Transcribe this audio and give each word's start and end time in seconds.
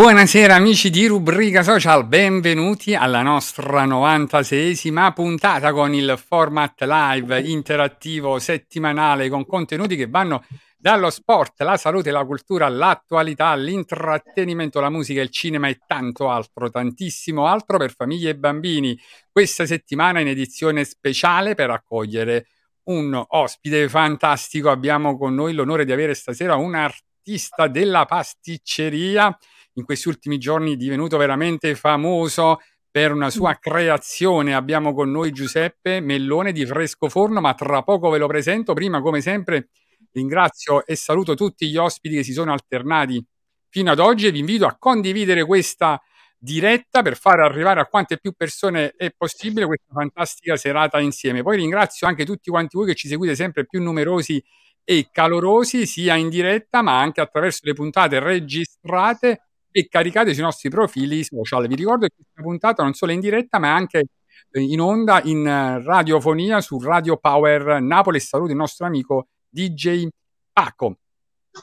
Buonasera 0.00 0.54
amici 0.54 0.88
di 0.88 1.04
Rubrica 1.04 1.62
Social, 1.62 2.06
benvenuti 2.06 2.94
alla 2.94 3.20
nostra 3.20 3.84
96esima 3.84 5.12
puntata 5.12 5.72
con 5.72 5.92
il 5.92 6.18
format 6.18 6.80
live 6.80 7.42
interattivo 7.42 8.38
settimanale 8.38 9.28
con 9.28 9.44
contenuti 9.44 9.96
che 9.96 10.06
vanno 10.06 10.46
dallo 10.78 11.10
sport, 11.10 11.60
la 11.60 11.76
salute, 11.76 12.10
la 12.10 12.24
cultura, 12.24 12.66
l'attualità, 12.70 13.54
l'intrattenimento, 13.54 14.80
la 14.80 14.88
musica, 14.88 15.20
il 15.20 15.28
cinema 15.28 15.68
e 15.68 15.80
tanto 15.86 16.30
altro, 16.30 16.70
tantissimo 16.70 17.46
altro 17.46 17.76
per 17.76 17.92
famiglie 17.94 18.30
e 18.30 18.36
bambini. 18.36 18.98
Questa 19.30 19.66
settimana 19.66 20.20
in 20.20 20.28
edizione 20.28 20.84
speciale 20.84 21.54
per 21.54 21.68
accogliere 21.68 22.46
un 22.84 23.22
ospite 23.28 23.86
fantastico. 23.90 24.70
Abbiamo 24.70 25.18
con 25.18 25.34
noi 25.34 25.52
l'onore 25.52 25.84
di 25.84 25.92
avere 25.92 26.14
stasera 26.14 26.56
un 26.56 26.74
artista 26.74 27.68
della 27.68 28.06
pasticceria 28.06 29.36
in 29.80 29.84
questi 29.84 30.08
ultimi 30.08 30.38
giorni 30.38 30.76
divenuto 30.76 31.16
veramente 31.16 31.74
famoso 31.74 32.58
per 32.90 33.12
una 33.12 33.30
sua 33.30 33.54
creazione. 33.54 34.54
Abbiamo 34.54 34.94
con 34.94 35.10
noi 35.10 35.32
Giuseppe 35.32 36.00
Mellone 36.00 36.52
di 36.52 36.64
Fresco 36.66 37.08
Forno, 37.08 37.40
ma 37.40 37.54
tra 37.54 37.82
poco 37.82 38.10
ve 38.10 38.18
lo 38.18 38.26
presento. 38.26 38.74
Prima, 38.74 39.00
come 39.00 39.20
sempre, 39.20 39.68
ringrazio 40.12 40.84
e 40.84 40.96
saluto 40.96 41.34
tutti 41.34 41.68
gli 41.68 41.76
ospiti 41.76 42.16
che 42.16 42.22
si 42.22 42.32
sono 42.32 42.52
alternati 42.52 43.24
fino 43.68 43.90
ad 43.90 44.00
oggi 44.00 44.26
e 44.26 44.32
vi 44.32 44.40
invito 44.40 44.66
a 44.66 44.76
condividere 44.78 45.44
questa 45.44 46.00
diretta 46.36 47.02
per 47.02 47.16
far 47.16 47.40
arrivare 47.40 47.80
a 47.80 47.86
quante 47.86 48.18
più 48.18 48.32
persone 48.32 48.94
è 48.96 49.12
possibile 49.16 49.66
questa 49.66 49.92
fantastica 49.92 50.56
serata 50.56 50.98
insieme. 50.98 51.42
Poi 51.42 51.56
ringrazio 51.58 52.06
anche 52.06 52.24
tutti 52.24 52.50
quanti 52.50 52.76
voi 52.76 52.86
che 52.86 52.94
ci 52.94 53.08
seguite 53.08 53.34
sempre 53.34 53.66
più 53.66 53.82
numerosi 53.82 54.42
e 54.82 55.08
calorosi, 55.12 55.86
sia 55.86 56.16
in 56.16 56.30
diretta 56.30 56.82
ma 56.82 56.98
anche 56.98 57.20
attraverso 57.20 57.60
le 57.64 57.74
puntate 57.74 58.18
registrate 58.18 59.49
e 59.72 59.88
caricate 59.88 60.32
sui 60.32 60.42
nostri 60.42 60.68
profili 60.68 61.24
social. 61.24 61.66
Vi 61.66 61.74
ricordo 61.74 62.06
che 62.06 62.14
questa 62.16 62.42
puntata 62.42 62.82
non 62.82 62.94
solo 62.94 63.12
è 63.12 63.14
in 63.14 63.20
diretta, 63.20 63.58
ma 63.58 63.68
è 63.68 63.70
anche 63.70 64.04
eh, 64.50 64.60
in 64.60 64.80
onda 64.80 65.22
in 65.24 65.46
eh, 65.46 65.82
radiofonia 65.82 66.60
su 66.60 66.80
Radio 66.80 67.16
Power 67.16 67.80
Napoli. 67.80 68.20
Saluto 68.20 68.50
il 68.50 68.56
nostro 68.56 68.86
amico 68.86 69.28
DJ 69.48 70.08
Paco. 70.52 70.98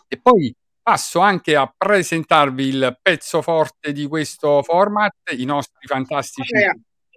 E 0.07 0.19
poi 0.22 0.53
passo 0.81 1.19
anche 1.19 1.56
a 1.56 1.73
presentarvi 1.75 2.63
il 2.68 3.00
pezzo 3.01 3.41
forte 3.41 3.91
di 3.91 4.07
questo 4.07 4.63
format, 4.63 5.34
i 5.38 5.45
nostri 5.45 5.85
fantastici 5.85 6.53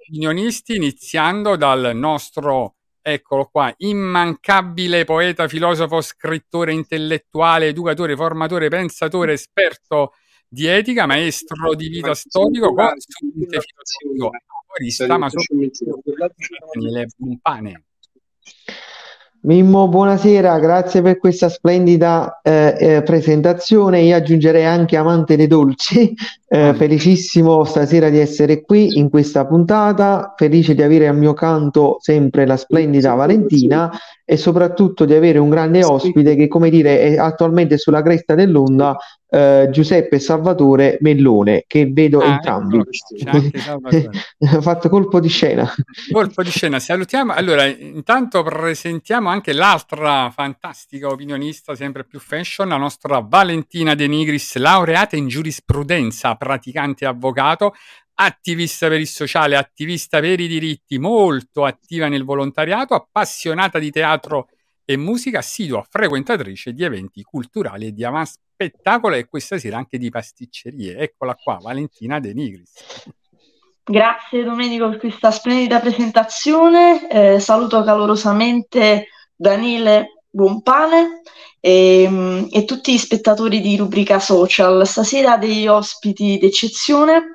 opinionisti, 0.09 0.75
iniziando 0.75 1.55
dal 1.55 1.93
nostro, 1.95 2.75
eccolo 3.01 3.47
qua, 3.47 3.72
immancabile 3.78 5.05
poeta, 5.05 5.47
filosofo, 5.47 6.01
scrittore, 6.01 6.72
intellettuale, 6.72 7.69
educatore, 7.69 8.17
formatore, 8.17 8.69
pensatore, 8.69 9.34
esperto 9.34 10.15
di 10.53 10.66
etica, 10.66 11.06
maestro 11.06 11.75
di 11.77 11.88
vita 11.88 12.12
storico, 12.12 12.75
consulente 12.75 13.61
filosofico, 13.61 14.31
lavorista, 14.66 15.16
ma 15.16 15.28
soprattutto 15.31 16.03
Daniele 16.75 17.06
Bumpane. 17.16 17.84
Mimmo, 19.42 19.89
buonasera, 19.89 20.59
grazie 20.59 21.01
per 21.01 21.19
questa 21.19 21.48
splendida 21.48 22.41
eh, 22.42 22.77
eh, 22.78 23.03
presentazione. 23.03 24.03
Io 24.03 24.16
aggiungerei 24.16 24.66
anche 24.66 24.97
amante 24.97 25.36
dei 25.36 25.47
dolci. 25.47 26.15
Eh, 26.53 26.74
felicissimo 26.74 27.63
stasera 27.63 28.10
di 28.10 28.19
essere 28.19 28.63
qui 28.63 28.98
in 28.98 29.09
questa 29.09 29.47
puntata, 29.47 30.34
felice 30.36 30.74
di 30.74 30.83
avere 30.83 31.07
al 31.07 31.16
mio 31.16 31.33
canto 31.33 31.98
sempre 32.01 32.45
la 32.45 32.57
splendida 32.57 33.15
Valentina 33.15 33.89
e 34.24 34.36
soprattutto 34.36 35.04
di 35.04 35.15
avere 35.15 35.39
un 35.39 35.48
grande 35.48 35.84
ospite 35.84 36.34
che, 36.34 36.48
come 36.48 36.69
dire, 36.69 37.01
è 37.03 37.16
attualmente 37.19 37.78
sulla 37.78 38.03
cresta 38.03 38.34
dell'onda, 38.34 38.97
eh, 39.30 39.68
Giuseppe 39.71 40.18
Salvatore 40.18 40.98
Mellone, 41.00 41.65
che 41.66 41.86
vedo 41.91 42.18
Ah, 42.21 42.32
entrambi. 42.32 42.78
ecco. 42.78 44.10
Ha 44.41 44.60
fatto 44.60 44.88
colpo 44.88 45.21
di 45.21 45.28
scena. 45.28 45.72
Colpo 46.10 46.42
di 46.42 46.50
scena, 46.50 46.78
salutiamo. 46.80 47.32
Allora, 47.32 47.65
intanto 47.66 48.42
presentiamo 48.42 49.28
anche 49.28 49.53
l'altra 49.53 50.30
fantastica 50.30 51.06
opinionista, 51.09 51.74
sempre 51.74 52.04
più 52.04 52.18
fashion, 52.18 52.68
la 52.68 52.77
nostra 52.77 53.21
Valentina 53.21 53.94
De 53.94 54.06
Nigris, 54.06 54.56
laureata 54.56 55.16
in 55.16 55.28
giurisprudenza, 55.28 56.34
praticante 56.34 57.06
avvocato, 57.06 57.74
attivista 58.15 58.88
per 58.88 59.00
il 59.00 59.06
sociale, 59.06 59.56
attivista 59.56 60.21
per 60.21 60.41
i 60.41 60.47
diritti, 60.47 60.98
molto 60.98 61.65
attiva 61.65 62.09
nel 62.09 62.24
volontariato, 62.24 62.94
appassionata 62.94 63.78
di 63.78 63.91
teatro 63.91 64.48
e 64.91 64.97
musica, 64.97 65.39
assidua 65.39 65.87
frequentatrice 65.89 66.72
di 66.72 66.83
eventi 66.83 67.22
culturali 67.22 67.87
e 67.87 67.92
di 67.92 68.03
avanspettacolo 68.03 69.15
e 69.15 69.28
questa 69.28 69.57
sera 69.57 69.77
anche 69.77 69.98
di 69.98 70.10
pasticcerie. 70.10 70.98
Eccola 70.98 71.37
qua, 71.37 71.59
Valentina 71.63 72.19
De 72.19 72.34
Nigris. 72.34 72.72
Grazie 73.84 74.42
Domenico 74.42 74.89
per 74.89 74.98
questa 74.98 75.31
splendida 75.31 75.78
presentazione. 75.78 77.09
Eh, 77.09 77.39
saluto 77.39 77.84
calorosamente 77.84 79.07
Daniele 79.37 80.25
Buonpane 80.28 81.22
e, 81.60 82.48
e 82.51 82.65
tutti 82.65 82.93
gli 82.93 82.98
spettatori 82.98 83.60
di 83.60 83.77
rubrica 83.77 84.19
social. 84.19 84.84
Stasera 84.89 85.36
degli 85.36 85.69
ospiti 85.69 86.36
d'eccezione. 86.36 87.34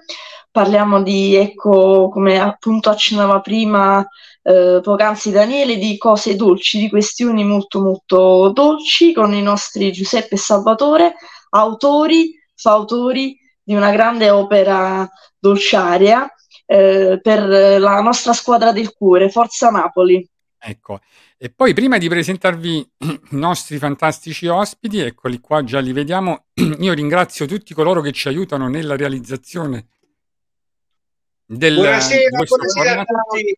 Parliamo 0.56 1.04
di, 1.04 1.36
ecco, 1.36 2.07
come 2.07 2.40
appunto 2.40 2.90
accennava 2.90 3.42
prima 3.42 4.07
eh, 4.42 4.80
poc'anzi 4.81 5.30
Daniele, 5.30 5.75
di 5.75 5.98
cose 5.98 6.38
dolci, 6.38 6.80
di 6.80 6.88
questioni 6.88 7.44
molto 7.44 7.81
molto 7.81 8.52
dolci 8.54 9.12
con 9.12 9.34
i 9.34 9.42
nostri 9.42 9.92
Giuseppe 9.92 10.36
e 10.36 10.38
Salvatore, 10.38 11.16
autori, 11.50 12.40
fautori 12.56 13.38
di 13.62 13.75
una 13.75 13.92
grande 13.92 14.30
opera 14.30 15.06
dolciaria 15.38 16.25
eh, 16.66 17.19
per 17.22 17.46
la 17.78 18.00
nostra 18.00 18.31
squadra 18.31 18.72
del 18.72 18.94
cuore, 18.94 19.30
Forza 19.30 19.69
Napoli. 19.69 20.25
Ecco, 20.58 21.01
e 21.38 21.50
poi 21.50 21.74
prima 21.74 21.98
di 21.98 22.08
presentarvi 22.08 22.92
i 23.04 23.19
nostri 23.31 23.78
fantastici 23.78 24.48
ospiti, 24.48 25.00
eccoli 25.00 25.42
qua, 25.42 25.66
già 25.66 25.80
li 25.80 25.92
vediamo, 25.92 26.46
io 26.80 26.94
ringrazio 26.94 27.46
tutti 27.46 27.74
coloro 27.74 28.00
che 28.00 28.13
ci 28.13 28.30
aiutano 28.30 28.69
nella 28.69 28.96
realizzazione 28.96 29.88
del, 31.45 31.75
Buonasera, 31.75 32.44
buonasera 32.44 33.01
a 33.01 33.03
tutti. 33.03 33.57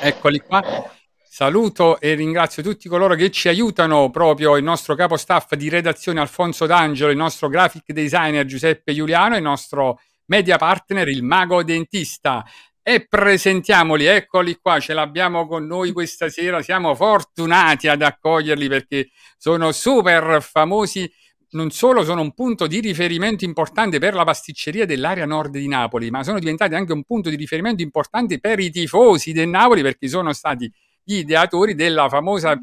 Eccoli 0.00 0.40
qua. 0.40 0.90
Saluto 1.22 2.00
e 2.00 2.14
ringrazio 2.14 2.62
tutti 2.62 2.88
coloro 2.88 3.14
che 3.14 3.30
ci 3.30 3.48
aiutano, 3.48 4.08
proprio 4.10 4.56
il 4.56 4.64
nostro 4.64 4.94
capo 4.94 5.16
staff 5.16 5.54
di 5.54 5.68
redazione 5.68 6.20
Alfonso 6.20 6.64
D'Angelo, 6.64 7.10
il 7.10 7.16
nostro 7.16 7.48
graphic 7.48 7.92
designer 7.92 8.46
Giuseppe 8.46 8.94
Giuliano, 8.94 9.36
il 9.36 9.42
nostro 9.42 10.00
media 10.26 10.56
partner 10.56 11.08
il 11.08 11.22
Mago 11.22 11.62
Dentista. 11.62 12.44
E 12.82 13.06
presentiamoli, 13.06 14.06
eccoli 14.06 14.56
qua, 14.62 14.78
ce 14.78 14.94
l'abbiamo 14.94 15.46
con 15.46 15.66
noi 15.66 15.92
questa 15.92 16.28
sera, 16.30 16.62
siamo 16.62 16.94
fortunati 16.94 17.88
ad 17.88 18.00
accoglierli 18.00 18.68
perché 18.68 19.10
sono 19.36 19.72
super 19.72 20.40
famosi, 20.40 21.12
non 21.56 21.70
solo 21.70 22.04
sono 22.04 22.20
un 22.20 22.34
punto 22.34 22.66
di 22.66 22.80
riferimento 22.80 23.44
importante 23.44 23.98
per 23.98 24.14
la 24.14 24.24
pasticceria 24.24 24.84
dell'area 24.84 25.24
nord 25.24 25.52
di 25.56 25.66
Napoli, 25.66 26.10
ma 26.10 26.22
sono 26.22 26.38
diventati 26.38 26.74
anche 26.74 26.92
un 26.92 27.02
punto 27.02 27.30
di 27.30 27.36
riferimento 27.36 27.82
importante 27.82 28.38
per 28.38 28.60
i 28.60 28.70
tifosi 28.70 29.32
del 29.32 29.48
Napoli 29.48 29.80
perché 29.80 30.06
sono 30.06 30.32
stati 30.34 30.70
gli 31.02 31.16
ideatori 31.16 31.74
della 31.74 32.08
famosa 32.08 32.56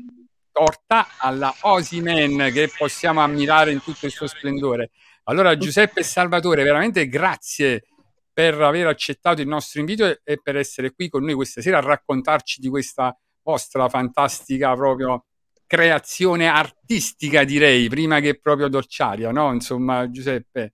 torta 0.52 1.08
alla 1.18 1.54
Osimen 1.62 2.52
che 2.54 2.72
possiamo 2.78 3.22
ammirare 3.22 3.72
in 3.72 3.82
tutto 3.82 4.06
il 4.06 4.12
suo 4.12 4.28
splendore. 4.28 4.92
Allora 5.24 5.58
Giuseppe 5.58 6.02
e 6.02 6.04
Salvatore, 6.04 6.64
veramente 6.64 7.10
grazie 7.10 7.86
per 8.32 8.62
aver 8.62 8.88
accettato 8.88 9.42
il 9.42 9.48
nostro 9.48 9.80
invito 9.80 10.06
e- 10.24 10.40
per 10.42 10.56
essere 10.56 10.94
qui 10.94 11.10
con 11.10 11.24
noi 11.24 11.34
questa 11.34 11.62
sera 11.62 11.80
a 11.80 11.82
raccontarci 11.82 12.62
di 12.62 12.70
questa 12.70 13.18
vostra 13.42 13.90
fantastica 13.90 14.74
proprio 14.76 15.26
creazione 15.74 16.48
artistica, 16.48 17.44
direi, 17.44 17.90
prima 17.90 18.20
che 18.20 18.40
proprio 18.40 18.68
dolciaria, 18.68 19.32
no? 19.32 19.52
Insomma, 19.52 20.08
Giuseppe. 20.12 20.74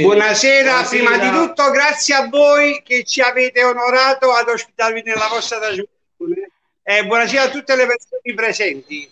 Buonasera, 0.00 0.82
prima 0.84 1.18
di 1.18 1.28
tutto 1.30 1.70
grazie 1.70 2.14
a 2.14 2.26
voi 2.28 2.80
che 2.82 3.04
ci 3.04 3.20
avete 3.20 3.62
onorato 3.64 4.32
ad 4.32 4.48
ospitarvi 4.48 5.02
nella 5.02 5.28
vostra 5.28 5.58
trasmissione 5.58 6.52
e 6.82 7.04
buonasera 7.04 7.42
a 7.42 7.50
tutte 7.50 7.76
le 7.76 7.86
persone 7.86 8.34
presenti. 8.34 9.10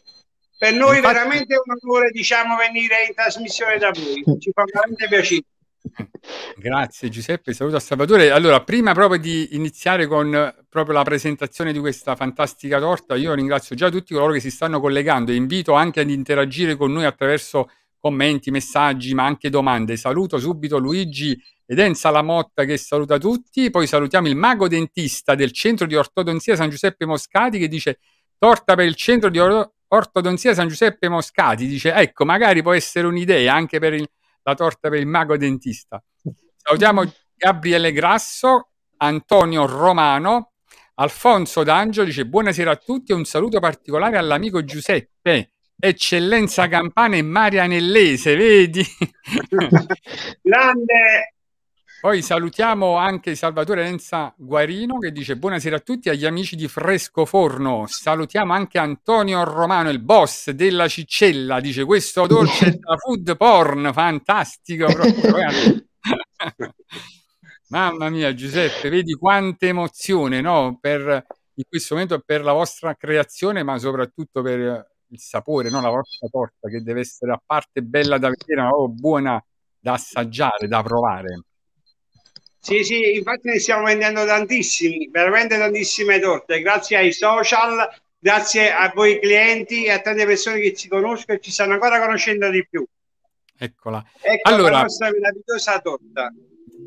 Per 0.57 0.73
noi 0.73 0.97
Infatti- 0.97 1.15
veramente 1.15 1.55
è 1.55 1.59
un 1.63 1.77
onore 1.83 2.11
diciamo 2.11 2.57
venire 2.57 3.05
in 3.07 3.15
trasmissione 3.15 3.77
da 3.77 3.91
voi, 3.91 4.23
ci 4.41 4.51
fa 4.51 4.65
veramente 4.65 5.09
piacere. 5.09 5.43
Grazie 6.57 7.11
Giuseppe, 7.11 7.53
saluto 7.53 7.77
a 7.77 7.81
Salvatore. 7.81 8.31
Allora, 8.31 8.63
prima 8.63 8.95
proprio 8.95 9.21
di 9.21 9.55
iniziare 9.57 10.07
con 10.07 10.31
proprio 10.77 10.95
la 10.97 11.05
presentazione 11.05 11.73
di 11.73 11.79
questa 11.79 12.15
fantastica 12.17 12.79
torta, 12.79 13.17
io 13.17 13.33
ringrazio 13.33 13.75
già 13.75 13.89
tutti 13.89 14.13
coloro 14.13 14.35
che 14.35 14.41
si 14.41 14.51
stanno 14.51 14.79
collegando 14.79 15.31
e 15.31 15.35
invito 15.35 15.73
anche 15.73 16.01
ad 16.01 16.11
interagire 16.11 16.77
con 16.77 16.93
noi 16.93 17.07
attraverso 17.07 17.71
commenti, 17.99 18.51
messaggi, 18.51 19.15
ma 19.15 19.25
anche 19.25 19.49
domande. 19.49 19.97
Saluto 19.97 20.37
subito 20.39 20.77
Luigi 20.77 21.35
ed 21.65 21.79
Enza 21.79 22.11
Lamotta 22.11 22.65
che 22.65 22.77
saluta 22.77 23.17
tutti, 23.17 23.71
poi 23.71 23.87
salutiamo 23.87 24.29
il 24.29 24.37
mago 24.37 24.69
dentista 24.69 25.35
del 25.35 25.51
centro 25.53 25.87
di 25.87 25.95
ortodonzia 25.95 26.55
San 26.57 26.69
Giuseppe 26.69 27.07
Moscati 27.07 27.59
che 27.59 27.69
dice 27.69 27.99
torta 28.37 28.75
per 28.75 28.85
il 28.85 28.97
centro 28.97 29.31
di 29.31 29.39
or- 29.39 29.73
ortodonzia 29.89 30.53
San 30.53 30.69
Giuseppe 30.69 31.09
Moscati, 31.09 31.67
dice 31.67 31.95
ecco, 31.95 32.27
magari 32.27 32.61
può 32.61 32.75
essere 32.75 33.07
un'idea 33.07 33.55
anche 33.55 33.79
per 33.79 33.95
il- 33.95 34.07
la 34.43 34.55
torta 34.55 34.91
per 34.91 34.99
il 34.99 35.07
mago 35.07 35.39
dentista. 35.39 36.05
Salutiamo 36.55 37.11
Gabriele 37.35 37.93
Grasso, 37.93 38.73
Antonio 38.99 39.65
Romano, 39.65 40.51
Alfonso 40.99 41.63
D'Angelo 41.63 42.07
dice 42.07 42.25
buonasera 42.25 42.71
a 42.71 42.77
tutti 42.77 43.13
e 43.13 43.15
un 43.15 43.27
saluto 43.27 43.61
particolare 43.61 44.17
all'amico 44.17 44.65
Giuseppe, 44.65 45.51
eccellenza 45.79 46.69
campana 46.69 47.17
e 47.17 47.23
marianellese, 47.23 48.35
vedi? 48.35 48.83
Grande 50.41 51.35
Poi 52.01 52.23
salutiamo 52.23 52.97
anche 52.97 53.35
Salvatore 53.35 53.85
Enza 53.85 54.33
Guarino 54.39 54.99
che 54.99 55.13
dice 55.13 55.37
buonasera 55.37 55.77
a 55.77 55.81
tutti 55.81 56.09
agli 56.09 56.25
amici 56.25 56.57
di 56.57 56.67
Fresco 56.67 57.27
Forno. 57.27 57.85
Salutiamo 57.87 58.55
anche 58.55 58.79
Antonio 58.79 59.45
Romano, 59.45 59.91
il 59.91 60.01
boss 60.01 60.49
della 60.53 60.89
Ciccella. 60.89 61.61
Dice 61.61 61.85
questo 61.85 62.27
dolce 62.27 62.79
da 62.79 62.97
food 63.05 63.37
porn, 63.37 63.91
fantastico. 63.93 64.87
proprio, 64.87 65.31
guarda. 65.31 65.85
Mamma 67.69 68.09
mia, 68.11 68.33
Giuseppe, 68.33 68.89
vedi 68.89 69.15
quante 69.15 69.69
emozione 69.69 70.41
no? 70.41 70.79
per 70.81 71.27
in 71.59 71.65
questo 71.69 71.95
momento 71.95 72.21
per 72.25 72.43
la 72.43 72.53
vostra 72.53 72.95
creazione, 72.95 73.63
ma 73.63 73.79
soprattutto 73.79 74.43
per 74.43 74.89
il 75.09 75.19
sapore, 75.19 75.71
no? 75.71 75.81
la 75.81 75.89
vostra 75.89 76.29
torta 76.29 76.69
che 76.69 76.83
deve 76.83 77.01
essere 77.01 77.33
a 77.33 77.43
parte 77.45 77.83
bella 77.83 78.19
da 78.19 78.29
vedere, 78.29 78.63
ma 78.63 78.71
buona 78.89 79.43
da 79.79 79.95
assaggiare, 79.95 80.69
da 80.69 80.83
provare. 80.83 81.43
Sì, 82.59 82.83
sì, 82.85 83.15
infatti 83.15 83.49
ne 83.49 83.59
stiamo 83.59 83.85
vendendo 83.85 84.25
tantissimi, 84.27 85.09
veramente 85.11 85.57
tantissime 85.57 86.19
torte, 86.19 86.61
grazie 86.61 86.97
ai 86.99 87.13
social, 87.13 87.89
grazie 88.19 88.73
a 88.73 88.93
voi 88.95 89.21
clienti 89.21 89.85
e 89.85 89.93
a 89.93 90.01
tante 90.01 90.27
persone 90.27 90.61
che 90.61 90.75
ci 90.75 90.89
conoscono 90.89 91.39
e 91.39 91.41
ci 91.41 91.51
stanno 91.51 91.75
ancora 91.75 92.01
conoscendo 92.01 92.51
di 92.51 92.67
più. 92.69 92.85
Eccola. 93.59 94.05
Ecco 94.21 94.51
Allora- 94.51 94.71
la 94.71 94.83
nostra 94.83 95.11
meravigliosa 95.11 95.81
torta. 95.81 96.33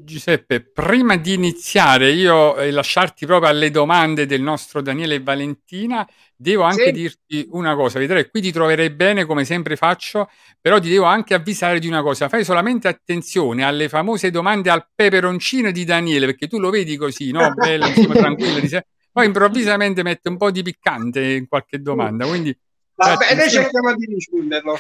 Giuseppe, 0.04 0.62
prima 0.62 1.16
di 1.18 1.34
iniziare, 1.34 2.12
io 2.12 2.58
eh, 2.58 2.72
lasciarti 2.72 3.26
proprio 3.26 3.50
alle 3.50 3.72
domande 3.72 4.26
del 4.26 4.42
nostro 4.42 4.82
Daniele 4.82 5.16
e 5.16 5.20
Valentina, 5.22 6.08
devo 6.36 6.64
anche 6.64 6.86
Sì. 6.86 6.92
dirti 6.92 7.48
una 7.52 7.76
cosa, 7.76 8.00
vedrai, 8.00 8.30
qui 8.30 8.42
ti 8.42 8.52
troverai 8.52 8.90
bene 8.92 9.26
come 9.26 9.46
sempre 9.46 9.76
faccio, 9.76 10.30
però 10.60 10.80
ti 10.80 10.90
devo 10.90 11.06
anche 11.06 11.34
avvisare 11.34 11.80
di 11.80 11.88
una 11.88 12.02
cosa, 12.02 12.30
fai 12.30 12.44
solamente 12.44 12.88
attenzione 12.88 13.64
alle 13.64 13.90
famose 13.90 14.32
domande 14.32 14.70
al 14.70 14.88
peperoncino 14.94 15.72
di 15.72 15.84
Daniele, 15.86 16.26
perché 16.28 16.48
tu 16.48 16.60
lo 16.60 16.70
vedi 16.70 16.96
così, 16.96 17.32
no? 17.32 17.54
Bello, 17.54 17.88
insomma, 17.88 18.14
tranquillo, 18.16 18.82
poi 19.12 19.26
improvvisamente 19.26 20.04
mette 20.04 20.30
un 20.30 20.38
po' 20.38 20.52
di 20.52 20.62
piccante 20.62 21.22
in 21.34 21.48
qualche 21.48 21.82
domanda, 21.82 22.26
quindi 22.28 22.56
Va 23.00 23.16
fai 23.16 23.18
bene, 23.18 23.32
attenzione. 23.42 23.64
cerchiamo 23.64 23.96
di 23.96 24.06
risponderlo. 24.14 24.80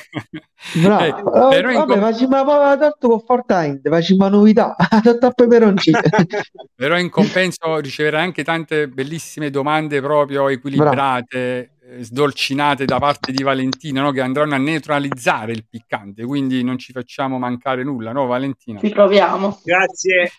Bravo. 0.84 1.06
Eh, 1.34 1.40
Oh, 1.40 1.50
però 1.50 1.70
in 1.72 1.78
vabbè, 1.78 1.94
com- 1.94 2.02
facciamo 2.02 2.44
la 2.58 2.78
torta 2.78 3.08
con 3.08 3.20
Fortnite, 3.22 3.90
facciamo 3.90 4.28
novità, 4.28 4.76
torta 5.04 5.28
a 5.28 5.32
peperoncino. 5.32 6.00
Però 6.76 6.98
in 6.98 7.10
compenso 7.10 7.78
riceverai 7.80 8.24
anche 8.24 8.44
tante 8.44 8.88
bellissime 8.90 9.50
domande 9.50 10.02
proprio 10.02 10.48
equilibrate, 10.50 11.78
eh, 11.92 12.04
sdolcinate 12.04 12.86
da 12.86 13.00
parte 13.00 13.32
di 13.32 13.42
Valentina, 13.42 14.04
no? 14.04 14.12
che 14.12 14.22
andranno 14.22 14.54
a 14.54 14.60
neutralizzare 14.60 15.54
il 15.54 15.66
piccante, 15.68 16.24
quindi 16.24 16.64
non 16.64 16.78
ci 16.78 16.92
facciamo 16.92 17.40
mancare 17.40 17.84
nulla, 17.84 18.12
no 18.12 18.28
Valentina? 18.28 18.80
Ci 18.80 18.90
proviamo. 18.90 19.60
Grazie. 19.64 20.32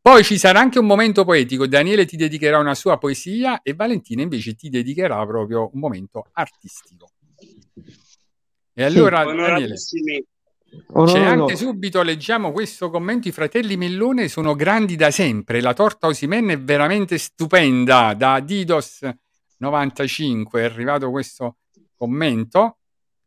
Poi 0.00 0.24
ci 0.24 0.38
sarà 0.38 0.58
anche 0.58 0.78
un 0.78 0.86
momento 0.86 1.24
poetico, 1.24 1.66
Daniele 1.66 2.06
ti 2.06 2.16
dedicherà 2.16 2.58
una 2.58 2.74
sua 2.74 2.96
poesia 2.96 3.60
e 3.60 3.74
Valentina 3.74 4.22
invece 4.22 4.54
ti 4.54 4.70
dedicherà 4.70 5.24
proprio 5.26 5.68
un 5.70 5.80
momento 5.80 6.28
artistico. 6.32 7.10
E 8.72 8.82
allora 8.82 9.24
Daniele, 9.24 9.42
Onoratissimi. 9.42 10.26
Oh, 10.92 11.04
c'è 11.04 11.18
no, 11.18 11.34
no. 11.34 11.42
anche 11.42 11.56
subito, 11.56 12.02
leggiamo 12.02 12.52
questo 12.52 12.88
commento, 12.90 13.28
i 13.28 13.32
fratelli 13.32 13.76
Mellone 13.76 14.28
sono 14.28 14.54
grandi 14.54 14.96
da 14.96 15.10
sempre, 15.10 15.60
la 15.60 15.74
torta 15.74 16.06
Osimen 16.06 16.48
è 16.48 16.58
veramente 16.58 17.18
stupenda, 17.18 18.14
da 18.14 18.40
Didos95 19.60 20.58
è 20.58 20.62
arrivato 20.62 21.10
questo 21.10 21.56
commento. 21.94 22.78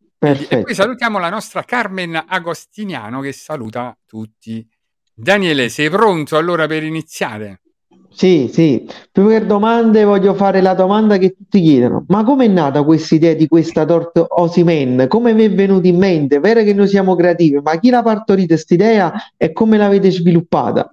E 0.02 0.08
Perfetto. 0.18 0.64
poi 0.64 0.76
salutiamo 0.76 1.18
la 1.18 1.30
nostra 1.30 1.64
Carmen 1.64 2.26
Agostiniano 2.28 3.22
che 3.22 3.32
saluta 3.32 3.98
tutti 4.06 4.68
Daniele, 5.14 5.68
sei 5.68 5.90
pronto 5.90 6.38
allora 6.38 6.66
per 6.66 6.84
iniziare? 6.84 7.62
Sì, 8.10 8.50
sì. 8.52 8.90
Più 9.12 9.28
che 9.28 9.46
domande 9.46 10.04
voglio 10.04 10.34
fare 10.34 10.62
la 10.62 10.74
domanda 10.74 11.18
che 11.18 11.36
tutti 11.36 11.62
chiedono. 11.62 12.06
Ma 12.08 12.24
com'è 12.24 12.48
nata 12.48 12.84
questa 12.84 13.16
idea 13.16 13.34
di 13.34 13.48
questa 13.48 13.86
torta 13.86 14.26
Osimen? 14.28 15.08
Come 15.10 15.34
vi 15.34 15.44
è 15.44 15.54
venuta 15.54 15.88
in 15.88 15.98
mente? 15.98 16.40
Vero 16.40 16.64
che 16.64 16.74
noi 16.74 16.88
siamo 16.88 17.16
creativi, 17.16 17.60
ma 17.62 17.78
chi 17.80 17.90
l'ha 17.90 18.02
partorita 18.02 18.54
questa 18.54 18.74
idea 18.74 19.14
e 19.36 19.52
come 19.52 19.78
l'avete 19.78 20.10
sviluppata? 20.10 20.90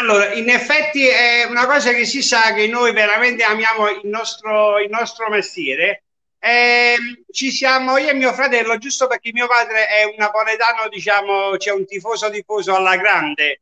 Allora, 0.00 0.32
in 0.32 0.48
effetti 0.48 1.06
è 1.06 1.44
una 1.44 1.66
cosa 1.66 1.92
che 1.92 2.06
si 2.06 2.22
sa 2.22 2.54
che 2.54 2.66
noi 2.66 2.90
veramente 2.94 3.42
amiamo 3.44 3.86
il 3.90 4.00
nostro, 4.04 4.78
il 4.78 4.88
nostro 4.88 5.28
mestiere. 5.28 6.04
Ehm, 6.38 7.24
ci 7.30 7.50
siamo 7.50 7.98
io 7.98 8.08
e 8.08 8.14
mio 8.14 8.32
fratello, 8.32 8.78
giusto 8.78 9.06
perché 9.06 9.30
mio 9.30 9.46
padre 9.46 9.88
è 9.88 10.04
un 10.04 10.14
napoletano, 10.16 10.88
diciamo, 10.88 11.54
c'è 11.58 11.70
un 11.70 11.84
tifoso 11.84 12.30
tifoso 12.30 12.74
alla 12.74 12.96
grande. 12.96 13.60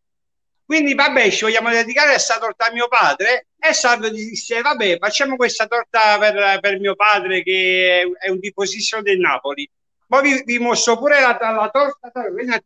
Quindi, 0.65 0.95
vabbè, 0.95 1.29
ci 1.31 1.43
vogliamo 1.43 1.71
dedicare 1.71 2.11
questa 2.11 2.39
torta 2.39 2.67
a 2.67 2.73
mio 2.73 2.87
padre. 2.87 3.49
E 3.59 3.73
Salvo 3.73 4.09
disse: 4.09 4.61
Vabbè, 4.61 4.99
facciamo 4.99 5.35
questa 5.35 5.67
torta 5.67 6.19
per, 6.19 6.61
per 6.61 6.79
mio 6.79 6.95
padre, 6.95 7.43
che 7.43 8.15
è, 8.21 8.31
un 8.31 8.39
tifosissimo 8.39 9.03
del 9.03 9.19
Napoli. 9.19 9.69
Poi 10.07 10.23
vi, 10.23 10.43
vi 10.45 10.59
mostro 10.61 10.99
pure 10.99 11.21
la, 11.21 11.37
la 11.41 11.69
torta. 11.73 12.13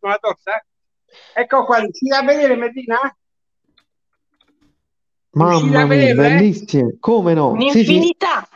La 0.00 0.18
torta? 0.18 0.62
Ecco 1.34 1.64
qua, 1.64 1.78
riuscite 1.78 2.14
a 2.14 2.22
vedere, 2.22 2.54
Medina? 2.56 3.16
Mamma 5.32 5.84
mia, 5.86 6.10
eh? 6.10 6.14
bellissime. 6.14 6.96
Come 7.00 7.34
no? 7.34 7.54
Sì, 7.58 7.70
sì. 7.70 7.78
Un'infinità. 7.78 8.46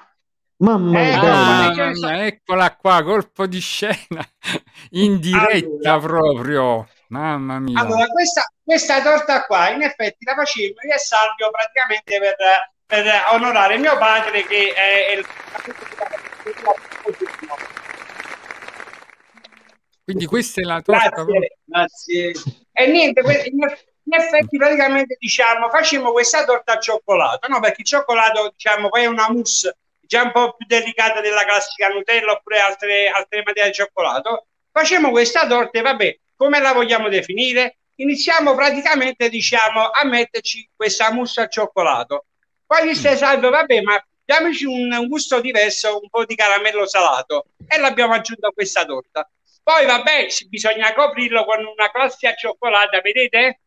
Mamma 0.59 0.99
Eh, 1.01 1.05
mia, 1.05 1.23
Mamma 1.23 1.71
bella. 1.75 1.91
mia, 2.11 2.27
eccola 2.27 2.77
qua, 2.77 3.03
colpo 3.03 3.47
di 3.47 3.61
scena 3.61 4.27
in 4.93 5.19
diretta 5.21 5.93
Allora. 5.93 6.07
proprio. 6.07 6.89
Mamma 7.09 7.59
mia. 7.61 7.81
Allora, 7.81 8.07
questa, 8.09 8.51
questa 8.63 9.01
torta 9.03 9.45
qua, 9.47 9.71
in 9.71 9.83
effetti, 9.83 10.25
la 10.25 10.35
facevo 10.35 10.75
io 10.87 10.95
e 10.95 10.99
Salvio 10.99 11.51
praticamente 11.51 12.19
per, 12.19 12.37
per 12.87 13.07
onorare 13.33 13.79
mio 13.79 13.97
padre, 13.99 14.45
che 14.45 14.73
è, 14.73 15.13
il 15.17 15.25
Quindi 20.05 20.27
questa 20.27 20.61
è 20.61 20.65
la 20.65 20.81
torta 20.83 21.09
Grazie, 21.25 21.59
grazie. 21.65 22.33
E 22.73 22.87
niente, 22.87 23.21
in 23.21 23.57
in 24.07 24.15
effetti 24.15 24.57
praticamente 24.57 25.17
diciamo 25.19 25.69
facciamo 25.69 26.13
questa 26.13 26.45
torta 26.45 26.73
al 26.75 26.81
cioccolato, 26.81 27.49
no? 27.49 27.61
Perché 27.61 27.83
il 27.83 27.87
cioccolato 27.87 28.51
diciamo 28.53 28.89
poi 28.89 29.03
è 29.03 29.07
una 29.07 29.31
mousse 29.31 29.77
già 30.01 30.23
un 30.23 30.33
po' 30.33 30.55
più 30.55 30.67
delicata 30.67 31.21
della 31.21 31.45
classica 31.45 31.89
Nutella 31.89 32.33
oppure 32.33 32.61
altre, 32.61 33.09
altre 33.09 33.43
materie 33.45 33.71
di 33.71 33.77
cioccolato. 33.77 34.47
Facciamo 34.71 35.11
questa 35.11 35.47
torta 35.47 35.79
e 35.79 35.83
vabbè, 35.83 36.19
come 36.37 36.61
la 36.61 36.73
vogliamo 36.73 37.09
definire? 37.09 37.79
Iniziamo 37.97 38.55
praticamente 38.55 39.29
diciamo 39.29 39.91
a 39.91 40.05
metterci 40.05 40.69
questa 40.77 41.11
mousse 41.13 41.41
al 41.41 41.51
cioccolato. 41.51 42.27
Poi 42.65 42.87
disse 42.87 43.17
Salvo, 43.17 43.51
vabbè, 43.51 43.81
ma 43.81 44.01
diamoci 44.25 44.65
un, 44.65 45.07
gusto 45.09 45.41
diverso, 45.41 45.99
un 46.01 46.09
po' 46.09 46.25
di 46.25 46.35
caramello 46.35 46.87
salato 46.87 47.47
e 47.67 47.79
l'abbiamo 47.79 48.15
aggiunto 48.15 48.47
a 48.47 48.53
questa 48.53 48.85
torta. 48.85 49.29
Poi 49.63 49.85
vabbè, 49.85 50.27
bisogna 50.49 50.93
coprirlo 50.95 51.45
con 51.45 51.65
una 51.65 51.91
classe 51.91 52.29
a 52.29 52.35
cioccolata, 52.35 53.01
vedete? 53.01 53.61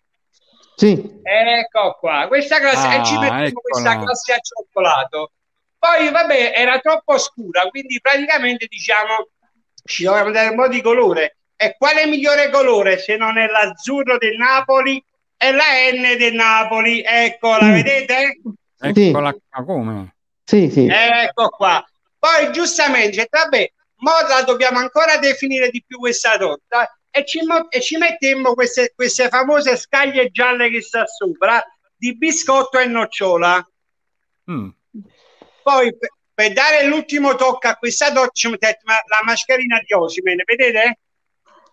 Sì, 0.80 1.20
Ecco 1.24 1.98
qua, 2.00 2.26
questa 2.30 2.58
classe 2.60 2.88
Ah, 2.88 3.02
e 3.02 3.04
ci 3.04 3.18
mettiamo 3.18 3.60
questa 3.60 4.00
classe 4.00 4.32
a 4.34 4.40
cioccolato. 4.40 5.32
Poi 5.78 6.10
vabbè, 6.10 6.54
era 6.56 6.80
troppo 6.80 7.18
scura, 7.18 7.64
quindi 7.70 8.00
praticamente 8.02 8.66
diciamo 8.66 9.28
ci 9.84 10.04
dovevamo 10.04 10.32
dare 10.32 10.48
un 10.50 10.56
po' 10.56 10.70
di 10.70 10.82
colore. 10.82 11.36
E 11.58 11.76
quale 11.78 12.06
migliore 12.06 12.50
colore 12.50 12.98
se 12.98 13.18
non 13.18 13.38
è 13.38 13.48
l'azzurro 13.48 14.18
del 14.18 14.38
Napoli 14.38 15.04
e 15.36 15.52
la 15.52 15.66
N 15.92 16.18
del 16.18 16.34
Napoli? 16.34 17.04
Eccola, 17.06 17.66
Mm. 17.66 17.74
vedete? 17.74 18.40
Eccola 18.80 19.34
qua, 19.34 19.66
come? 19.66 20.16
sì, 20.46 20.70
sì. 20.72 20.88
Ecco 20.90 21.50
qua. 21.50 21.86
Poi 22.18 22.54
giustamente, 22.54 23.28
vabbè, 23.30 23.72
mo 23.98 24.12
la 24.30 24.44
dobbiamo 24.44 24.80
ancora 24.80 25.18
definire 25.18 25.70
di 25.72 25.84
più 25.86 25.98
questa 26.00 26.38
torta 26.38 26.90
e 27.12 27.26
ci, 27.26 27.44
mo- 27.46 27.70
e 27.70 27.82
ci 27.82 27.98
mettiamo 27.98 28.54
queste, 28.54 28.94
queste 28.96 29.30
famose 29.30 29.76
scaglie 29.78 30.30
gialle 30.30 30.70
che 30.70 30.82
sta 30.82 31.06
sopra 31.06 31.64
di 31.96 32.18
biscotto 32.18 32.78
e 32.80 32.86
nocciola. 32.86 33.68
Mm. 34.52 34.70
Poi 35.64 35.98
per, 35.98 36.10
per 36.34 36.54
dare 36.54 36.86
l'ultimo 36.86 37.36
tocco 37.36 37.68
a 37.68 37.76
questa 37.76 38.12
mettiamo 38.12 38.94
la 38.94 39.20
mascherina 39.26 39.80
di 39.86 39.94
Osimene, 39.94 40.44
vedete? 40.46 41.00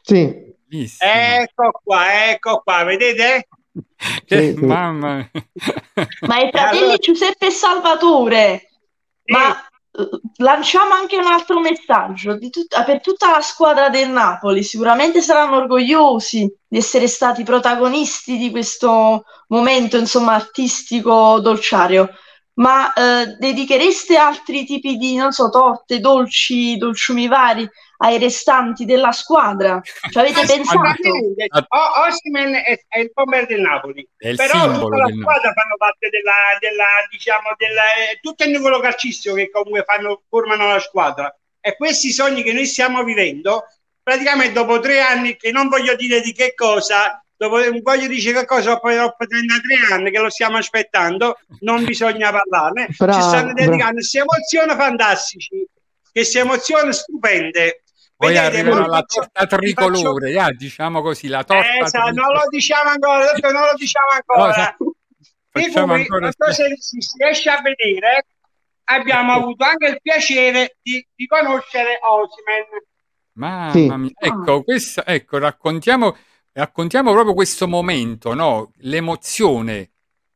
Sì, 0.02 0.54
Bellissimo. 0.68 1.10
Ecco 1.10 1.80
qua, 1.82 2.30
ecco 2.30 2.60
qua, 2.62 2.84
vedete? 2.84 3.48
Che 4.24 4.40
sì, 4.40 4.54
sì. 4.54 4.64
mamma. 4.64 5.30
Ma 6.26 6.38
i 6.40 6.50
fratelli 6.50 6.82
Allora- 6.82 6.96
Giuseppe 6.96 7.46
e 7.46 7.50
Salvatore, 7.50 8.68
ma 9.26 9.56
eh, 9.56 9.64
lanciamo 10.38 10.92
anche 10.92 11.16
un 11.16 11.26
altro 11.26 11.60
messaggio 11.60 12.38
tut- 12.38 12.84
per 12.84 13.00
tutta 13.00 13.30
la 13.30 13.40
squadra 13.40 13.88
del 13.88 14.10
Napoli. 14.10 14.62
Sicuramente 14.62 15.22
saranno 15.22 15.56
orgogliosi 15.56 16.52
di 16.66 16.78
essere 16.78 17.06
stati 17.08 17.42
protagonisti 17.42 18.36
di 18.36 18.50
questo 18.50 19.24
momento, 19.48 19.96
insomma, 19.96 20.34
artistico 20.34 21.40
dolciario. 21.40 22.10
Ma 22.54 22.92
eh, 22.92 23.36
dedichereste 23.38 24.16
altri 24.16 24.64
tipi 24.64 24.96
di, 24.96 25.16
non 25.16 25.32
so, 25.32 25.50
torte, 25.50 26.00
dolci, 26.00 26.76
dolciumi 26.76 27.28
vari 27.28 27.68
ai 27.98 28.18
restanti 28.18 28.84
della 28.84 29.12
squadra? 29.12 29.80
Ci 29.82 30.18
avete 30.18 30.46
pensato? 30.46 30.80
Assolutamente. 30.80 31.48
O- 31.68 32.06
Osimhen 32.06 32.54
è, 32.54 32.84
è 32.88 32.98
il 33.00 33.10
bomber 33.12 33.46
del 33.46 33.60
Napoli. 33.60 34.06
È 34.16 34.28
il 34.28 34.36
però 34.36 34.60
simbolo 34.60 34.80
tutta 34.80 34.96
la 34.96 35.08
squadra 35.08 35.52
fanno 35.52 35.76
parte 35.76 36.08
della, 36.10 36.32
della 36.60 36.86
diciamo 37.10 37.54
della, 37.56 37.82
eh, 37.82 38.18
tutto 38.20 38.44
il 38.44 38.50
nucleo 38.50 38.80
calcistico 38.80 39.34
che 39.34 39.50
comunque 39.50 39.84
fanno, 39.84 40.22
formano 40.28 40.66
la 40.66 40.80
squadra 40.80 41.34
e 41.66 41.76
questi 41.76 42.12
sogni 42.12 42.44
che 42.44 42.52
noi 42.52 42.64
stiamo 42.64 43.02
vivendo 43.02 43.64
praticamente 44.00 44.52
dopo 44.52 44.78
tre 44.78 45.00
anni 45.00 45.36
che 45.36 45.50
non 45.50 45.68
voglio 45.68 45.96
dire 45.96 46.20
di 46.20 46.32
che 46.32 46.54
cosa 46.54 47.20
dopo 47.36 47.58
non 47.58 47.80
voglio 47.82 48.06
dire 48.06 48.32
che 48.32 48.44
cosa 48.46 48.78
poi 48.78 48.94
dopo 48.94 49.26
33 49.26 49.94
anni 49.94 50.12
che 50.12 50.20
lo 50.20 50.30
stiamo 50.30 50.58
aspettando 50.58 51.38
non 51.60 51.84
bisogna 51.84 52.30
parlarne 52.30 52.86
Bravo, 52.96 53.20
ci 53.20 53.26
stanno 53.26 53.52
dedicando 53.52 53.94
queste 53.94 54.20
emozioni 54.20 54.74
fantastici 54.80 55.66
queste 56.12 56.38
emozioni 56.38 56.92
stupende 56.92 57.82
Poi 58.16 58.32
Vedete, 58.32 58.58
arriva 58.58 58.80
mo 58.80 58.86
la 58.86 59.02
torta 59.02 59.56
vi 59.58 59.72
faccio- 59.72 59.90
tricolore, 59.90 60.30
ya, 60.30 60.48
diciamo 60.50 61.02
così, 61.02 61.28
la 61.28 61.44
torta 61.44 61.64
eh, 61.78 61.86
sa, 61.86 61.98
non 61.98 62.12
tricolore. 62.14 62.34
lo 62.38 62.48
diciamo 62.48 62.90
ancora, 62.90 63.18
non 63.52 63.62
lo 63.62 63.74
diciamo 63.76 64.06
No, 64.10 64.42
ancora. 64.44 64.76
Di 64.78 65.62
facciamo 65.62 65.92
cui, 65.92 66.00
ancora 66.02 66.20
non 66.20 66.32
so 66.36 66.52
se 66.52 66.76
si 66.78 66.98
riesce 67.18 67.50
a 67.50 67.60
vedere, 67.60 68.26
abbiamo 68.84 69.32
avuto 69.32 69.64
anche 69.64 69.86
il 69.88 69.98
piacere 70.00 70.76
di, 70.80 71.06
di 71.14 71.26
conoscere 71.26 71.98
Osimen. 72.02 72.84
Mamma 73.32 73.70
Sì. 73.70 73.90
mia, 73.90 74.10
ecco, 74.18 74.62
questo, 74.62 75.04
ecco, 75.04 75.36
raccontiamo, 75.38 76.16
raccontiamo 76.52 77.12
proprio 77.12 77.34
questo 77.34 77.68
momento, 77.68 78.32
no? 78.32 78.72
L'emozione, 78.78 79.90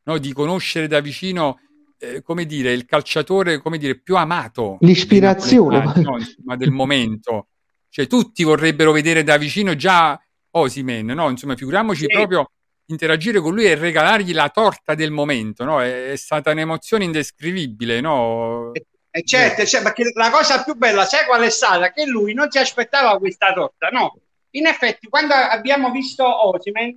no? 0.04 0.18
Di 0.18 0.32
conoscere 0.34 0.86
da 0.86 1.00
vicino, 1.00 1.60
eh, 1.98 2.20
come 2.22 2.44
dire, 2.44 2.72
il 2.72 2.84
calciatore, 2.84 3.58
come 3.58 3.78
dire, 3.78 3.98
più 3.98 4.16
amato 4.16 4.76
L'ispirazione. 4.80 5.78
napoletani, 5.78 6.04
no? 6.04 6.18
Insomma, 6.18 6.56
del 6.56 6.70
momento. 6.72 7.46
Cioè, 7.90 8.06
tutti 8.06 8.44
vorrebbero 8.44 8.92
vedere 8.92 9.22
da 9.24 9.36
vicino 9.36 9.74
già 9.74 10.18
Osimen, 10.52 11.06
no? 11.06 11.28
Insomma, 11.28 11.56
figuriamoci 11.56 12.02
Sì. 12.02 12.06
proprio 12.06 12.50
interagire 12.86 13.40
con 13.40 13.54
lui 13.54 13.66
e 13.66 13.74
regalargli 13.74 14.32
la 14.32 14.48
torta 14.48 14.94
del 14.94 15.10
momento, 15.10 15.64
no? 15.64 15.82
È, 15.82 16.10
è 16.12 16.16
stata 16.16 16.50
un'emozione 16.52 17.04
indescrivibile, 17.04 18.00
no? 18.00 18.72
E 19.12 19.24
certo, 19.24 19.64
cioè, 19.66 19.82
perché 19.82 20.10
la 20.14 20.30
cosa 20.30 20.62
più 20.62 20.74
bella, 20.74 21.04
sai 21.04 21.26
qual 21.26 21.42
è 21.42 21.50
stata? 21.50 21.92
Che 21.92 22.06
lui 22.06 22.32
non 22.32 22.48
si 22.50 22.58
aspettava 22.58 23.18
questa 23.18 23.52
torta, 23.52 23.88
no? 23.88 24.16
In 24.50 24.66
effetti, 24.66 25.08
quando 25.08 25.34
abbiamo 25.34 25.90
visto 25.90 26.24
Osimen, 26.24 26.94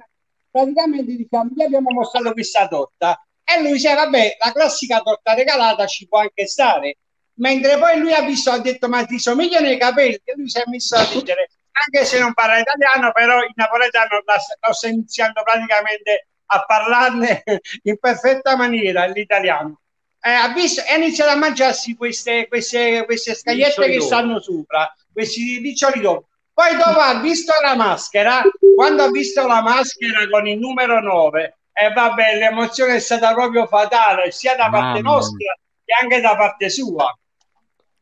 praticamente 0.50 1.16
diciamo, 1.16 1.50
gli 1.56 1.64
abbiamo 1.64 1.92
mostrato 1.92 2.32
questa 2.34 2.68
torta 2.68 3.20
e 3.44 3.62
lui 3.62 3.74
diceva, 3.74 4.04
vabbè, 4.04 4.38
la 4.44 4.52
classica 4.52 5.02
torta 5.02 5.34
regalata 5.34 5.88
ci 5.88 6.08
può 6.08 6.20
anche 6.20 6.46
stare. 6.46 6.98
Mentre 7.36 7.78
poi 7.78 8.00
lui 8.00 8.14
ha 8.14 8.22
visto, 8.22 8.52
ha 8.52 8.60
detto, 8.60 8.88
ma 8.88 9.06
ti 9.06 9.20
somigliano 9.20 9.70
i 9.70 9.78
capelli? 9.78 10.20
E 10.24 10.34
lui 10.36 10.50
si 10.50 10.60
è 10.60 10.64
messo 10.68 10.96
a 10.96 11.08
ridere, 11.12 11.50
anche 11.72 12.06
se 12.06 12.20
non 12.20 12.34
parla 12.34 12.60
italiano, 12.60 13.12
però 13.12 13.42
il 13.42 13.52
napoletano 13.56 14.22
lo 14.26 14.74
sta 14.74 14.88
iniziando 14.88 15.42
praticamente 15.44 16.28
a 16.46 16.64
parlarne 16.66 17.44
in 17.84 17.98
perfetta 17.98 18.56
maniera 18.56 19.06
l'italiano. 19.06 19.80
Eh, 20.26 20.32
ha 20.32 20.54
visto, 20.54 20.82
e 20.82 20.94
ha 20.94 20.96
iniziato 20.96 21.32
a 21.32 21.36
mangiarsi 21.36 21.96
queste, 21.96 22.48
queste, 22.48 23.04
queste 23.06 23.34
scagliette 23.34 23.90
che 23.90 24.00
stanno 24.00 24.40
sopra, 24.40 24.94
questi 25.12 25.58
riccioli 25.58 26.00
d'oro. 26.00 26.28
Poi 26.54 26.78
dopo 26.78 27.00
ha 27.00 27.20
visto 27.20 27.52
la 27.62 27.76
maschera, 27.76 28.44
quando 28.76 29.04
ha 29.04 29.10
visto 29.10 29.46
la 29.46 29.62
maschera 29.62 30.30
con 30.30 30.48
il 30.48 30.60
numero 30.60 31.02
9, 31.02 31.58
e 31.74 31.92
vabbè, 31.92 32.38
l'emozione 32.38 32.96
è 32.96 33.00
stata 33.00 33.34
proprio 33.34 33.66
fatale, 33.66 34.32
sia 34.32 34.56
da 34.56 34.70
parte 34.70 35.02
Mamma 35.02 35.16
nostra 35.16 35.58
che 35.84 35.94
anche 36.00 36.22
da 36.22 36.36
parte 36.36 36.70
sua. 36.70 37.12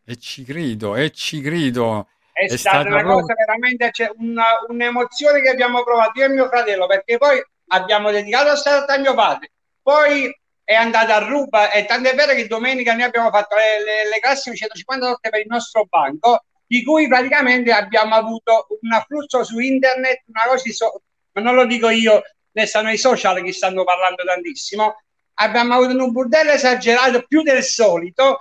E 0.06 0.18
ci 0.18 0.44
credo, 0.44 0.96
e 0.96 1.12
ci 1.12 1.42
credo. 1.42 2.08
È, 2.32 2.46
È 2.46 2.58
stata 2.58 2.82
stata 2.82 2.88
una 2.88 2.98
proprio- 3.04 3.20
cosa 3.22 3.34
veramente, 3.36 3.92
c'è 3.92 4.10
una- 4.18 4.60
un'emozione 4.68 5.42
che 5.42 5.50
abbiamo 5.50 5.84
provato 5.84 6.20
io 6.20 6.26
e 6.26 6.30
mio 6.30 6.48
fratello, 6.48 6.88
perché 6.88 7.18
poi 7.18 7.42
abbiamo 7.68 8.10
dedicato 8.12 8.50
questa 8.50 8.78
torta 8.80 8.94
a 8.96 8.98
mio 9.00 9.14
padre, 9.14 9.52
poi 9.82 10.34
è 10.64 10.74
andata 10.74 11.16
a 11.16 11.20
ruba 11.28 11.72
e 11.72 11.86
tant'è 11.86 12.16
vero 12.16 12.34
che 12.34 12.48
domenica 12.48 12.94
noi 12.94 13.04
abbiamo 13.04 13.30
fatto 13.30 13.56
le, 13.56 13.84
le, 13.84 14.10
le 14.10 14.20
classiche 14.20 14.56
150 14.56 15.06
torte 15.06 15.30
per 15.30 15.40
il 15.42 15.48
nostro 15.48 15.86
banco, 15.86 16.44
di 16.66 16.84
cui 16.84 17.08
praticamente 17.08 17.72
abbiamo 17.72 18.16
avuto 18.16 18.68
un 18.82 18.92
afflusso 18.94 19.44
su 19.44 19.60
internet, 19.60 20.24
una 20.28 20.46
cosa, 20.48 20.70
so- 20.72 21.02
ma 21.34 21.42
non 21.42 21.56
lo 21.56 21.66
dico 21.66 21.90
io, 21.90 22.22
ne 22.54 22.66
stanno 22.66 22.92
i 22.92 22.98
social 22.98 23.42
che 23.44 23.52
stanno 23.54 23.84
parlando 23.84 24.24
tantissimo, 24.24 25.02
abbiamo 25.36 25.76
avuto 25.76 26.04
un 26.04 26.12
burdello 26.12 26.52
esagerato 26.52 27.24
più 27.28 27.42
del 27.44 27.64
solito 27.64 28.40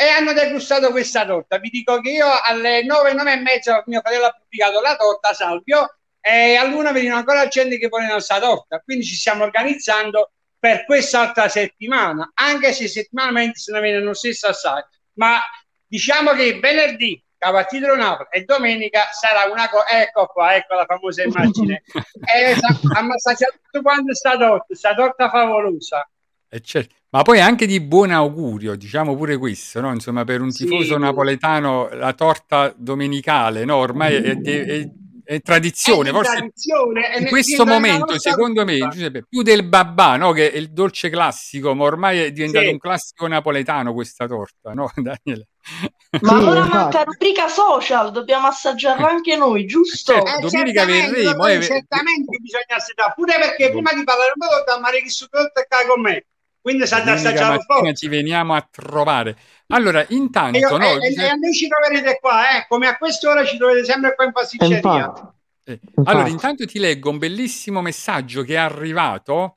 e 0.00 0.08
hanno 0.08 0.32
degustato 0.32 0.90
questa 0.92 1.26
torta. 1.26 1.58
Vi 1.58 1.68
dico 1.68 2.00
che 2.00 2.08
io 2.08 2.26
alle 2.42 2.82
9, 2.82 3.12
9 3.12 3.32
e 3.32 3.36
mezza 3.36 3.82
mio 3.84 4.00
fratello 4.00 4.24
ha 4.24 4.30
pubblicato 4.30 4.80
la 4.80 4.96
torta, 4.96 5.34
Salvio, 5.34 5.98
e 6.22 6.56
all'una 6.56 6.90
venivano 6.90 7.18
ancora 7.18 7.46
gente 7.48 7.76
che 7.76 7.88
voleva 7.88 8.14
questa 8.14 8.40
torta. 8.40 8.80
Quindi 8.80 9.04
ci 9.04 9.14
stiamo 9.14 9.44
organizzando 9.44 10.30
per 10.58 10.86
quest'altra 10.86 11.50
settimana, 11.50 12.30
anche 12.32 12.72
se 12.72 12.88
settimanalmente 12.88 13.58
se 13.58 13.72
ne 13.72 13.80
viene 13.82 13.98
lo 13.98 14.14
stesso 14.14 14.46
assai. 14.46 14.82
Ma 15.18 15.38
diciamo 15.86 16.30
che 16.30 16.58
venerdì 16.58 17.22
Cavatidro 17.36 17.94
Napoli 17.94 18.28
e 18.30 18.44
domenica 18.44 19.10
sarà 19.12 19.50
una 19.52 19.68
cosa, 19.68 19.86
ecco 19.88 20.28
qua, 20.28 20.54
ecco 20.54 20.76
la 20.76 20.86
famosa 20.86 21.24
immagine. 21.24 21.82
e 22.34 22.56
ha 22.94 23.02
massaggiato 23.02 23.58
tutto 23.64 23.82
quanto 23.82 24.14
sta 24.14 24.38
torta, 24.38 24.74
sta 24.74 24.94
torta 24.94 25.28
favolosa. 25.28 26.08
Eh, 26.52 26.60
certo. 26.60 26.94
Ma 27.10 27.22
poi 27.22 27.40
anche 27.40 27.64
di 27.66 27.80
buon 27.80 28.10
augurio, 28.10 28.74
diciamo 28.76 29.16
pure 29.16 29.36
questo, 29.36 29.80
no? 29.80 29.92
Insomma, 29.92 30.24
per 30.24 30.40
un 30.40 30.50
Sì. 30.50 30.64
tifoso 30.64 30.98
napoletano 30.98 31.88
la 31.92 32.12
torta 32.12 32.72
domenicale, 32.76 33.64
no? 33.64 33.76
Ormai 33.76 34.14
è, 34.16 34.40
è- 34.40 34.64
è- 34.66 34.88
è 35.24 35.40
tradizione, 35.42 36.08
È 36.08 36.12
forse 36.12 36.32
tradizione, 36.38 37.02
in 37.20 37.26
questo 37.28 37.64
momento, 37.64 38.18
secondo 38.18 38.64
me. 38.64 38.78
Giuseppe, 38.88 39.24
più 39.28 39.42
del 39.42 39.62
babà, 39.64 40.16
no? 40.16 40.32
Che 40.32 40.50
è 40.50 40.56
il 40.56 40.72
dolce 40.72 41.08
classico, 41.08 41.72
ma 41.72 41.84
ormai 41.84 42.18
è 42.18 42.32
diventato 42.32 42.66
Sì. 42.66 42.72
un 42.72 42.78
classico 42.78 43.26
napoletano 43.28 43.92
questa 43.92 44.26
torta, 44.26 44.72
no, 44.72 44.90
Daniele? 44.96 45.46
Ma 46.22 46.30
Sì, 46.30 46.34
allora 46.34 46.58
infatti. 46.58 46.76
manca 46.76 47.02
rubrica 47.04 47.46
social, 47.46 48.10
dobbiamo 48.10 48.48
assaggiarla 48.48 49.08
anche 49.08 49.36
noi, 49.36 49.66
giusto? 49.66 50.12
Certo. 50.14 50.28
Eh, 50.30 50.40
Domenica 50.40 50.84
certamente, 50.84 51.22
verremo, 51.22 51.46
eh, 51.46 51.62
certamente 51.62 52.38
bisogna 52.40 52.76
assaggiare 52.76 53.12
pure 53.14 53.34
perché 53.38 53.70
prima 53.70 53.92
di 53.92 54.02
parlare 54.02 54.32
un 54.34 54.46
po' 54.48 54.52
torta 54.52 54.80
Maria 54.80 55.00
che 55.00 55.10
su 55.10 55.26
torta 55.28 55.64
qua 55.68 55.78
con 55.86 56.00
me 56.02 56.24
quindi 56.60 56.86
sa 56.86 56.98
da 56.98 57.04
Domenica 57.04 57.28
assaggiare 57.30 57.56
un 57.56 57.64
po' 57.66 57.74
mattina 57.74 57.92
ci 57.94 58.08
veniamo 58.08 58.54
a 58.54 58.68
trovare. 58.70 59.36
Allora, 59.68 60.06
e, 60.06 60.14
intanto, 60.14 60.58
io- 60.58 60.76
no, 60.76 60.84
e- 60.84 60.88
e- 60.88 61.08
Giuseppe- 61.08 61.32
e 61.32 61.36
noi 61.36 61.52
ci 61.54 61.68
troverete 61.68 62.18
qua 62.20 62.58
eh, 62.58 62.66
come 62.68 62.86
a 62.86 62.96
quest'ora 62.96 63.44
ci 63.44 63.56
trovate 63.56 63.84
sempre 63.84 64.14
qua 64.14 64.24
in 64.24 64.30
E 64.30 64.32
pasticceria 64.32 64.76
infatti, 64.78 65.20
Eh, 65.64 65.72
infatti. 65.72 66.08
Allora, 66.10 66.28
intanto 66.28 66.66
ti 66.66 66.78
leggo 66.78 67.10
un 67.10 67.18
bellissimo 67.18 67.80
messaggio 67.80 68.42
che 68.42 68.54
è 68.54 68.58
arrivato 68.58 69.54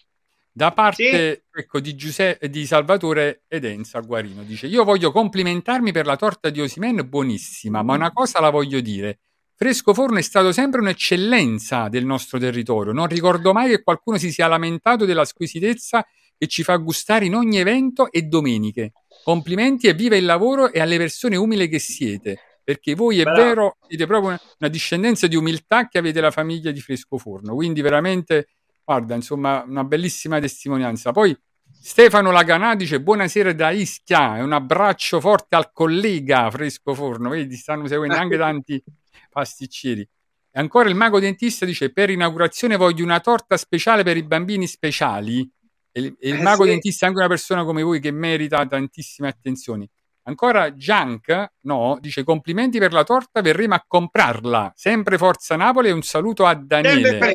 da 0.52 0.72
parte 0.72 1.46
ecco, 1.52 1.80
di, 1.80 1.96
Giuseppe, 1.96 2.48
di 2.50 2.66
Salvatore 2.68 3.44
Edenza 3.48 4.00
Guarino. 4.02 4.44
Dice: 4.44 4.68
Io 4.68 4.84
voglio 4.84 5.12
complimentarmi 5.12 5.92
per 5.92 6.06
la 6.06 6.16
torta 6.16 6.50
di 6.52 6.62
Osimen, 6.62 7.08
buonissima, 7.10 7.82
ma 7.82 7.96
una 7.96 8.12
cosa 8.12 8.40
la 8.40 8.52
voglio 8.52 8.80
dire. 8.80 9.20
Fresco 9.56 9.94
Forno 9.94 10.18
è 10.18 10.22
stato 10.22 10.52
sempre 10.52 10.82
un'eccellenza 10.82 11.88
del 11.88 12.06
nostro 12.06 12.38
territorio. 12.38 12.92
Non 12.92 13.08
ricordo 13.08 13.52
mai 13.54 13.70
che 13.70 13.82
qualcuno 13.82 14.18
si 14.18 14.32
sia 14.32 14.48
lamentato 14.48 15.06
della 15.06 15.26
squisitezza 15.26 16.06
che 16.44 16.48
ci 16.48 16.64
fa 16.64 16.76
gustare 16.76 17.26
in 17.26 17.36
ogni 17.36 17.58
evento 17.58 18.12
e 18.12 18.24
domeniche. 18.24 18.92
Complimenti 19.24 19.88
e 19.88 19.94
viva 19.94 20.18
il 20.18 20.26
lavoro 20.26 20.72
e 20.72 20.82
alle 20.82 20.98
persone 20.98 21.38
umili 21.38 21.70
che 21.70 21.80
siete, 21.80 22.38
perché 22.64 22.96
voi 22.96 23.20
è 23.20 23.24
Bravo. 23.24 23.42
vero, 23.42 23.78
siete 23.88 24.06
proprio 24.06 24.30
una, 24.30 24.42
una 24.60 24.70
discendenza 24.70 25.28
di 25.28 25.38
umiltà 25.38 25.88
che 25.88 25.98
avete 25.98 26.20
la 26.20 26.32
famiglia 26.32 26.72
di 26.72 26.82
Fresco 26.82 27.18
Forno. 27.18 27.56
Quindi 27.56 27.80
veramente, 27.80 28.50
guarda, 28.84 29.16
insomma, 29.16 29.64
una 29.66 29.86
bellissima 29.86 30.40
testimonianza. 30.42 31.14
Poi 31.14 31.36
Stefano 31.82 32.32
Laganà 32.32 32.76
dice 32.76 33.02
buonasera 33.02 33.54
da 33.54 33.70
Ischia 33.70 34.38
e 34.38 34.42
un 34.42 34.52
abbraccio 34.52 35.22
forte 35.22 35.56
al 35.56 35.72
collega 35.72 36.52
Fresco 36.52 36.94
Forno. 36.94 37.30
Vedi, 37.30 37.56
stanno 37.56 37.88
seguendo 37.88 38.16
anche 38.16 38.36
tanti 38.38 38.84
pasticceri. 39.30 40.02
E 40.02 40.60
ancora 40.60 40.90
il 40.90 40.96
mago 40.96 41.22
dentista 41.22 41.66
dice 41.66 41.92
per 41.94 42.10
inaugurazione 42.10 42.76
voglio 42.76 43.04
una 43.06 43.22
torta 43.22 43.56
speciale 43.56 44.04
per 44.04 44.18
i 44.18 44.24
bambini 44.24 44.68
speciali. 44.68 45.50
Il, 45.94 46.16
il 46.20 46.34
Eh, 46.36 46.42
mago 46.42 46.64
sì. 46.64 46.70
dentista 46.70 47.06
è 47.06 47.08
anche 47.10 47.20
una 47.20 47.30
persona 47.30 47.64
come 47.64 47.84
voi 47.84 48.00
che 48.00 48.12
merita 48.12 48.66
tantissime 48.66 49.28
attenzioni. 49.30 49.88
Ancora 50.26 50.72
Junk, 50.72 51.52
no, 51.62 51.98
dice 52.00 52.24
complimenti 52.24 52.80
per 52.80 52.94
la 52.94 53.04
torta, 53.04 53.42
verremo 53.42 53.76
a 53.76 53.84
comprarla. 53.86 54.72
Sempre 54.76 55.18
Forza 55.18 55.56
Napoli 55.56 55.90
e 55.90 55.92
un 55.92 56.02
saluto 56.02 56.46
a 56.46 56.54
Daniele. 56.56 57.20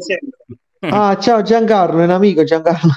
Ah, 0.80 1.18
ciao 1.18 1.42
Giancarlo, 1.42 2.00
è 2.00 2.04
un 2.04 2.10
amico 2.10 2.44
Giancarlo. 2.44 2.92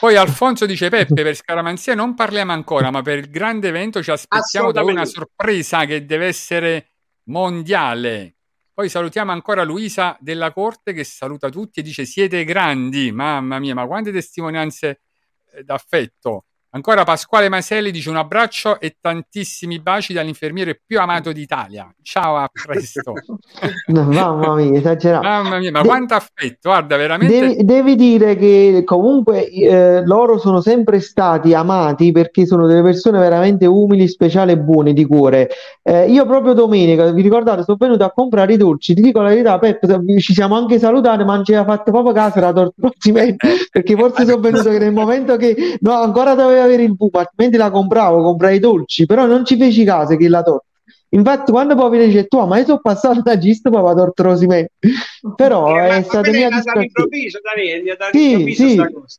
Poi 0.00 0.16
Alfonso 0.16 0.64
dice 0.64 0.88
Peppe, 0.88 1.22
per 1.22 1.34
scaramanzia 1.34 1.94
non 1.94 2.14
parliamo 2.14 2.52
ancora, 2.52 2.90
ma 2.90 3.02
per 3.02 3.18
il 3.18 3.28
grande 3.28 3.68
evento 3.68 4.02
ci 4.02 4.10
aspettiamo 4.10 4.72
da 4.72 4.82
una 4.82 5.04
sorpresa 5.04 5.84
che 5.84 6.06
deve 6.06 6.24
essere 6.26 6.92
mondiale. 7.24 8.36
Poi 8.78 8.88
salutiamo 8.88 9.32
ancora 9.32 9.64
Luisa 9.64 10.16
della 10.20 10.52
Corte 10.52 10.92
che 10.92 11.02
saluta 11.02 11.48
tutti 11.48 11.80
e 11.80 11.82
dice 11.82 12.04
siete 12.04 12.44
grandi, 12.44 13.10
mamma 13.10 13.58
mia, 13.58 13.74
ma 13.74 13.84
quante 13.88 14.12
testimonianze 14.12 15.00
eh, 15.50 15.64
d'affetto. 15.64 16.44
Ancora 16.70 17.02
Pasquale 17.04 17.48
Maselli 17.48 17.90
dice 17.90 18.10
un 18.10 18.16
abbraccio 18.16 18.78
e 18.78 18.96
tantissimi 19.00 19.80
baci 19.80 20.12
dall'infermiere 20.12 20.78
più 20.84 21.00
amato 21.00 21.32
d'Italia. 21.32 21.90
Ciao, 22.02 22.36
a 22.36 22.48
presto. 22.52 23.14
No, 23.88 24.02
mamma 24.04 24.54
mia, 24.54 24.78
esagerato. 24.78 25.26
Mamma 25.26 25.58
mia, 25.58 25.70
ma 25.70 25.80
De- 25.80 25.88
quanto 25.88 26.14
affetto, 26.14 26.68
guarda, 26.68 26.96
veramente... 26.96 27.38
Devi, 27.38 27.64
devi 27.64 27.94
dire 27.96 28.36
che 28.36 28.82
comunque 28.84 29.48
eh, 29.48 30.04
loro 30.04 30.38
sono 30.38 30.60
sempre 30.60 31.00
stati 31.00 31.54
amati 31.54 32.12
perché 32.12 32.44
sono 32.44 32.66
delle 32.66 32.82
persone 32.82 33.18
veramente 33.18 33.66
umili, 33.66 34.06
speciali 34.06 34.52
e 34.52 34.58
buone 34.58 34.92
di 34.92 35.06
cuore. 35.06 35.48
Eh, 35.82 36.10
io 36.10 36.26
proprio 36.26 36.52
domenica, 36.52 37.10
vi 37.10 37.22
ricordate, 37.22 37.62
sono 37.62 37.78
venuto 37.78 38.04
a 38.04 38.12
comprare 38.12 38.52
i 38.52 38.56
dolci, 38.56 38.94
ti 38.94 39.00
dico 39.00 39.20
la 39.22 39.30
verità, 39.30 39.58
Peppe, 39.58 40.00
ci 40.20 40.34
siamo 40.34 40.56
anche 40.56 40.78
salutati, 40.78 41.24
ma 41.24 41.36
non 41.36 41.44
ci 41.44 41.54
aveva 41.54 41.74
fatto 41.74 41.90
proprio 41.90 42.12
caso 42.12 42.40
la 42.40 42.52
torta 42.52 42.88
perché 43.70 43.94
forse 43.96 44.26
sono 44.26 44.40
venuto 44.40 44.70
che 44.70 44.78
nel 44.78 44.92
momento 44.92 45.36
che 45.36 45.78
no, 45.80 45.92
ancora 45.94 46.34
doveva 46.58 46.64
avere 46.74 46.82
il 46.88 46.94
buco, 46.94 47.18
altrimenti 47.18 47.56
la 47.56 47.70
compravo, 47.70 48.22
comprai 48.22 48.56
i 48.56 48.58
dolci, 48.58 49.06
però 49.06 49.26
non 49.26 49.44
ci 49.44 49.56
feci 49.56 49.84
caso 49.84 50.16
che 50.16 50.28
la 50.28 50.42
torta. 50.42 50.66
Infatti, 51.10 51.52
quando 51.52 51.74
poi 51.74 52.06
dice 52.06 52.26
tu, 52.26 52.38
ma 52.44 52.58
io 52.58 52.64
sono 52.64 52.80
passato 52.82 53.22
da 53.22 53.38
gista 53.38 53.70
proprio 53.70 53.92
la 53.94 53.98
torta 53.98 54.22
Rosimè, 54.24 54.66
però 55.36 55.78
Eh, 55.78 55.98
è 55.98 56.02
stata 56.02 56.30
mia 56.30 56.48
nata 56.48 56.56
distrazione. 56.56 56.78
all'improvviso 56.80 57.38
Daniele 57.42 57.82
nata 57.82 58.10
Sì, 58.10 58.54
sta 58.74 58.90
cosa 58.90 59.18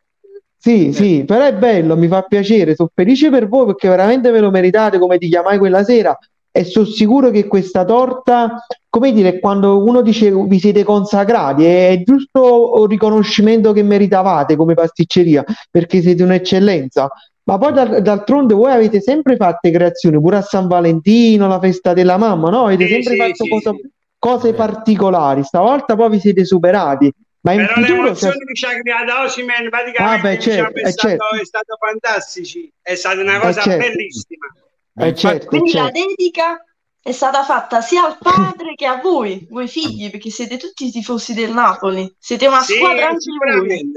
Sì, 0.57 0.93
sì, 0.93 1.23
però 1.25 1.45
è 1.45 1.53
bello, 1.55 1.95
mi 1.97 2.07
fa 2.07 2.21
piacere, 2.23 2.75
sono 2.75 2.91
felice 2.93 3.29
per 3.29 3.47
voi 3.47 3.65
perché 3.67 3.87
veramente 3.87 4.29
ve 4.29 4.39
lo 4.39 4.51
meritate 4.51 4.99
come 4.99 5.17
ti 5.17 5.27
chiamai 5.29 5.57
quella 5.57 5.83
sera 5.83 6.17
e 6.51 6.63
sono 6.63 6.85
sicuro 6.85 7.29
che 7.29 7.47
questa 7.47 7.85
torta, 7.85 8.65
come 8.89 9.11
dire, 9.11 9.39
quando 9.39 9.83
uno 9.83 10.01
dice 10.01 10.31
vi 10.31 10.59
siete 10.59 10.83
consacrati, 10.83 11.63
è 11.65 12.01
giusto 12.03 12.79
un 12.79 12.87
riconoscimento 12.87 13.71
che 13.71 13.83
meritavate 13.83 14.55
come 14.55 14.73
pasticceria 14.73 15.43
perché 15.69 16.01
siete 16.01 16.23
un'eccellenza. 16.23 17.09
Ma 17.43 17.57
poi 17.57 17.73
d'al- 17.73 18.01
d'altronde 18.01 18.53
voi 18.53 18.71
avete 18.71 19.01
sempre 19.01 19.35
fatto 19.35 19.69
creazioni, 19.71 20.19
pure 20.19 20.37
a 20.37 20.41
San 20.41 20.67
Valentino, 20.67 21.47
la 21.47 21.59
festa 21.59 21.93
della 21.93 22.17
mamma, 22.17 22.49
no? 22.49 22.65
Avete 22.65 22.85
Sì, 22.85 22.93
sempre 22.93 23.13
sì, 23.13 23.17
fatto 23.19 23.43
sì, 23.43 23.49
cosa- 23.49 23.71
sì. 23.71 23.89
cose 24.19 24.53
particolari, 24.53 25.43
stavolta 25.43 25.95
poi 25.95 26.09
vi 26.11 26.19
siete 26.19 26.45
superati, 26.45 27.11
ma 27.41 27.53
in 27.53 27.59
però 27.65 27.73
futuro... 27.73 27.87
cioè- 27.87 28.03
l'emozione 28.03 28.37
che 28.45 28.53
ci 28.53 28.65
ha 28.65 28.79
creato 28.81 29.21
Osimen 29.23 29.69
praticamente 29.69 30.19
Ah, 30.19 30.21
beh, 30.29 30.35
diciamo, 30.35 30.55
certo, 30.55 30.79
è, 30.79 30.85
eh, 30.87 30.91
stato, 30.91 31.07
certo. 31.09 31.41
è 31.41 31.45
stato 31.45 31.77
fantastici 31.79 32.71
è 32.81 32.95
stata 32.95 33.21
una 33.21 33.37
Eh, 33.37 33.39
cosa 33.39 33.61
certo. 33.61 33.85
bellissima 33.87 34.47
Eh, 34.95 35.15
certo, 35.15 35.47
Quindi 35.47 35.73
la 35.73 35.83
certo. 35.91 35.99
dedica 36.07 36.63
è 37.01 37.11
stata 37.11 37.43
fatta 37.43 37.81
sia 37.81 38.05
al 38.05 38.17
padre 38.19 38.73
che 38.75 38.85
a 38.85 38.99
voi, 39.01 39.47
voi 39.49 39.67
figli, 39.67 40.09
perché 40.11 40.29
siete 40.29 40.57
tutti 40.57 40.91
tifosi 40.91 41.33
del 41.33 41.51
Napoli. 41.51 42.13
Siete 42.19 42.47
una 42.47 42.61
Sì, 42.61 42.73
squadra 42.75 43.07
anche 43.07 43.61
voi. 43.61 43.91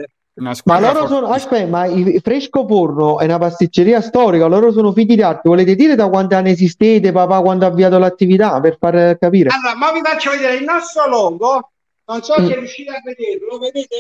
Ma 0.65 0.81
loro 0.81 1.07
sono, 1.09 1.27
aspetta, 1.27 1.67
ma 1.67 1.85
i 1.85 2.19
Fresco 2.23 2.67
Forno 2.67 3.19
è 3.19 3.25
una 3.25 3.37
pasticceria 3.39 4.01
storica, 4.01 4.47
loro 4.47 4.73
sono 4.73 4.91
figli 4.93 5.15
di 5.15 5.21
arte. 5.23 5.47
Volete 5.49 5.75
dire 5.75 5.95
da 5.95 6.09
quanti 6.09 6.35
anni 6.35 6.51
esistete, 6.53 7.13
papà, 7.13 7.43
quando 7.43 7.67
ha 7.67 7.69
avviato 7.69 7.99
l'attività, 7.99 8.59
per 8.61 8.79
far 8.79 9.19
capire? 9.19 9.51
allora 9.53 9.75
ma 9.77 9.93
vi 9.93 10.01
faccio 10.03 10.31
vedere 10.31 10.55
il 10.55 10.65
nostro 10.65 11.07
logo 11.07 11.71
non 12.05 12.23
so 12.23 12.41
Mm. 12.41 12.47
se 12.47 12.55
riuscite 12.57 12.91
a 12.91 13.01
vederlo 13.05 13.47
lo 13.51 13.59
vedete 13.59 13.97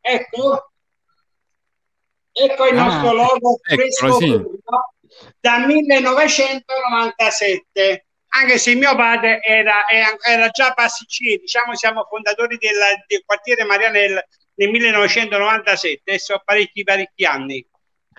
ecco 0.00 0.70
ecco 2.32 2.66
il 2.66 2.76
Ah, 2.78 2.84
nostro 2.84 3.12
logo 3.12 3.58
Fresco 3.62 4.12
sì. 4.14 4.30
Forno 4.32 4.50
da 5.40 5.58
1997 5.66 8.02
anche 8.30 8.58
se 8.58 8.74
mio 8.74 8.94
padre 8.94 9.40
era, 9.42 9.88
era- 9.88 10.14
era 10.22 10.48
già 10.50 10.72
pasticcere 10.74 11.38
diciamo 11.38 11.74
siamo 11.74 12.04
fondatori 12.08 12.56
della- 12.58 13.02
del 13.06 13.22
quartiere 13.24 13.64
Marianella 13.64 14.22
nel 14.56 14.68
1997 14.70 16.12
e 16.12 16.18
sono 16.18 16.42
parecchi 16.44 16.82
parecchi 16.84 17.24
anni 17.24 17.66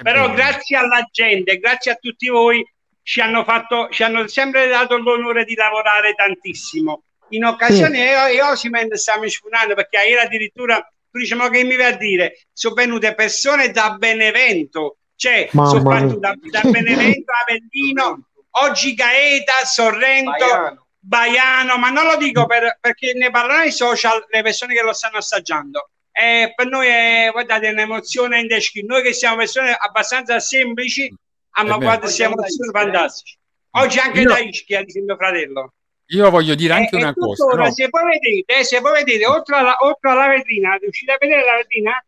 però 0.02 0.24
bene. 0.30 0.36
grazie 0.36 0.78
alla 0.78 1.08
gente 1.12 1.58
grazie 1.60 1.92
a 1.92 1.96
tutti 1.96 2.28
voi 2.30 2.66
ci 3.02 3.22
hanno, 3.22 3.44
fatto, 3.44 3.90
ci 3.90 4.04
hanno 4.04 4.28
sempre 4.28 4.68
dato 4.68 4.98
l'onore 5.00 5.44
di 5.44 5.56
lavorare 5.56 6.14
tantissimo. 6.14 7.06
In 7.30 7.44
occasione 7.44 7.98
io 8.04 8.26
e 8.28 8.40
Osimen 8.44 8.96
stiamo 8.98 9.28
sfunando 9.28 9.74
perché 9.74 9.98
ieri 9.98 10.24
addirittura 10.24 10.76
tu 11.10 11.18
dici 11.18 11.34
ma 11.34 11.50
che 11.50 11.64
mi 11.64 11.76
vai 11.76 11.94
a 11.94 11.98
dire? 11.98 12.46
Sono 12.54 12.76
venute 12.76 13.16
persone 13.16 13.72
da 13.72 13.96
Benevento, 13.98 14.99
cioè 15.20 15.50
Mamma 15.52 15.70
sono 15.70 15.84
partute 15.84 16.20
da, 16.20 16.34
da 16.50 16.70
Benevento, 16.70 17.32
Avellino, 17.46 18.20
oggi 18.52 18.94
Gaeta, 18.94 19.66
Sorrento, 19.66 20.32
Baiano. 20.32 20.88
Baiano, 20.98 21.78
ma 21.78 21.90
non 21.90 22.06
lo 22.06 22.16
dico 22.16 22.46
per- 22.46 22.78
perché 22.80 23.12
ne 23.14 23.30
parlano 23.30 23.64
i 23.64 23.72
social 23.72 24.26
le 24.30 24.42
persone 24.42 24.74
che 24.74 24.82
lo 24.82 24.94
stanno 24.94 25.18
assaggiando. 25.18 25.90
E 26.10 26.54
per 26.56 26.68
noi 26.68 26.88
è 26.88 27.30
guardate, 27.34 27.68
un'emozione 27.68 28.40
indescrivibile. 28.40 29.00
Noi 29.00 29.08
che 29.10 29.14
siamo 29.14 29.36
persone 29.36 29.76
abbastanza 29.78 30.40
semplici, 30.40 31.14
ah, 31.52 31.64
ma 31.66 31.76
guarda, 31.76 32.08
siamo 32.08 32.36
persone 32.36 32.72
fantastiche. 32.72 33.38
Oggi 33.72 34.00
anche 34.00 34.22
Io- 34.22 34.30
da 34.30 34.40
Ischia, 34.40 34.84
di 34.86 35.02
mio 35.02 35.18
fratello. 35.18 35.74
Io 36.12 36.30
voglio 36.30 36.56
dire 36.56 36.74
anche 36.74 36.96
e 36.96 37.02
una 37.02 37.14
cosa. 37.14 37.44
tuttora, 37.44 37.66
no? 37.66 37.72
se 37.74 37.88
voi 37.90 38.04
vedete, 38.18 38.64
se 38.64 38.80
voi 38.80 39.04
vedete, 39.04 39.28
oltre 39.28 39.58
alla, 39.58 39.76
oltre 39.82 40.10
alla 40.12 40.28
vetrina, 40.30 40.76
riuscite 40.76 41.12
a 41.12 41.18
vedere 41.20 41.44
la 41.44 41.56
vetrina? 41.58 42.04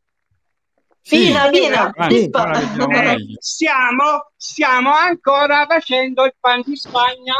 Sì, 1.03 1.33
ah, 1.35 1.49
sì. 1.51 2.29
Eh, 2.29 2.87
meglio. 2.87 3.35
stiamo, 3.39 4.31
stiamo 4.35 4.93
ancora 4.93 5.65
facendo 5.67 6.25
il 6.25 6.35
pan 6.39 6.61
di 6.65 6.75
Spagna 6.77 7.33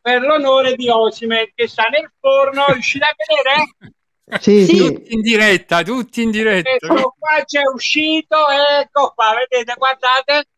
per 0.00 0.22
l'onore 0.22 0.74
di 0.74 0.88
Osime 0.88 1.52
che 1.54 1.68
sta 1.68 1.84
nel 1.84 2.10
forno. 2.18 2.64
Riuscite 2.68 3.04
a 3.04 3.14
vedere? 3.16 4.40
Sì, 4.40 4.64
Sì. 4.66 4.76
sì. 4.76 4.76
Tutti 4.78 5.14
in 5.14 5.20
diretta, 5.22 5.82
tutti 5.82 6.22
in 6.22 6.30
diretta. 6.30 6.70
Ecco 6.70 7.14
qua 7.18 7.42
c'è 7.44 7.62
uscito, 7.72 8.36
ecco 8.80 9.12
qua, 9.14 9.32
vedete, 9.34 9.74
guardate. 9.76 10.48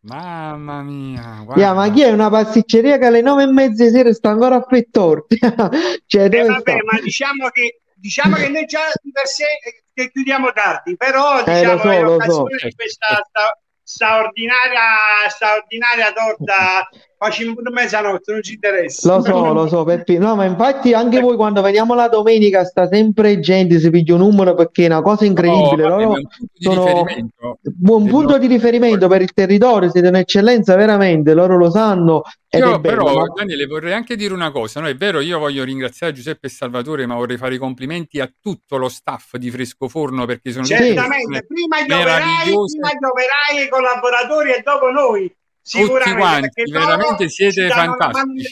Mamma 0.00 0.82
mia, 0.82 1.40
guarda. 1.44 1.62
Yeah, 1.62 1.72
ma 1.72 1.90
chi 1.90 2.02
è 2.02 2.10
una 2.12 2.28
pasticceria 2.28 2.98
che 2.98 3.06
alle 3.06 3.22
nove 3.22 3.44
e 3.44 3.46
mezza 3.46 3.84
di 3.84 3.90
sera 3.90 4.12
sta 4.12 4.28
ancora 4.30 4.56
a 4.56 4.60
fare 4.60 4.88
torti? 4.90 5.38
cioè, 6.06 6.24
Eh, 6.30 6.42
vabbè, 6.44 6.60
sta? 6.60 6.76
ma 6.84 7.00
diciamo 7.00 7.48
che, 7.48 7.80
diciamo 7.94 8.36
che 8.36 8.48
noi 8.48 8.66
già 8.66 8.80
per 9.12 9.26
sé 9.26 9.46
che 9.94 10.10
chiudiamo 10.10 10.52
tardi, 10.52 10.96
però 10.96 11.40
Eh, 11.40 11.44
diciamo 11.44 11.72
lo 11.74 11.78
so, 11.80 11.90
è 11.90 12.00
lo 12.02 12.10
l'occasione 12.10 12.58
so. 12.58 12.66
di 12.66 12.74
questa 12.74 13.24
sta, 13.28 13.58
straordinaria, 13.82 15.28
straordinaria 15.28 16.12
torta. 16.12 16.88
Facciamo 17.16 17.54
pure 17.54 17.70
mezzanotte, 17.70 18.32
non 18.32 18.42
ci 18.42 18.54
interessa. 18.54 19.14
Lo 19.16 19.22
so, 19.22 19.52
lo 19.52 19.66
so, 19.68 19.84
Peppi. 19.84 20.18
No, 20.18 20.34
ma 20.36 20.44
infatti 20.44 20.92
anche 20.92 21.20
voi 21.20 21.36
quando 21.36 21.62
veniamo 21.62 21.94
la 21.94 22.08
domenica 22.08 22.64
sta 22.64 22.86
sempre 22.86 23.40
gente, 23.40 23.78
si 23.78 23.88
piglia 23.90 24.14
un 24.14 24.20
numero 24.20 24.54
perché 24.54 24.84
è 24.84 24.86
una 24.86 25.00
cosa 25.00 25.24
incredibile. 25.24 25.82
No, 25.88 25.96
vabbè, 25.96 26.02
Loro 26.02 26.12
un 26.18 26.26
punto 26.26 26.52
di 26.52 26.64
sono 26.64 26.84
riferimento. 26.84 27.58
buon 27.76 28.06
punto 28.06 28.38
di 28.38 28.48
nostro 28.48 28.48
riferimento 28.48 29.08
per 29.08 29.22
il 29.22 29.32
territorio, 29.32 29.90
siete 29.90 30.08
un'eccellenza 30.08 30.76
veramente, 30.76 31.34
loro 31.34 31.56
lo 31.56 31.70
sanno 31.70 32.22
ed 32.48 32.60
Io 32.60 32.74
è 32.74 32.78
bello. 32.78 33.04
però, 33.04 33.14
ma- 33.18 33.32
Daniele, 33.34 33.66
vorrei 33.66 33.92
anche 33.94 34.16
dire 34.16 34.34
una 34.34 34.50
cosa. 34.50 34.80
No, 34.80 34.86
è 34.88 34.94
vero, 34.94 35.20
io 35.20 35.38
voglio 35.38 35.64
ringraziare 35.64 36.12
Giuseppe 36.12 36.48
e 36.48 36.50
Salvatore, 36.50 37.06
ma 37.06 37.14
vorrei 37.14 37.36
fare 37.36 37.54
i 37.54 37.58
complimenti 37.58 38.20
a 38.20 38.30
tutto 38.40 38.76
lo 38.76 38.88
staff 38.88 39.36
di 39.36 39.50
Fresco 39.50 39.88
Forno 39.88 40.24
perché 40.26 40.52
sono 40.52 40.64
Certamente, 40.64 41.46
prima 41.46 41.80
gli 41.80 41.90
operai, 41.92 42.44
prima 42.44 42.90
gli 42.90 43.04
operai, 43.04 43.66
i 43.66 43.68
collaboratori 43.68 44.50
e 44.50 44.62
dopo 44.62 44.90
noi. 44.90 45.34
Sicuramente, 45.66 46.18
quanti, 46.18 46.70
veramente 46.70 47.28
siete 47.30 47.68
fantastici. 47.68 48.50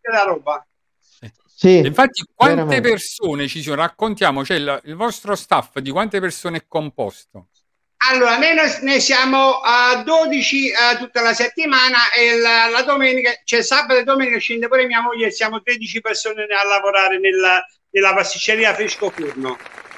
della 0.00 0.22
roba. 0.22 0.64
Sì, 1.56 1.78
Infatti, 1.78 2.24
quante 2.32 2.54
veramente. 2.56 2.88
persone 2.90 3.48
ci 3.48 3.60
sono? 3.60 3.76
Raccontiamo, 3.76 4.44
cioè 4.44 4.56
il, 4.56 4.80
il 4.84 4.94
vostro 4.94 5.34
staff 5.34 5.78
di 5.78 5.90
quante 5.90 6.20
persone 6.20 6.58
è 6.58 6.64
composto? 6.68 7.48
Allora, 8.10 8.36
noi 8.36 8.54
ne- 8.54 8.78
ne 8.82 9.00
siamo 9.00 9.60
a 9.62 10.02
12 10.04 10.68
eh, 10.68 10.74
tutta 10.98 11.22
la 11.22 11.32
settimana 11.32 12.12
e 12.12 12.38
la, 12.38 12.68
la 12.68 12.82
domenica, 12.82 13.32
cioè 13.44 13.62
sabato 13.62 13.98
e 13.98 14.04
domenica 14.04 14.38
scende 14.38 14.68
pure 14.68 14.86
mia 14.86 15.00
moglie 15.00 15.28
e 15.28 15.30
siamo 15.30 15.62
13 15.62 16.00
persone 16.00 16.42
a 16.44 16.68
lavorare 16.68 17.18
nella, 17.18 17.64
nella 17.90 18.14
pasticceria 18.14 18.74
Fresco 18.74 19.10
Forno. 19.10 19.56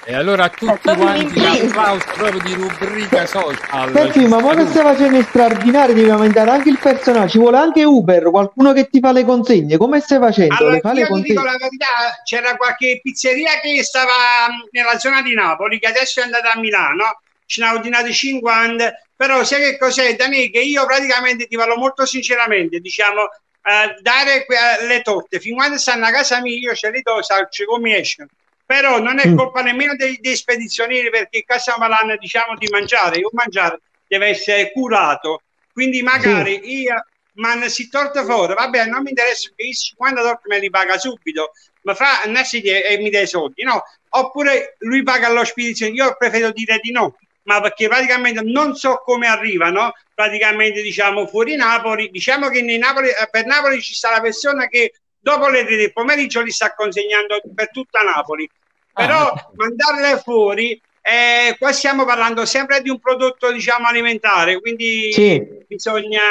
E 0.09 0.15
allora 0.15 0.45
a 0.45 0.49
tutti 0.49 0.79
quanti 0.95 1.37
un 1.37 1.43
un'impresa. 1.43 1.65
applauso 1.65 2.05
proprio 2.15 2.39
di 2.39 2.53
rubrica 2.53 3.25
social. 3.25 3.91
Peppi, 3.91 4.25
ma 4.25 4.37
voi 4.39 4.55
che 4.55 4.65
stai 4.67 4.83
facendo 4.83 5.21
straordinario, 5.21 5.93
devi 5.93 6.09
aumentare 6.09 6.49
anche 6.49 6.69
il 6.69 6.79
personale, 6.79 7.27
ci 7.27 7.37
vuole 7.37 7.57
anche 7.57 7.83
Uber, 7.83 8.29
qualcuno 8.29 8.71
che 8.71 8.87
ti 8.87 9.01
fa 9.01 9.11
le 9.11 9.25
consegne, 9.25 9.75
come 9.75 9.99
stai 9.99 10.19
facendo? 10.19 10.55
Allora, 10.55 10.75
Le 10.75 10.79
fa 10.79 10.93
le 10.93 11.07
consegne? 11.07 11.43
la 11.43 11.57
verità, 11.59 11.87
c'era 12.23 12.55
qualche 12.55 13.01
pizzeria 13.03 13.59
che 13.59 13.83
stava 13.83 14.47
mh, 14.47 14.69
nella 14.71 14.97
zona 14.97 15.21
di 15.21 15.33
Napoli, 15.33 15.77
che 15.77 15.87
adesso 15.87 16.21
è 16.21 16.23
andata 16.23 16.53
a 16.53 16.57
Milano, 16.57 17.19
ce 17.45 17.61
ne 17.61 17.67
ha 17.67 17.73
ordinate 17.73 18.13
50, 18.13 18.93
però 19.13 19.43
sai 19.43 19.59
che 19.59 19.77
cos'è, 19.77 20.15
Dani, 20.15 20.49
che 20.49 20.61
io 20.61 20.85
praticamente 20.85 21.47
ti 21.47 21.57
parlo 21.57 21.75
molto 21.75 22.05
sinceramente, 22.05 22.79
diciamo, 22.79 23.23
eh, 23.23 23.99
dare 24.01 24.45
que- 24.45 24.87
le 24.87 25.01
torte, 25.01 25.41
fin 25.41 25.55
quando 25.55 25.77
stanno 25.77 26.05
a 26.05 26.11
casa 26.11 26.39
mia 26.39 26.55
io 26.55 26.73
ce 26.73 26.91
le 26.91 27.01
do, 27.01 27.21
salce 27.21 27.65
come 27.65 27.97
escono. 27.97 28.29
Però 28.67 28.99
non 28.99 29.17
è 29.17 29.27
Mm. 29.27 29.37
colpa 29.37 29.61
nemmeno 29.61 29.95
dei, 29.95 30.17
dei 30.19 30.35
spedizionieri 30.35 31.09
perché 31.09 31.45
stiamo 31.57 31.79
parlando 31.79 32.17
diciamo 32.17 32.55
di 32.57 32.67
mangiare, 32.67 33.17
io 33.17 33.29
mangiare 33.31 33.79
deve 34.05 34.27
essere 34.27 34.73
curato, 34.73 35.41
quindi 35.71 36.01
magari 36.01 36.59
io 36.81 36.95
ma 37.37 37.67
si 37.69 37.87
torta 37.87 38.25
fuori, 38.25 38.55
vabbè 38.55 38.85
non 38.87 39.03
mi 39.03 39.09
interessa 39.09 39.49
che 39.55 39.63
i 39.63 39.73
50 39.73 40.21
torte 40.21 40.47
me 40.47 40.59
li 40.59 40.69
paga 40.69 40.97
subito, 40.97 41.51
ma 41.83 41.93
fra 41.93 42.23
nasci 42.25 42.61
e 42.61 42.97
mi 42.97 43.09
dai 43.09 43.23
i 43.23 43.27
soldi, 43.27 43.63
no? 43.63 43.83
Oppure 44.09 44.75
lui 44.79 45.01
paga 45.03 45.29
lo 45.29 45.45
spedizione, 45.45 45.93
io 45.93 46.15
preferito 46.17 46.51
dire 46.51 46.79
di 46.81 46.91
no, 46.91 47.15
ma 47.43 47.61
perché 47.61 47.87
praticamente 47.87 48.41
non 48.41 48.75
so 48.75 49.01
come 49.05 49.27
arrivano, 49.27 49.93
praticamente 50.13 50.81
diciamo 50.81 51.25
fuori 51.27 51.55
Napoli, 51.55 52.09
diciamo 52.09 52.49
che 52.49 52.61
Napoli, 52.61 53.09
eh, 53.09 53.29
per 53.29 53.45
Napoli 53.45 53.81
ci 53.81 53.93
sta 53.93 54.09
la 54.11 54.19
persona 54.19 54.67
che 54.67 54.91
dopo 55.27 55.49
le 55.49 55.65
tre 55.65 55.75
del 55.75 55.91
pomeriggio 55.91 56.41
li 56.41 56.51
sta 56.51 56.73
consegnando 56.73 57.41
per 57.53 57.69
tutta 57.71 58.01
Napoli, 58.01 58.49
però 58.93 59.27
Ah. 59.27 59.51
mandarle 59.55 60.21
fuori, 60.21 60.81
eh, 61.01 61.55
qua 61.59 61.73
stiamo 61.73 62.05
parlando 62.05 62.45
sempre 62.45 62.81
di 62.81 62.89
un 62.89 62.99
prodotto 62.99 63.51
diciamo 63.51 63.87
alimentare, 63.87 64.59
quindi 64.61 65.11
Sì. 65.11 65.43
bisogna, 65.67 66.21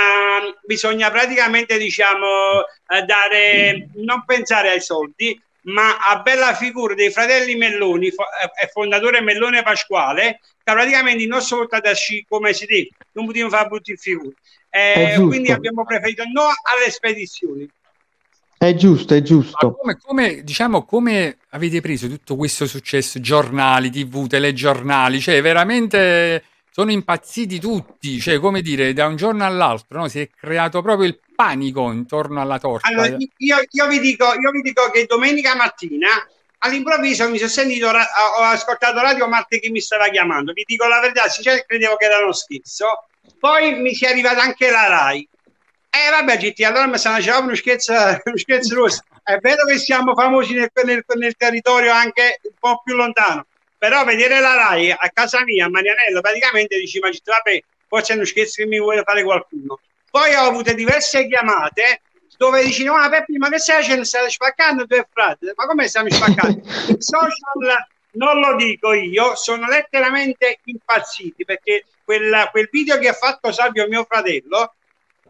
bisogna 0.65 1.11
praticamente 1.11 1.77
diciamo 1.77 2.65
eh, 2.89 3.03
dare, 3.03 3.89
non 3.97 4.25
pensare 4.25 4.71
ai 4.71 4.81
soldi, 4.81 5.39
ma 5.67 5.99
a 5.99 6.21
bella 6.21 6.55
figura 6.55 6.95
dei 6.95 7.11
fratelli 7.11 7.55
Melloni, 7.55 8.07
eh, 8.07 8.13
eh, 8.63 8.69
fondatore 8.73 9.21
Mellone 9.21 9.63
Pasquale, 9.63 10.41
che 10.65 10.73
praticamente 10.73 11.27
portato 11.51 11.91
a 11.91 11.95
sci 11.95 12.25
come 12.29 12.55
si 12.55 12.65
dice, 12.65 12.91
non 13.13 13.27
potevamo 13.27 13.51
fare 13.51 13.69
brutti 13.69 13.95
figure. 13.97 14.35
Eh, 14.71 15.17
quindi 15.27 15.51
abbiamo 15.51 15.85
preferito 15.85 16.25
no 16.33 16.45
alle 16.45 16.91
spedizioni. 16.91 17.69
È 18.59 18.75
giusto, 18.75 19.15
è 19.15 19.19
Ma 19.19 19.25
giusto. 19.25 19.73
come, 19.73 19.99
come, 20.01 20.43
diciamo, 20.43 20.85
come 20.85 21.39
avete 21.51 21.81
preso 21.81 22.09
tutto 22.09 22.37
questo 22.37 22.67
successo? 22.67 23.21
Giornali, 23.21 23.91
TV, 23.91 24.27
telegiornali, 24.27 25.21
cioè 25.21 25.43
veramente 25.43 26.43
sono 26.71 26.91
impazziti 26.91 27.59
tutti, 27.59 28.21
cioè 28.21 28.39
come 28.39 28.61
dire, 28.61 28.93
da 28.93 29.07
un 29.07 29.17
giorno 29.17 29.47
all'altro 29.47 30.01
no? 30.01 30.09
si 30.09 30.21
è 30.21 30.29
creato 30.29 30.83
proprio 30.83 31.07
il 31.07 31.19
panico 31.35 31.91
intorno 31.91 32.41
alla 32.41 32.59
torta. 32.59 32.89
Allora, 32.89 33.17
io, 33.37 33.57
io 33.71 33.87
vi 33.87 33.99
dico, 33.99 34.27
io 34.27 34.51
vi 34.51 34.61
dico 34.61 34.91
che 34.91 35.07
domenica 35.07 35.55
mattina 35.55 36.09
all'improvviso 36.59 37.29
mi 37.29 37.39
sono 37.39 37.51
sentito, 37.51 37.89
ho 37.89 38.43
ascoltato 38.43 39.01
Radio 39.01 39.29
Marte 39.29 39.61
che 39.61 39.71
mi 39.71 39.81
stava 39.81 40.09
chiamando. 40.09 40.53
Vi 40.53 40.65
dico 40.67 40.87
la 40.87 41.01
verità, 41.01 41.29
sinceramente 41.29 41.69
credevo 41.69 41.97
che 41.97 42.05
era 42.05 42.19
uno 42.19 42.33
scherzo. 42.33 42.87
Poi 43.39 43.81
mi 43.81 43.95
si 43.95 44.05
è 44.05 44.11
arrivata 44.11 44.43
anche 44.43 44.71
la 44.71 44.87
RAI. 44.87 45.29
Eh 45.99 46.11
vabbè, 46.11 46.37
GT, 46.37 46.61
allora 46.65 46.87
mi 46.87 46.99
stanno 46.99 47.17
dicendo 47.17 47.43
uno 47.43 47.55
scherzo, 47.55 47.95
scherzo 48.35 48.75
rosso. 48.75 49.03
È 49.23 49.37
vero 49.39 49.65
che 49.65 49.79
siamo 49.79 50.15
famosi 50.15 50.53
nel, 50.53 50.71
nel- 50.85 51.05
nel 51.17 51.37
territorio 51.37 51.91
anche 51.93 52.41
un 52.43 52.55
po' 52.59 52.83
più 52.85 52.95
lontano, 52.95 53.47
però 53.79 54.05
vedere 54.05 54.41
la 54.41 54.55
RAI 54.55 54.91
a 54.91 55.11
casa 55.13 55.43
mia, 55.45 55.67
a 55.67 55.71
Marianello, 55.71 56.21
praticamente 56.21 56.79
GT, 56.79 57.01
vabbè, 57.25 57.63
forse 57.89 58.13
è 58.13 58.17
uno 58.17 58.25
scherzo 58.27 58.63
che 58.63 58.69
mi 58.69 58.79
vuole 58.79 59.03
fare 59.05 59.23
qualcuno. 59.23 59.81
Poi 60.11 60.35
ho 60.35 60.43
avuto 60.43 60.73
diverse 60.75 61.27
chiamate 61.27 62.03
dove 62.37 62.63
dici, 62.63 62.85
no, 62.85 62.95
ma 62.97 63.09
Peppi, 63.09 63.39
ma 63.39 63.49
che 63.49 63.59
stai 63.59 63.81
facendo? 63.81 64.05
Stai 64.05 64.31
spaccando 64.31 64.85
due 64.85 65.09
frate? 65.11 65.53
Ma 65.57 65.65
come 65.67 65.89
stiamo 65.89 66.11
spaccando? 66.11 66.61
I 66.89 66.97
social 66.99 67.87
non 68.13 68.39
lo 68.39 68.55
dico 68.57 68.93
io, 68.93 69.35
sono 69.35 69.67
letteralmente 69.67 70.61
impazziti 70.65 71.45
perché 71.45 71.85
quella- 72.05 72.49
quel 72.51 72.69
video 72.71 72.99
che 72.99 73.09
ha 73.09 73.13
fatto 73.13 73.53
Salvio, 73.53 73.87
mio 73.89 74.05
fratello, 74.09 74.75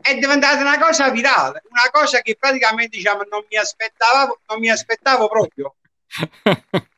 è 0.01 0.17
diventata 0.19 0.61
una 0.61 0.79
cosa 0.79 1.11
virale, 1.11 1.63
una 1.69 1.91
cosa 1.91 2.21
che 2.21 2.37
praticamente 2.39 2.97
diciamo 2.97 3.23
non 3.31 3.45
mi 3.49 3.57
aspettavo, 3.57 4.41
non 4.49 4.59
mi 4.59 4.71
aspettavo 4.71 5.29
proprio. 5.29 5.75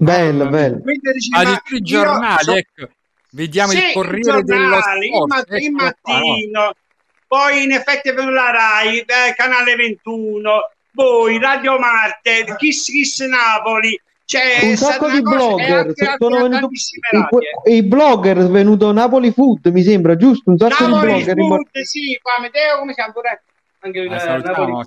Bello, 0.00 0.44
mia. 0.44 0.50
bello. 0.50 0.80
Quindi 0.80 1.12
dici, 1.12 1.28
ma 1.30 1.38
Addirittura 1.38 1.76
i 1.76 1.78
io 1.78 1.84
giornali, 1.84 2.44
so- 2.44 2.54
ecco, 2.54 2.88
vediamo 3.30 3.72
sì, 3.72 3.78
il 3.78 3.88
i 3.88 3.92
Corriere 3.92 4.42
dello 4.44 4.68
giornali, 4.68 5.06
il, 5.06 5.12
Sport. 5.12 5.28
mat- 5.28 5.50
il 5.50 5.56
eccolo 5.56 5.94
qua, 6.00 6.12
no? 6.12 6.26
mattino, 6.26 6.74
poi 7.26 7.62
in 7.64 7.72
effetti 7.72 8.12
venuta 8.12 8.30
la 8.30 8.50
RAI, 8.50 8.98
eh, 9.00 9.34
Canale 9.34 9.74
21, 9.74 10.70
poi 10.92 11.38
Radio 11.40 11.78
Marte, 11.78 12.54
Kiss 12.56 12.84
Kiss 12.86 13.20
Napoli, 13.22 14.00
c'è 14.28 14.58
Un 14.62 14.76
stata 14.76 14.92
sacco 14.92 15.10
di 15.10 15.22
blogger, 15.22 15.92
sono 16.18 16.42
venuto- 16.48 16.68
i, 17.64 17.76
i 17.76 17.82
blogger 17.82 18.36
è 18.36 18.46
venuto 18.48 18.92
Napoli 18.92 19.32
Food, 19.32 19.68
mi 19.68 19.82
sembra, 19.82 20.16
giusto? 20.16 20.50
Un 20.50 20.58
sacco 20.58 20.84
di 20.84 20.92
Napoli 20.92 21.12
blogger. 21.14 21.38
in- 21.38 21.46
Food, 21.46 21.80
sì, 21.80 22.18
qua 22.20 22.32
Matteo, 22.38 22.78
come 22.78 22.90
si 22.92 22.96
chiama 22.96 23.12
pure? 23.12 23.42
anche 23.80 23.98
in 24.00 24.04
La 24.10 24.36
eh. 24.36 24.42
Napoli. 24.42 24.84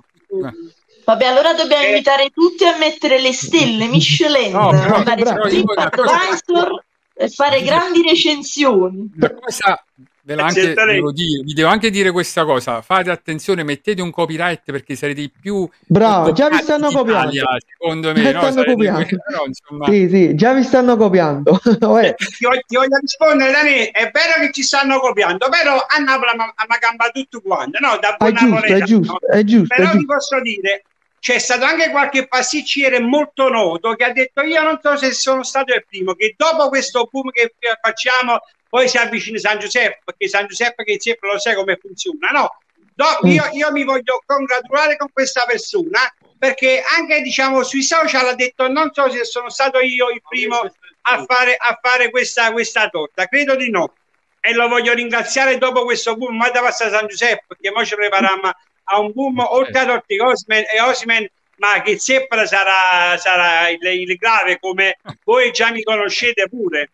Vabbè, 1.04 1.24
allora 1.24 1.54
dobbiamo 1.54 1.84
invitare 1.86 2.30
tutti 2.30 2.64
a 2.64 2.76
mettere 2.78 3.20
le 3.20 3.32
stelle 3.32 3.86
Michelin, 3.88 4.52
No, 4.54 4.68
però- 4.70 4.94
andare 4.94 5.26
su 5.26 5.34
TripAdvisor 5.34 6.84
e 7.14 7.28
fare 7.28 7.62
grandi 7.62 8.02
recensioni. 8.02 9.10
Una 9.16 9.34
cosa 9.40 9.84
ve 10.24 10.34
la 10.36 10.44
anche, 10.46 10.72
devo 10.74 11.10
dire, 11.12 11.42
vi 11.42 11.52
devo 11.52 11.68
anche 11.68 11.90
dire 11.90 12.10
questa 12.12 12.44
cosa: 12.44 12.80
fate 12.82 13.10
attenzione, 13.10 13.62
mettete 13.64 14.00
un 14.02 14.10
copyright 14.10 14.62
perché 14.70 14.94
sarete 14.94 15.20
i 15.20 15.30
più 15.30 15.68
Bravo, 15.86 16.32
già 16.32 16.48
vi 16.48 16.56
stanno 16.58 16.90
copiando. 16.90 17.32
secondo 17.66 18.12
Già 18.12 18.20
me. 18.22 18.32
No? 18.32 18.40
stanno 18.40 18.64
copiando. 18.64 19.04
que- 19.06 19.18
però, 19.26 19.44
insomma, 19.46 19.86
Sì, 19.86 20.08
sì, 20.08 20.34
già 20.34 20.52
vi 20.54 20.62
stanno 20.62 20.96
copiando. 20.96 21.60
Uè, 21.80 22.14
ti, 22.14 22.44
voglio- 22.44 22.60
ti 22.66 22.76
voglio 22.76 22.96
rispondere 23.00 23.50
Dani, 23.52 23.74
è 23.90 24.10
vero 24.12 24.40
che 24.40 24.50
ci 24.52 24.62
stanno 24.62 24.98
copiando 25.00 25.48
però 25.48 25.76
a 25.76 25.98
Napoli 26.02 26.36
ma 26.36 26.76
gamba 26.78 27.08
tutto 27.10 27.40
quanto 27.40 27.78
no 27.80 27.98
da 28.00 28.16
È 28.16 28.30
buon 28.30 28.32
giusto, 28.34 28.46
è 28.46 28.48
napoletano. 28.50 28.84
giusto, 28.86 29.18
è 29.28 29.44
giusto, 29.44 29.74
è 29.74 29.76
però 29.76 29.90
vi 29.92 29.98
giusto. 29.98 30.14
posso 30.14 30.40
dire 30.40 30.82
c'è 31.18 31.38
stato 31.38 31.64
anche 31.64 31.90
qualche 31.90 32.26
pasticciere 32.26 32.98
molto 33.00 33.48
noto 33.48 33.94
che 33.94 34.04
ha 34.04 34.12
detto 34.12 34.42
io 34.42 34.60
non 34.62 34.78
so 34.82 34.96
se 34.96 35.12
sono 35.12 35.44
stato 35.44 35.72
il 35.72 35.84
primo 35.88 36.14
che 36.14 36.34
dopo 36.36 36.68
questo 36.68 37.08
boom 37.10 37.30
che 37.30 37.54
facciamo 37.80 38.40
poi 38.72 38.88
si 38.88 38.96
avvicina 38.96 39.36
San 39.38 39.58
Giuseppe 39.58 40.00
perché 40.02 40.28
San 40.28 40.46
Giuseppe 40.46 40.82
che 40.84 40.96
sempre 40.98 41.30
lo 41.30 41.38
sai 41.38 41.54
come 41.54 41.76
funziona 41.76 42.30
no? 42.30 42.56
Do- 42.94 43.18
Mm. 43.22 43.30
io, 43.30 43.48
io 43.52 43.70
mi 43.70 43.84
voglio 43.84 44.22
congratulare 44.24 44.96
con 44.96 45.08
questa 45.12 45.44
persona 45.44 46.00
perché 46.38 46.82
anche 46.98 47.20
diciamo 47.20 47.62
sui 47.64 47.82
social 47.82 48.26
ha 48.28 48.34
detto 48.34 48.68
non 48.68 48.90
so 48.94 49.10
se 49.10 49.24
sono 49.24 49.50
stato 49.50 49.78
io 49.80 50.08
il 50.08 50.22
primo 50.26 50.56
a 51.02 51.24
fare, 51.24 51.54
a 51.54 51.78
fare 51.82 52.10
questa, 52.10 52.50
questa 52.52 52.88
torta 52.88 53.26
credo 53.26 53.56
di 53.56 53.68
no. 53.70 53.92
E 54.40 54.54
lo 54.54 54.68
voglio 54.68 54.94
ringraziare 54.94 55.58
dopo 55.58 55.84
questo 55.84 56.16
boom. 56.16 56.36
Ma 56.36 56.48
da 56.50 56.60
passa 56.62 56.88
San 56.90 57.06
Giuseppe 57.06 57.44
perché 57.48 57.68
ora 57.68 57.84
ci 57.84 57.94
prepariamo 57.94 58.50
a 58.84 58.98
un 58.98 59.12
boom 59.12 59.38
oltre 59.40 59.78
a 59.80 59.86
Torti 59.86 60.18
Osman 60.18 60.64
e 60.72 60.80
Osimen 60.80 61.28
ma 61.56 61.82
che 61.82 61.98
sempre 61.98 62.46
sarà, 62.46 63.16
sarà 63.18 63.68
il, 63.68 63.82
il 63.82 64.16
grave 64.16 64.58
come 64.58 64.98
voi 65.24 65.50
già 65.52 65.70
mi 65.70 65.82
conoscete 65.82 66.48
pure 66.48 66.90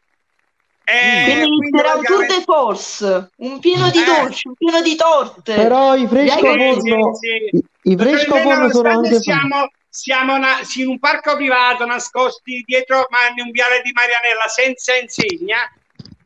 e 0.90 1.22
Quindi 1.24 1.46
quindi 1.58 1.76
sarà 1.78 1.94
un 1.96 2.02
tour 2.02 2.16
praticamente- 2.24 2.34
de 2.38 2.42
force, 2.44 3.30
un 3.36 3.58
pieno 3.58 3.90
di 3.90 3.98
Eh. 3.98 4.04
dolci, 4.04 4.48
un 4.48 4.54
pieno 4.54 4.80
di 4.80 4.96
torte. 4.96 5.54
Però 5.54 5.94
i 5.94 6.06
fresco 6.06 6.38
Sì, 6.38 6.40
forno, 6.40 7.14
sì, 7.14 7.90
i, 7.90 7.96
fresco 7.96 8.36
forno 8.36 8.70
sono 8.70 8.88
anche 8.88 9.20
siamo, 9.20 9.68
siamo 9.90 10.38
na- 10.38 10.60
sì, 10.62 10.80
in 10.80 10.88
un 10.88 10.98
parco 10.98 11.36
privato 11.36 11.84
nascosti 11.84 12.62
dietro 12.66 13.06
ma 13.10 13.18
in 13.36 13.44
un 13.44 13.50
viale 13.50 13.82
di 13.82 13.92
Marianella 13.92 14.48
senza 14.48 14.94
insegna 14.96 15.70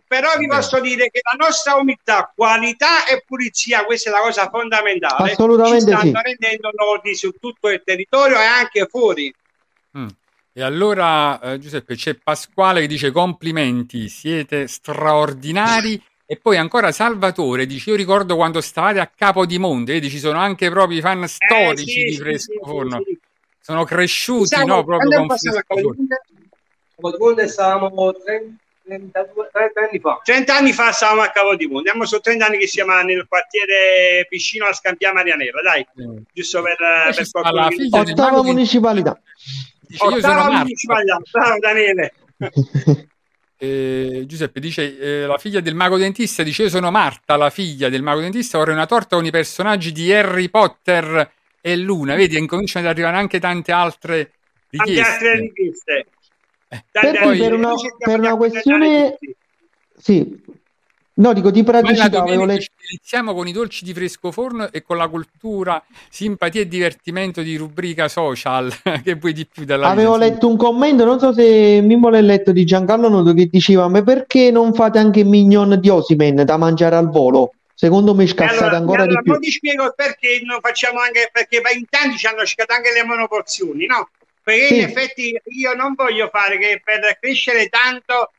però 0.06 0.36
vi 0.36 0.46
posso 0.46 0.78
dire 0.78 1.08
che 1.08 1.20
la 1.22 1.42
nostra 1.42 1.74
umiltà, 1.76 2.30
qualità 2.36 3.06
e 3.06 3.24
pulizia, 3.26 3.84
questa 3.86 4.10
è 4.10 4.12
la 4.12 4.20
cosa 4.20 4.50
fondamentale, 4.50 5.32
Assolutamente 5.32 5.90
ci 5.90 5.96
stanno 5.96 6.02
sì. 6.18 6.22
rendendo 6.22 6.70
noti 6.76 7.14
su 7.14 7.30
tutto 7.40 7.70
il 7.70 7.80
territorio 7.82 8.38
e 8.38 8.44
anche 8.44 8.86
fuori. 8.90 9.34
Mm. 9.96 10.08
E 10.54 10.62
allora, 10.62 11.40
eh, 11.40 11.58
Giuseppe, 11.58 11.94
c'è 11.94 12.14
Pasquale 12.14 12.82
che 12.82 12.86
dice 12.86 13.10
complimenti, 13.10 14.08
siete 14.08 14.66
straordinari. 14.68 16.00
E 16.26 16.36
poi 16.36 16.56
ancora 16.56 16.92
Salvatore 16.92 17.66
dice: 17.66 17.90
Io 17.90 17.96
ricordo 17.96 18.36
quando 18.36 18.60
stavate 18.60 19.00
a 19.00 19.10
Capodimonte, 19.14 19.92
vedi, 19.92 20.10
ci 20.10 20.18
sono 20.18 20.38
anche 20.38 20.70
proprio 20.70 20.98
i 20.98 21.00
fan 21.00 21.26
storici 21.26 22.04
Eh, 22.04 22.10
sì, 22.10 22.16
di 22.16 22.16
Fresco 22.16 22.52
sì, 22.52 22.58
Forno. 22.62 22.96
sì, 22.98 23.04
sì. 23.12 23.18
Sono 23.60 23.84
cresciuti, 23.84 24.46
Siamo- 24.48 24.66
no? 24.76 24.84
Proprio 24.84 25.10
con 25.26 25.28
Fresco 25.36 25.60
Forno. 25.66 27.48
Stavamo 27.48 28.12
30, 28.14 28.54
32, 28.84 29.48
30 29.52 29.80
anni 29.80 29.98
fa. 30.00 30.20
30 30.22 30.56
anni 30.56 30.72
fa 30.72 30.92
stavamo 30.92 31.22
a 31.22 31.28
Capodimonte, 31.28 31.88
andiamo 31.90 32.04
su 32.06 32.18
30 32.20 32.46
anni 32.46 32.58
che 32.58 32.66
siamo 32.66 32.92
nel 33.02 33.26
quartiere 33.28 34.26
vicino 34.30 34.66
a 34.66 34.72
Scampia 34.72 35.12
Marianella, 35.12 35.60
dai, 35.62 35.80
Eh. 35.80 36.22
giusto 36.32 36.62
per, 36.62 36.76
per 37.14 37.30
qualcuno 37.30 38.00
Ottava 38.00 38.42
municipalità. 38.42 39.20
Dice: 39.92 40.04
Io 40.04 40.20
sono 40.20 40.42
bravo 41.30 41.58
Daniele. 41.60 42.12
Eh, 43.62 44.24
Giuseppe 44.26 44.58
dice: 44.58 44.98
eh, 44.98 45.24
La 45.24 45.38
figlia 45.38 45.60
del 45.60 45.76
mago 45.76 45.96
dentista 45.96 46.42
dice: 46.42 46.64
Io 46.64 46.68
sono 46.68 46.90
Marta, 46.90 47.36
la 47.36 47.48
figlia 47.48 47.88
del 47.88 48.02
mago 48.02 48.18
dentista. 48.18 48.58
Vorrei 48.58 48.74
una 48.74 48.86
torta 48.86 49.14
con 49.14 49.24
i 49.24 49.30
personaggi 49.30 49.92
di 49.92 50.12
Harry 50.12 50.48
Potter 50.48 51.30
e 51.60 51.76
Luna. 51.76 52.16
Vedi, 52.16 52.36
incominciano 52.36 52.84
ad 52.86 52.92
arrivare 52.92 53.18
anche 53.18 53.38
tante 53.38 53.70
altre 53.70 54.32
Tante 54.76 55.00
altre 55.00 55.32
richieste. 55.36 55.36
richieste. 55.36 56.06
Eh, 56.68 56.84
altre 56.92 57.38
per 57.38 57.52
una, 57.52 57.70
richieste 57.70 58.04
per 58.04 58.18
una 58.18 58.36
questione... 58.36 59.18
Sì. 59.96 60.42
No, 61.14 61.34
dico 61.34 61.50
di 61.50 61.62
praticità, 61.62 62.24
iniziamo 62.24 63.34
con 63.34 63.46
i 63.46 63.52
dolci 63.52 63.84
di 63.84 63.92
fresco 63.92 64.32
forno 64.32 64.72
e 64.72 64.82
con 64.82 64.96
la 64.96 65.08
cultura, 65.08 65.82
simpatia 66.08 66.62
e 66.62 66.68
divertimento 66.68 67.42
di 67.42 67.56
rubrica 67.56 68.08
social. 68.08 68.72
che 69.04 69.14
vuoi 69.16 69.34
di 69.34 69.46
più 69.46 69.64
dalla 69.64 69.88
Avevo 69.90 70.14
vita? 70.14 70.24
letto 70.26 70.48
un 70.48 70.56
commento, 70.56 71.04
non 71.04 71.18
so 71.18 71.34
se 71.34 71.80
Mimmo 71.82 72.08
l'ha 72.08 72.20
letto 72.20 72.50
di 72.52 72.64
Giancarlo 72.64 73.10
Noto 73.10 73.34
che 73.34 73.46
diceva: 73.46 73.88
Ma 73.88 74.02
perché 74.02 74.50
non 74.50 74.72
fate 74.72 74.98
anche 74.98 75.22
mignon 75.22 75.78
di 75.78 75.90
Osimen 75.90 76.44
da 76.46 76.56
mangiare 76.56 76.96
al 76.96 77.10
volo? 77.10 77.52
Secondo 77.74 78.14
me 78.14 78.26
scassate 78.26 78.58
allora, 78.60 78.76
ancora 78.78 79.02
allora 79.02 79.18
di 79.18 79.22
più. 79.24 79.32
poi 79.32 79.42
ti 79.42 79.50
spiego 79.50 79.92
perché 79.94 80.40
non 80.44 80.60
facciamo 80.60 81.00
anche 81.00 81.28
perché 81.30 81.60
in 81.76 81.84
tanti 81.90 82.16
ci 82.16 82.26
hanno 82.26 82.44
cercato 82.46 82.72
anche 82.74 82.90
le 82.92 83.04
monoporzioni, 83.04 83.84
no? 83.84 84.08
Perché 84.42 84.66
Sì. 84.68 84.74
in 84.78 84.82
effetti 84.84 85.40
io 85.58 85.74
non 85.74 85.92
voglio 85.94 86.28
fare 86.32 86.58
che 86.58 86.80
per 86.82 87.18
crescere 87.20 87.68
tanto 87.68 88.30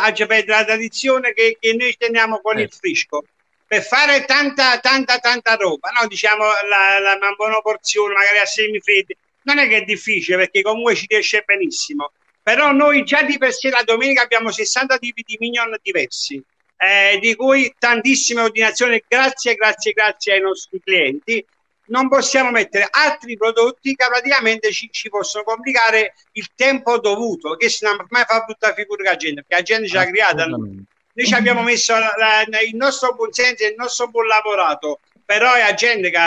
aggia 0.00 0.26
perdere 0.26 0.58
la 0.58 0.64
tradizione 0.64 1.32
che, 1.32 1.56
che 1.58 1.74
noi 1.74 1.94
teniamo 1.96 2.40
con 2.40 2.58
Eh. 2.58 2.62
il 2.62 2.72
frisco. 2.72 3.24
Per 3.66 3.82
fare 3.82 4.24
tanta, 4.26 4.78
tanta, 4.80 5.18
tanta 5.18 5.54
roba, 5.54 5.90
no? 5.90 6.06
Diciamo 6.06 6.44
la, 6.68 6.98
la, 6.98 7.16
la 7.16 7.34
monoporzione, 7.38 8.12
magari 8.14 8.38
a 8.38 8.44
semifreddi, 8.44 9.16
non 9.44 9.58
è 9.58 9.66
che 9.66 9.78
è 9.78 9.82
difficile 9.82 10.36
perché 10.36 10.62
comunque 10.62 10.94
ci 10.94 11.06
riesce 11.08 11.42
benissimo. 11.46 12.12
Però 12.42 12.72
noi 12.72 13.04
già 13.04 13.22
di 13.22 13.38
per 13.38 13.52
sé 13.52 13.70
la 13.70 13.82
domenica 13.82 14.22
abbiamo 14.22 14.50
60 14.50 14.98
tipi 14.98 15.22
di 15.24 15.36
mignon 15.38 15.74
diversi 15.80 16.42
eh, 16.82 17.18
di 17.20 17.36
cui 17.36 17.72
tantissime 17.78 18.40
ordinazioni, 18.40 19.02
grazie, 19.06 19.54
grazie, 19.54 19.92
grazie 19.92 20.32
ai 20.34 20.40
nostri 20.40 20.80
clienti. 20.82 21.44
Non 21.84 22.08
possiamo 22.08 22.50
mettere 22.50 22.86
altri 22.90 23.36
prodotti 23.36 23.94
che 23.94 24.06
praticamente 24.06 24.70
ci, 24.70 24.88
ci 24.92 25.08
possono 25.08 25.44
complicare 25.44 26.14
il 26.32 26.48
tempo 26.54 26.98
dovuto, 26.98 27.56
che 27.56 27.68
se 27.68 27.86
non 27.86 28.06
mai 28.10 28.24
fa 28.24 28.44
brutta 28.44 28.72
figura 28.72 29.02
la 29.10 29.16
gente, 29.16 29.42
perché 29.42 29.56
la 29.56 29.62
gente 29.62 29.88
ci 29.88 29.96
ha 29.96 30.06
creata. 30.06 30.42
Assolutamente. 30.44 30.90
Noi 31.14 31.26
ci 31.26 31.34
abbiamo 31.34 31.62
messo 31.62 31.92
la- 31.98 32.14
la- 32.16 32.60
il 32.60 32.74
nostro 32.76 33.14
buon 33.14 33.32
senso 33.32 33.64
e 33.64 33.68
il 33.68 33.74
nostro 33.76 34.08
buon 34.08 34.26
lavorato, 34.26 35.00
però 35.24 35.52
è 35.54 35.60
la 35.62 35.74
gente 35.74 36.10
che 36.10 36.18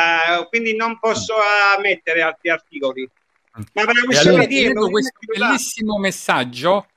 quindi 0.49 0.75
non 0.75 0.99
posso 0.99 1.33
ah, 1.35 1.79
mettere 1.79 2.21
altri 2.21 2.49
articoli. 2.49 3.09
Ma 3.73 3.85
per 3.85 4.03
questione 4.03 4.43
allora 4.43 4.45
di 4.45 4.73
questo 4.91 5.17
bellissimo 5.25 5.97
messaggio, 5.97 6.87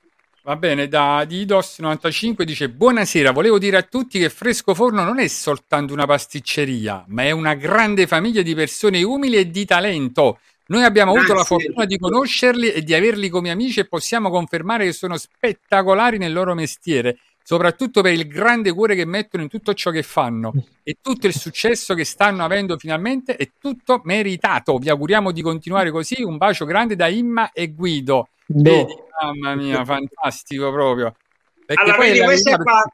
va 0.49 0.55
bene, 0.55 0.87
da 0.87 1.25
di 1.27 1.45
Idos95 1.45 2.41
dice 2.41 2.69
Buonasera, 2.69 3.29
volevo 3.29 3.59
dire 3.59 3.77
a 3.77 3.83
tutti 3.83 4.17
che 4.17 4.31
Fresco 4.31 4.73
Forno 4.73 5.03
non 5.03 5.19
è 5.19 5.27
soltanto 5.27 5.93
una 5.93 6.07
pasticceria, 6.07 7.05
ma 7.09 7.21
è 7.21 7.29
una 7.29 7.53
grande 7.53 8.07
famiglia 8.07 8.41
di 8.41 8.55
persone 8.55 9.03
umili 9.03 9.35
e 9.35 9.51
di 9.51 9.63
talento. 9.65 10.39
Noi 10.69 10.83
abbiamo 10.83 11.11
avuto 11.11 11.33
la 11.33 11.43
Grazie. 11.43 11.55
fortuna 11.55 11.85
di 11.85 11.99
conoscerli 11.99 12.71
e 12.71 12.81
di 12.81 12.95
averli 12.95 13.29
come 13.29 13.51
amici 13.51 13.79
e 13.79 13.87
possiamo 13.87 14.31
confermare 14.31 14.85
che 14.85 14.91
sono 14.91 15.17
spettacolari 15.17 16.17
nel 16.17 16.33
loro 16.33 16.55
mestiere, 16.55 17.19
soprattutto 17.49 18.03
per 18.03 18.13
il 18.13 18.27
grande 18.27 18.71
cuore 18.71 18.93
che 18.93 19.05
mettono 19.05 19.41
in 19.41 19.49
tutto 19.49 19.73
ciò 19.73 19.89
che 19.89 20.03
fanno 20.03 20.53
e 20.83 20.97
tutto 21.01 21.25
il 21.25 21.33
successo 21.33 21.95
che 21.95 22.05
stanno 22.05 22.45
avendo 22.45 22.77
finalmente 22.77 23.37
è 23.37 23.49
tutto 23.59 24.01
meritato. 24.03 24.77
Vi 24.77 24.87
auguriamo 24.87 25.31
di 25.31 25.41
continuare 25.41 25.89
così. 25.89 26.21
Un 26.21 26.37
bacio 26.37 26.65
grande 26.65 26.95
da 26.95 27.07
Imma 27.07 27.51
e 27.51 27.73
Guido. 27.73 28.29
No. 28.49 28.61
Vedi, 28.61 28.93
mamma 29.19 29.55
mia, 29.55 29.83
fantastico 29.83 30.71
proprio. 30.71 31.15
Perché 31.65 31.81
Allora, 31.81 31.97
vedi, 31.97 32.19
queste 32.19 32.51
verità- 32.51 32.63
qua, 32.71 32.93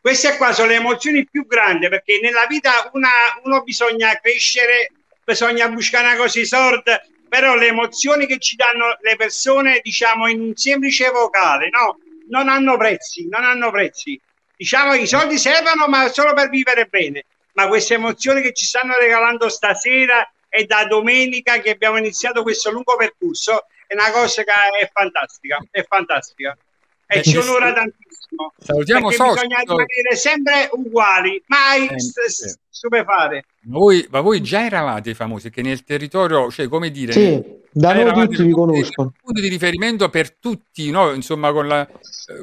queste 0.00 0.36
qua 0.38 0.52
sono 0.54 0.68
le 0.68 0.76
emozioni 0.76 1.28
più 1.30 1.46
grandi 1.46 1.90
perché 1.90 2.18
nella 2.22 2.46
vita 2.46 2.88
una, 2.94 3.10
uno 3.44 3.62
bisogna 3.62 4.18
crescere, 4.22 4.90
bisogna 5.22 5.68
buscare 5.68 6.06
una 6.06 6.16
cosa 6.16 6.42
sorda, 6.44 7.02
però 7.28 7.54
le 7.54 7.66
emozioni 7.66 8.24
che 8.24 8.38
ci 8.38 8.56
danno 8.56 8.96
le 9.02 9.16
persone, 9.16 9.80
diciamo, 9.82 10.28
in 10.28 10.40
un 10.40 10.56
semplice 10.56 11.10
vocale, 11.10 11.68
no? 11.68 11.98
Non 12.28 12.48
hanno 12.48 12.76
prezzi, 12.76 13.28
non 13.28 13.44
hanno 13.44 13.70
prezzi. 13.70 14.20
Diciamo 14.56 14.92
che 14.92 15.00
i 15.00 15.06
soldi 15.06 15.38
servono, 15.38 15.86
ma 15.86 16.08
solo 16.08 16.32
per 16.34 16.48
vivere 16.48 16.86
bene. 16.86 17.24
Ma 17.52 17.68
queste 17.68 17.94
emozioni 17.94 18.42
che 18.42 18.52
ci 18.52 18.64
stanno 18.64 18.94
regalando 18.98 19.48
stasera 19.48 20.30
e 20.48 20.64
da 20.64 20.84
domenica 20.86 21.58
che 21.58 21.70
abbiamo 21.70 21.98
iniziato 21.98 22.42
questo 22.42 22.70
lungo 22.70 22.96
percorso 22.96 23.66
è 23.86 23.94
una 23.94 24.10
cosa 24.10 24.42
che 24.42 24.52
è 24.80 24.90
fantastica, 24.92 25.58
è 25.70 25.82
fantastica. 25.84 26.56
e 27.06 27.18
Eh, 27.18 27.22
ci 27.22 27.36
onora 27.36 27.72
tantissimo. 27.72 28.52
Salutiamo 28.58 29.08
perché 29.08 29.22
bisogna 29.22 29.58
rimanere 29.60 30.16
sempre 30.16 30.68
uguali, 30.72 31.42
mai 31.46 31.86
Eh, 31.86 32.00
st- 32.00 32.58
stupefare. 32.76 33.44
Ma 33.62 33.78
voi, 33.78 34.06
ma 34.10 34.20
voi 34.20 34.40
già 34.42 34.64
eravate 34.64 35.14
famosi, 35.14 35.50
che 35.50 35.62
nel 35.62 35.82
territorio, 35.82 36.50
cioè 36.50 36.68
come 36.68 36.90
dire, 36.90 37.12
Sì, 37.12 37.42
da 37.72 37.94
noi 37.94 38.12
tutti 38.12 38.42
vi 38.42 38.52
conoscono. 38.52 39.12
punto 39.20 39.40
di 39.40 39.48
riferimento 39.48 40.08
per 40.08 40.36
tutti, 40.36 40.90
no? 40.90 41.12
insomma, 41.12 41.52
con 41.52 41.66
la, 41.66 41.88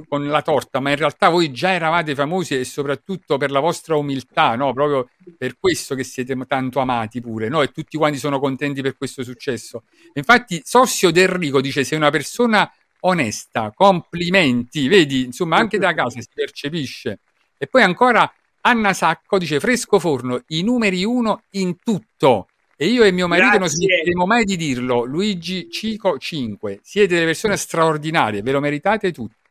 con 0.08 0.28
la 0.28 0.42
torta, 0.42 0.80
ma 0.80 0.90
in 0.90 0.98
realtà 0.98 1.30
voi 1.30 1.52
già 1.52 1.74
eravate 1.74 2.16
famosi 2.16 2.60
e 2.60 2.66
soprattutto 2.66 3.38
per 3.38 3.52
la 3.52 3.60
vostra 3.60 3.96
umiltà, 3.96 4.56
no? 4.56 4.74
proprio 4.74 5.10
per 5.38 5.58
questo 5.60 5.96
che 5.96 6.04
siete 6.04 6.36
tanto 6.48 6.80
amati 6.80 7.22
pure, 7.22 7.48
no? 7.48 7.62
e 7.62 7.68
tutti 7.68 7.96
quanti 7.98 8.18
sono 8.18 8.40
contenti 8.40 8.82
per 8.82 8.98
questo 8.98 9.24
successo. 9.24 9.84
Infatti, 10.14 10.62
Sossio 10.66 11.12
Del 11.12 11.28
Rico 11.28 11.62
dice: 11.62 11.84
Sei 11.84 11.98
una 11.98 12.10
persona 12.10 12.70
onesta, 13.02 13.72
complimenti, 13.76 14.88
vedi, 14.88 15.24
insomma, 15.26 15.58
anche 15.58 15.78
da 15.78 15.94
casa 15.94 16.20
si 16.22 16.28
percepisce. 16.34 17.20
E 17.58 17.68
poi 17.68 17.82
ancora 17.84 18.30
Anna 18.66 18.94
Sacco 18.94 19.38
dice: 19.38 19.60
Fresco 19.60 20.00
forno, 20.00 20.42
i 20.48 20.64
numeri 20.64 21.04
uno 21.04 21.44
in 21.52 21.78
tutto. 21.78 22.48
E 22.76 22.88
io 22.88 23.04
e 23.04 23.12
mio 23.12 23.28
marito 23.28 23.50
non 23.52 23.60
Grazie. 23.60 23.86
smetteremo 23.88 24.26
mai 24.26 24.44
di 24.44 24.58
dirlo. 24.58 25.04
Luigi 25.04 25.70
Cico 25.70 26.18
5. 26.18 26.80
Siete 26.82 27.14
delle 27.14 27.26
persone 27.26 27.56
straordinarie, 27.56 28.42
ve 28.42 28.52
lo 28.52 28.60
meritate 28.60 29.12
tutti 29.12 29.42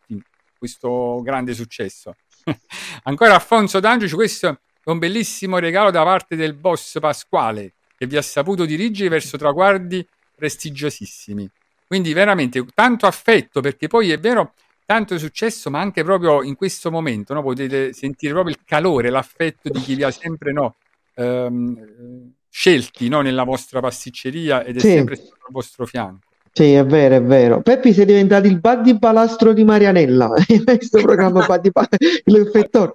questo 0.62 1.20
grande 1.22 1.54
successo. 1.54 2.14
Ancora 3.02 3.34
Alfonso 3.34 3.80
D'Angici, 3.80 4.14
questo 4.14 4.48
è 4.48 4.90
un 4.90 4.98
bellissimo 5.00 5.58
regalo 5.58 5.90
da 5.90 6.04
parte 6.04 6.36
del 6.36 6.54
boss 6.54 7.00
Pasquale 7.00 7.72
che 7.96 8.06
vi 8.06 8.16
ha 8.16 8.22
saputo 8.22 8.64
dirigere 8.64 9.08
verso 9.08 9.36
traguardi 9.36 10.06
prestigiosissimi. 10.36 11.50
Quindi 11.84 12.12
veramente 12.12 12.64
tanto 12.74 13.06
affetto 13.06 13.60
perché 13.60 13.88
poi 13.88 14.12
è 14.12 14.20
vero 14.20 14.54
tanto 14.92 15.16
successo, 15.16 15.70
ma 15.70 15.80
anche 15.80 16.04
proprio 16.04 16.42
in 16.42 16.54
questo 16.54 16.90
momento 16.90 17.32
no? 17.32 17.42
potete 17.42 17.94
sentire 17.94 18.32
proprio 18.34 18.54
il 18.54 18.60
calore, 18.66 19.08
l'affetto 19.08 19.70
di 19.70 19.80
chi 19.80 19.94
vi 19.94 20.02
ha 20.02 20.10
sempre 20.10 20.52
no, 20.52 20.76
ehm, 21.14 22.32
scelti 22.50 23.08
no, 23.08 23.22
nella 23.22 23.44
vostra 23.44 23.80
pasticceria 23.80 24.62
ed 24.64 24.76
è 24.76 24.80
Sì. 24.80 24.88
sempre 24.90 25.16
stato 25.16 25.44
al 25.46 25.52
vostro 25.52 25.86
fianco. 25.86 26.28
Sì, 26.52 26.74
è 26.74 26.84
vero, 26.84 27.14
è 27.14 27.22
vero. 27.22 27.62
Peppi 27.62 27.94
sei 27.94 28.04
diventato 28.04 28.46
il 28.46 28.60
Buddy 28.60 28.98
Balastro 28.98 29.54
di 29.54 29.64
Marianella. 29.64 30.28
Questo 30.76 31.00
programma 31.00 31.46
Buddy 31.46 31.70
Ba- 31.70 31.88
l'effettore. 32.24 32.92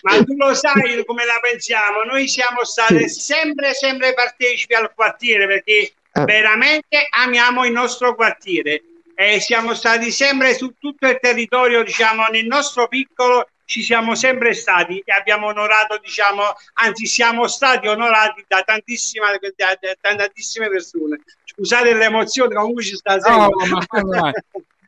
Ma 0.00 0.24
tu 0.24 0.34
lo 0.34 0.54
sai 0.54 1.04
come 1.04 1.26
la 1.26 1.38
pensiamo, 1.42 2.04
noi 2.10 2.26
siamo 2.28 2.64
stati 2.64 3.06
Sì. 3.10 3.20
sempre, 3.20 3.74
sempre 3.74 4.14
partecipi 4.14 4.72
al 4.72 4.90
quartiere 4.94 5.46
perché 5.46 5.92
Ah. 6.12 6.24
veramente 6.24 7.06
amiamo 7.10 7.66
il 7.66 7.72
nostro 7.72 8.14
quartiere 8.14 8.82
e 9.20 9.40
siamo 9.40 9.74
stati 9.74 10.12
sempre 10.12 10.54
su 10.54 10.74
tutto 10.78 11.08
il 11.08 11.18
territorio, 11.20 11.82
diciamo, 11.82 12.26
nel 12.30 12.46
nostro 12.46 12.86
piccolo 12.86 13.48
ci 13.64 13.82
siamo 13.82 14.14
sempre 14.14 14.54
stati 14.54 15.02
e 15.04 15.12
abbiamo 15.12 15.48
onorato, 15.48 15.98
diciamo, 16.00 16.42
anzi 16.74 17.06
siamo 17.06 17.48
stati 17.48 17.88
onorati 17.88 18.44
da 18.46 18.62
tantissime, 18.62 19.26
da, 19.56 19.76
da 19.80 20.14
tantissime 20.16 20.68
persone. 20.68 21.18
Scusate 21.44 21.94
l'emozione, 21.94 22.54
comunque 22.54 22.84
ci 22.84 22.94
sta 22.94 23.16
No, 23.16 23.50
sempre. 23.58 24.20
mai? 24.20 24.32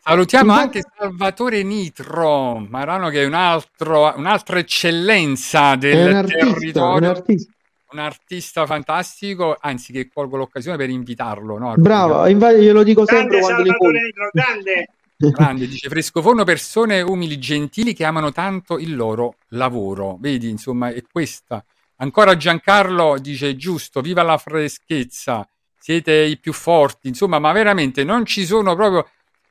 Salutiamo 0.00 0.52
anche 0.52 0.82
Salvatore 0.96 1.64
Nitro 1.64 2.64
Marano, 2.68 3.08
che 3.08 3.24
è 3.24 3.26
un 3.26 3.34
altro, 3.34 4.14
un'altra 4.16 4.60
eccellenza 4.60 5.72
È 5.72 5.76
del 5.76 6.08
un 6.08 6.14
artista, 6.14 6.46
un 6.46 6.52
territorio, 6.54 7.10
artista. 7.10 7.52
Un 7.92 7.98
artista 7.98 8.66
fantastico, 8.66 9.56
anzi 9.58 9.92
che 9.92 10.08
colgo 10.12 10.36
l'occasione 10.36 10.76
per 10.76 10.90
invitarlo. 10.90 11.58
no, 11.58 11.74
Bravo, 11.76 12.26
infatti 12.26 12.60
glielo 12.60 12.82
dico 12.82 13.06
sempre 13.06 13.38
Grande 13.38 13.40
quando 13.40 13.62
li 13.62 13.68
Salvatore. 13.68 14.02
Nitro, 14.02 14.30
grande. 14.32 14.88
Grande, 15.36 15.68
dice 15.68 15.90
Frescoforno, 15.90 16.44
persone 16.44 17.02
umili, 17.02 17.38
gentili 17.38 17.92
che 17.92 18.06
amano 18.06 18.32
tanto 18.32 18.78
il 18.78 18.96
loro 18.96 19.34
lavoro. 19.48 20.16
Vedi, 20.18 20.48
insomma, 20.48 20.88
è 20.88 21.02
questa. 21.12 21.62
Ancora 21.96 22.34
Giancarlo 22.38 23.18
dice 23.18 23.54
giusto, 23.54 24.00
viva 24.00 24.22
la 24.22 24.38
freschezza, 24.38 25.46
siete 25.78 26.14
i 26.14 26.38
più 26.38 26.54
forti, 26.54 27.08
insomma, 27.08 27.38
ma 27.38 27.52
veramente 27.52 28.02
non 28.02 28.24
ci 28.24 28.46
sono 28.46 28.74
proprio 28.74 29.06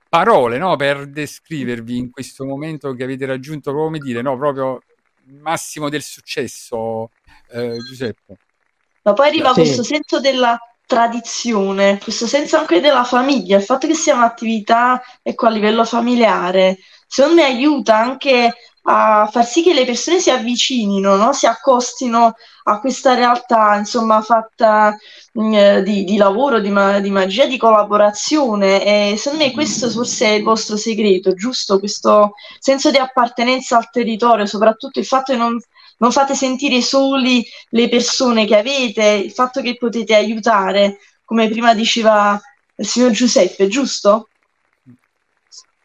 parole 0.09 0.57
no, 0.57 0.75
per 0.75 1.05
descrivervi 1.05 1.97
in 1.97 2.09
questo 2.09 2.45
momento 2.45 2.93
che 2.93 3.03
avete 3.03 3.27
raggiunto, 3.27 3.71
come 3.71 3.99
dire, 3.99 4.23
no, 4.23 4.35
proprio 4.35 4.81
massimo 5.41 5.89
del 5.89 6.03
successo, 6.03 7.11
eh, 7.51 7.77
Giuseppe. 7.87 8.37
Ma 9.03 9.13
poi 9.13 9.27
arriva 9.27 9.49
Sì. 9.49 9.61
questo 9.61 9.83
senso 9.83 10.19
della 10.19 10.57
tradizione, 10.85 11.99
questo 12.01 12.25
senso 12.25 12.57
anche 12.57 12.79
della 12.79 13.03
famiglia, 13.03 13.57
il 13.57 13.63
fatto 13.63 13.85
che 13.85 13.93
sia 13.93 14.15
un'attività 14.15 15.01
ecco, 15.21 15.45
a 15.45 15.51
livello 15.51 15.85
familiare, 15.85 16.79
secondo 17.07 17.41
me 17.41 17.47
aiuta 17.47 17.95
anche 17.95 18.55
a 18.91 19.27
far 19.31 19.45
sì 19.45 19.61
che 19.61 19.73
le 19.73 19.85
persone 19.85 20.19
si 20.19 20.31
avvicinino, 20.31 21.15
no? 21.15 21.31
Si 21.31 21.45
accostino 21.45 22.33
a 22.63 22.79
questa 22.79 23.13
realtà, 23.13 23.75
insomma, 23.75 24.21
fatta 24.21 24.97
mh, 25.33 25.53
eh, 25.53 25.83
di, 25.83 26.03
di 26.03 26.17
lavoro, 26.17 26.59
di, 26.59 26.69
ma- 26.71 26.99
di 26.99 27.11
magia, 27.11 27.45
di 27.45 27.57
collaborazione. 27.57 29.11
E 29.11 29.17
secondo 29.17 29.45
me 29.45 29.51
questo 29.51 29.89
forse 29.91 30.25
è 30.25 30.31
il 30.31 30.43
vostro 30.43 30.75
segreto, 30.75 31.35
giusto? 31.35 31.77
Questo 31.77 32.33
senso 32.57 32.89
di 32.89 32.97
appartenenza 32.97 33.77
al 33.77 33.91
territorio, 33.91 34.47
soprattutto 34.47 34.97
il 34.99 35.05
fatto 35.05 35.33
che 35.33 35.37
non, 35.37 35.55
non 35.97 36.11
fate 36.11 36.33
sentire 36.33 36.81
soli 36.81 37.45
le 37.69 37.89
persone 37.89 38.45
che 38.45 38.57
avete, 38.57 39.03
il 39.05 39.31
fatto 39.31 39.61
che 39.61 39.77
potete 39.77 40.15
aiutare, 40.15 40.97
come 41.25 41.47
prima 41.47 41.75
diceva 41.75 42.39
il 42.75 42.87
signor 42.87 43.11
Giuseppe, 43.11 43.67
giusto? 43.67 44.29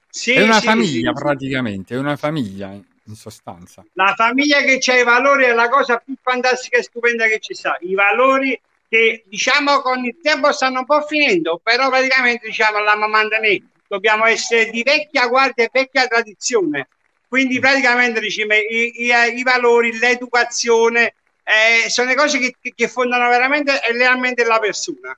Sì, 0.08 0.32
è 0.32 0.42
una 0.42 0.60
sì, 0.60 0.66
famiglia 0.66 1.12
sì. 1.14 1.22
praticamente, 1.22 1.94
è 1.94 1.98
una 1.98 2.16
famiglia 2.16 2.80
in 3.06 3.14
sostanza. 3.14 3.84
La 3.94 4.14
famiglia 4.16 4.62
che 4.62 4.78
c'ha 4.80 4.98
i 4.98 5.04
valori 5.04 5.44
è 5.44 5.52
la 5.52 5.68
cosa 5.68 5.98
più 5.98 6.14
fantastica 6.20 6.78
e 6.78 6.82
stupenda 6.82 7.26
che 7.26 7.38
ci 7.38 7.54
sta. 7.54 7.76
I 7.80 7.94
valori 7.94 8.58
che 8.88 9.24
diciamo 9.26 9.80
con 9.80 10.04
il 10.04 10.16
tempo 10.22 10.52
stanno 10.52 10.80
un 10.80 10.86
po' 10.86 11.02
finendo, 11.02 11.60
però 11.62 11.88
praticamente 11.88 12.46
diciamo 12.46 12.78
la 12.80 12.96
mamma 12.96 13.22
me 13.40 13.62
dobbiamo 13.86 14.24
essere 14.24 14.70
di 14.70 14.82
vecchia 14.82 15.26
guardia 15.26 15.64
e 15.64 15.70
vecchia 15.72 16.06
tradizione. 16.06 16.88
Quindi 17.28 17.58
praticamente 17.58 18.20
diciamo, 18.20 18.54
i, 18.54 19.02
i- 19.04 19.38
i 19.38 19.42
valori, 19.42 19.98
l'educazione 19.98 21.14
eh, 21.42 21.88
sono 21.90 22.08
le 22.08 22.14
cose 22.14 22.38
che, 22.38 22.54
che 22.74 22.88
fondano 22.88 23.28
veramente 23.28 23.80
e 23.82 23.92
realmente 23.92 24.44
la 24.44 24.58
persona. 24.58 25.16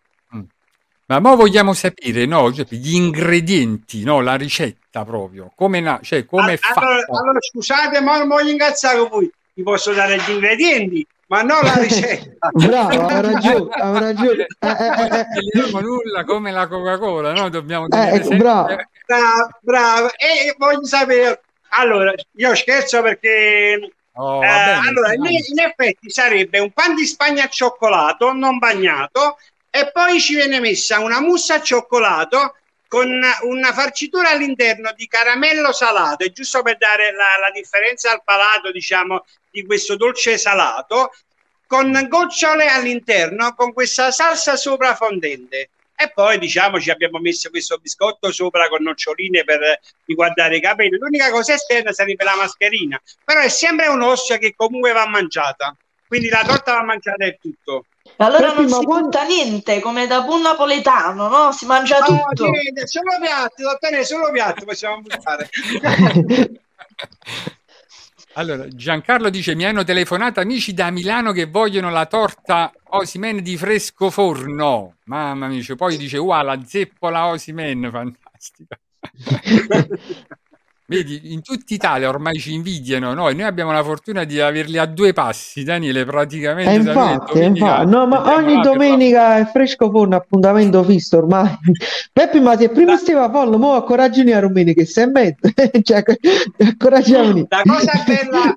Ma 1.08 1.20
mo 1.20 1.36
vogliamo 1.36 1.72
sapere, 1.72 2.26
no, 2.26 2.48
Giuseppe, 2.50 2.76
gli 2.76 2.94
ingredienti, 2.94 4.02
no, 4.02 4.20
la 4.20 4.34
ricetta 4.34 5.04
proprio, 5.04 5.52
come, 5.54 5.78
na- 5.80 6.00
cioè, 6.02 6.24
come 6.26 6.54
è 6.54 6.56
fatta. 6.56 6.80
Allora, 6.80 7.04
allora, 7.20 7.38
scusate, 7.40 8.00
ma 8.00 8.18
non 8.18 8.26
voglio 8.28 8.50
incazzare 8.50 8.98
con 8.98 9.08
voi. 9.10 9.32
Vi 9.54 9.62
posso 9.62 9.92
dare 9.92 10.16
gli 10.18 10.30
ingredienti, 10.30 11.06
ma 11.28 11.42
non 11.42 11.60
la 11.62 11.74
ricetta. 11.76 12.50
Bravo, 12.52 13.06
ha 13.06 13.20
ragione, 13.20 13.70
ha 13.74 13.98
ragione. 13.98 14.46
Eh, 14.58 14.68
eh, 14.68 14.74
eh, 14.74 15.26
Non 15.54 15.60
togliamo 15.62 15.80
nulla 15.80 16.24
come 16.24 16.50
la 16.50 16.66
Coca-Cola, 16.66 17.32
no? 17.32 17.48
Dobbiamo 17.50 17.86
Eh, 17.88 17.96
ecco, 18.08 18.16
sempre- 18.16 18.36
bravo. 18.38 18.66
Bravo, 19.06 19.48
bravo. 19.60 20.06
E 20.16 20.54
voglio 20.58 20.84
sapere. 20.84 21.40
Allora, 21.68 22.12
io 22.36 22.54
scherzo 22.56 23.00
perché. 23.02 23.92
Oh, 24.14 24.42
eh, 24.42 24.48
bene, 24.48 24.88
allora, 24.88 25.12
in, 25.14 25.24
in 25.24 25.58
effetti 25.60 26.10
sarebbe 26.10 26.58
un 26.58 26.72
pan 26.72 26.94
di 26.96 27.06
Spagna 27.06 27.44
al 27.44 27.50
cioccolato 27.50 28.32
non 28.32 28.58
bagnato 28.58 29.36
e 29.70 29.90
poi 29.92 30.20
ci 30.20 30.34
viene 30.34 30.60
messa 30.60 31.00
una 31.00 31.20
mousse 31.20 31.54
al 31.54 31.62
cioccolato 31.62 32.56
con 32.88 33.20
una 33.42 33.72
farcitura 33.72 34.30
all'interno 34.30 34.92
di 34.94 35.06
caramello 35.08 35.72
salato, 35.72 36.24
è 36.24 36.30
giusto 36.30 36.62
per 36.62 36.78
dare 36.78 37.12
la, 37.12 37.38
la 37.40 37.50
differenza 37.52 38.12
al 38.12 38.22
palato, 38.24 38.70
diciamo, 38.70 39.24
di 39.50 39.64
questo 39.64 39.96
dolce 39.96 40.38
salato, 40.38 41.12
con 41.66 42.06
gocciole 42.08 42.68
all'interno, 42.68 43.54
con 43.54 43.72
questa 43.72 44.10
salsa 44.10 44.56
sopra 44.56 44.94
fondente. 44.94 45.70
E 45.98 46.10
poi, 46.10 46.38
diciamo, 46.38 46.78
ci 46.78 46.90
abbiamo 46.90 47.18
messo 47.18 47.48
questo 47.48 47.78
biscotto 47.78 48.30
sopra 48.30 48.68
con 48.68 48.82
noccioline 48.82 49.44
per 49.44 49.80
riguardare 50.04 50.56
i 50.56 50.60
capelli. 50.60 50.98
L'unica 50.98 51.30
cosa 51.30 51.54
esterna 51.54 51.92
sarebbe 51.92 52.22
la 52.22 52.36
mascherina, 52.36 53.00
però 53.24 53.40
è 53.40 53.48
sempre 53.48 53.86
un'ossia 53.86 54.36
che 54.36 54.54
comunque 54.54 54.92
va 54.92 55.06
mangiata. 55.06 55.74
Quindi 56.06 56.28
la 56.28 56.44
torta 56.44 56.74
va 56.74 56.82
mangiata 56.82 57.24
e 57.24 57.38
tutto. 57.40 57.86
Allora 58.18 58.48
Senti, 58.48 58.70
non 58.70 58.80
si 58.80 58.84
quando- 58.86 59.08
butta 59.08 59.24
niente, 59.24 59.80
come 59.80 60.06
da 60.06 60.22
buon 60.22 60.40
napoletano, 60.42 61.28
no? 61.28 61.52
Si 61.52 61.66
mangia 61.66 61.98
No, 61.98 62.06
tutto. 62.06 62.50
sì, 62.52 62.72
solo 62.86 63.10
piatti, 63.20 63.62
dottore, 63.62 64.04
solo 64.04 64.30
piatti 64.32 64.64
possiamo 64.64 65.00
buttare. 65.00 65.48
Allora, 68.38 68.68
Giancarlo 68.68 69.30
dice: 69.30 69.54
Mi 69.54 69.64
hanno 69.64 69.82
telefonato 69.82 70.40
amici 70.40 70.74
da 70.74 70.90
Milano 70.90 71.32
che 71.32 71.46
vogliono 71.46 71.90
la 71.90 72.04
torta 72.04 72.70
Osimen 72.90 73.42
di 73.42 73.56
fresco 73.56 74.10
forno. 74.10 74.96
Mamma 75.04 75.46
mia, 75.48 75.62
poi 75.74 75.96
dice: 75.96 76.18
Wow, 76.18 76.44
la 76.44 76.62
zeppola 76.62 77.28
Osimen, 77.28 77.88
fantastica. 77.90 78.78
Vedi, 80.88 81.32
in 81.32 81.42
tutta 81.42 81.74
Italia 81.74 82.08
ormai 82.08 82.38
ci 82.38 82.52
invidiano 82.52 83.12
noi, 83.12 83.34
noi 83.34 83.44
abbiamo 83.44 83.72
la 83.72 83.82
fortuna 83.82 84.22
di 84.22 84.40
averli 84.40 84.78
a 84.78 84.86
due 84.86 85.12
passi, 85.12 85.64
Daniele, 85.64 86.04
praticamente. 86.04 86.70
E 86.70 86.78
da 86.78 86.92
venire 86.92 87.14
infatti, 87.14 87.30
e 87.30 87.34
domenica 87.34 87.66
infatti. 87.66 87.90
No, 87.90 88.06
ma 88.06 88.34
ogni 88.36 88.60
domenica 88.60 89.38
è 89.38 89.46
fresco 89.46 89.90
forno, 89.90 90.14
appuntamento 90.14 90.84
fisso 90.84 91.18
ormai. 91.18 91.58
Peppi, 92.12 92.38
ma 92.38 92.56
se 92.56 92.68
prima 92.68 92.96
stava 92.96 93.24
a 93.24 93.30
Pollo, 93.30 93.58
mo 93.58 93.74
a 93.74 93.82
coraggio 93.82 94.20
a 94.32 94.38
Rumeni 94.38 94.74
che 94.74 94.86
sei 94.86 95.04
in 95.06 95.10
mezzo. 95.10 95.40
Cioè, 95.82 96.04
accoraggiamoli. 96.58 97.46
La 97.48 97.62
cosa 97.64 98.04
bella, 98.06 98.54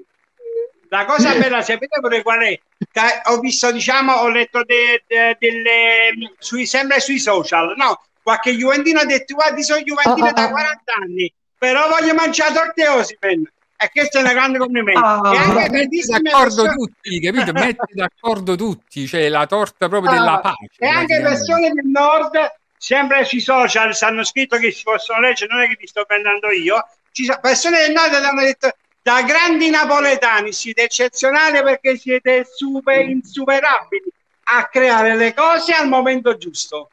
la 0.90 1.06
cosa 1.06 1.34
bella, 1.34 1.62
sapete 1.64 2.00
pure 2.00 2.22
qual 2.22 2.42
è? 2.42 2.60
Che 2.78 3.02
ho 3.26 3.40
visto, 3.40 3.72
diciamo, 3.72 4.14
ho 4.14 4.30
letto 4.30 4.64
de- 4.64 5.04
de- 5.08 5.36
delle, 5.40 6.34
sui, 6.38 6.68
sempre 6.68 7.00
sui 7.00 7.18
social, 7.18 7.74
no? 7.76 8.02
Qualche 8.22 8.52
Juventino 8.52 9.00
ha 9.00 9.06
detto, 9.06 9.34
guardi, 9.34 9.64
sono 9.64 9.82
Juventino 9.82 10.28
Ah, 10.28 10.30
ah, 10.30 10.34
da 10.34 10.44
ah. 10.44 10.50
40 10.50 10.94
anni, 11.02 11.34
però 11.60 11.88
voglio 11.90 12.16
mangiare 12.16 12.54
torte 12.54 12.88
Osimen. 12.88 13.52
E 13.82 13.90
questo 13.94 14.18
è 14.18 14.22
un 14.24 14.28
grande 14.30 14.58
complimento. 14.58 15.00
Ah. 15.00 15.34
e 15.34 15.38
anche 15.38 15.70
Metti 15.70 16.02
d'accordo 16.06 16.64
persone, 16.64 16.74
tutti, 16.74 17.20
capito? 17.22 17.52
Metti 17.54 17.94
d'accordo 17.94 18.56
tutti, 18.56 19.08
cioè 19.08 19.30
la 19.30 19.46
torta 19.46 19.88
proprio 19.88 20.12
della 20.12 20.34
Ah, 20.34 20.40
pace. 20.40 20.68
e 20.78 20.88
anche 20.88 21.22
persone 21.22 21.70
del 21.72 21.86
nord, 21.86 22.38
sempre 22.78 23.24
sui 23.24 23.40
social, 23.40 23.96
ci 23.96 24.04
hanno 24.04 24.24
scritto 24.26 24.58
che 24.58 24.72
si 24.72 24.84
possono 24.84 25.20
leggere, 25.22 25.54
non 25.54 25.62
è 25.64 25.68
che 25.68 25.76
ti 25.76 25.88
sto 25.88 26.04
prendendo 26.06 26.50
io. 26.52 26.86
Ci 27.12 27.24
sono 27.26 27.40
persone 27.42 27.78
del 27.80 27.92
nord 27.94 28.10
che 28.10 28.26
hanno 28.26 28.42
detto 28.42 28.72
da 29.02 29.22
grandi 29.22 29.70
napoletani 29.70 30.52
siete 30.52 30.84
eccezionali 30.84 31.62
perché 31.64 31.96
siete 31.98 32.46
super 32.54 33.08
insuperabili 33.08 34.12
a 34.52 34.66
creare 34.68 35.16
le 35.16 35.34
cose 35.34 35.72
al 35.74 35.88
momento 35.88 36.36
giusto. 36.38 36.90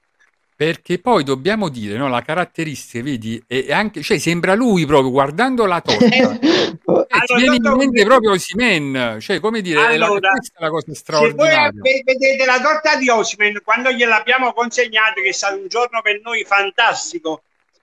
Perché 0.57 0.99
poi 1.01 1.23
dobbiamo 1.23 1.69
dire, 1.69 1.99
no, 1.99 2.09
la 2.09 2.23
caratteristica, 2.23 3.05
vedi, 3.05 3.43
è 3.47 3.67
è 3.67 3.73
anche, 3.75 4.01
cioè 4.03 4.19
sembra 4.19 4.55
lui 4.55 4.87
proprio 4.87 5.11
guardando 5.11 5.67
la 5.67 5.83
torta. 5.83 6.05
Eh, 6.07 6.39
ti 6.39 6.79
Allora, 7.09 7.37
viene 7.37 7.57
in 7.57 7.75
mente 7.77 8.05
proprio 8.05 8.39
Simen, 8.39 9.19
cioè 9.21 9.39
come 9.39 9.61
dire, 9.61 9.87
è 9.89 9.97
la, 9.99 10.07
Allora, 10.07 10.31
è 10.33 10.63
la 10.63 10.71
cosa 10.71 10.81
Se 10.87 10.87
voi 10.87 10.97
straordinaria. 10.97 11.81
ve- 11.83 12.03
vedete 12.05 12.45
la 12.47 12.59
torta 12.61 12.97
di 12.97 13.09
Osimen, 13.11 13.61
quando 13.63 13.91
gliel'abbiamo 13.93 14.55
consegnato, 14.55 15.21
che 15.21 15.29
è 15.29 15.33
stato 15.33 15.57
un 15.59 15.69
giorno 15.69 16.01
per 16.01 16.21
noi 16.23 16.45
fantastico, 16.45 17.43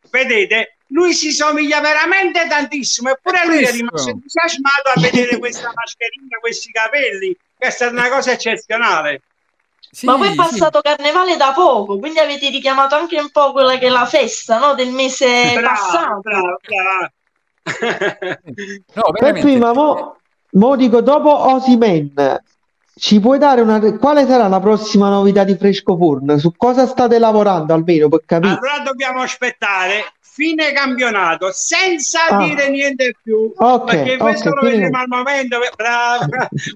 vedete, 0.10 0.78
lui 0.88 1.14
si 1.14 1.32
somiglia 1.32 1.80
veramente 1.80 2.48
tantissimo, 2.48 3.12
eppure 3.12 3.46
lui 3.46 3.64
è 3.64 3.70
questo. 3.70 3.76
rimasto 3.78 4.10
entusiasmato 4.10 4.90
a 4.96 5.00
vedere 5.00 5.38
questa 5.38 5.72
mascherina, 5.76 6.38
questi 6.40 6.72
capelli, 6.72 7.36
che 7.58 7.68
è 7.68 7.70
stata 7.70 7.92
una 7.92 8.10
cosa 8.10 8.32
eccezionale. 8.32 9.22
Sì, 9.96 10.08
Ma 10.08 10.16
poi 10.18 10.30
è 10.30 10.32
sì. 10.32 10.36
passato 10.38 10.82
carnevale 10.82 11.38
da 11.38 11.52
poco, 11.54 12.00
quindi 12.00 12.18
avete 12.18 12.50
richiamato 12.50 12.96
anche 12.96 13.20
un 13.20 13.30
po' 13.30 13.52
quella 13.52 13.78
che 13.78 13.86
è 13.86 13.90
la 13.90 14.08
festa, 14.08 14.58
no? 14.58 14.74
Del 14.74 14.90
mese 14.90 15.52
Brava, 15.54 15.68
passato. 15.70 16.20
brava, 16.22 16.58
brava. 16.66 17.12
No, 18.96 19.04
Peppi, 19.14 19.58
ma 19.58 19.72
mo, 19.74 20.18
mo 20.54 20.76
dico, 20.76 21.02
dopo 21.02 21.30
Osimen, 21.54 22.12
ci 22.96 23.20
puoi 23.20 23.38
dare 23.38 23.62
una... 23.62 23.80
Quale 23.98 24.26
sarà 24.26 24.48
la 24.48 24.60
prossima 24.60 25.10
novità 25.10 25.44
di 25.44 25.56
Fresco 25.56 25.96
Forno? 25.96 26.38
Su 26.40 26.54
cosa 26.58 26.86
state 26.88 27.20
lavorando 27.20 27.74
almeno 27.74 28.10
per 28.10 28.22
capire? 28.26 28.54
Allora 28.54 28.80
dobbiamo 28.84 29.22
aspettare 29.22 30.12
fine 30.20 30.72
campionato 30.72 31.52
senza 31.54 32.26
Ah. 32.30 32.38
dire 32.44 32.68
niente 32.70 33.14
più 33.22 33.54
Ok, 33.56 33.86
perché 33.92 34.18
questo 34.18 34.50
ok, 34.50 34.56
lo 34.56 34.60
quindi- 34.62 34.78
vedremo 34.80 34.98
al 35.04 35.08
momento 35.08 35.58
brava 35.76 36.26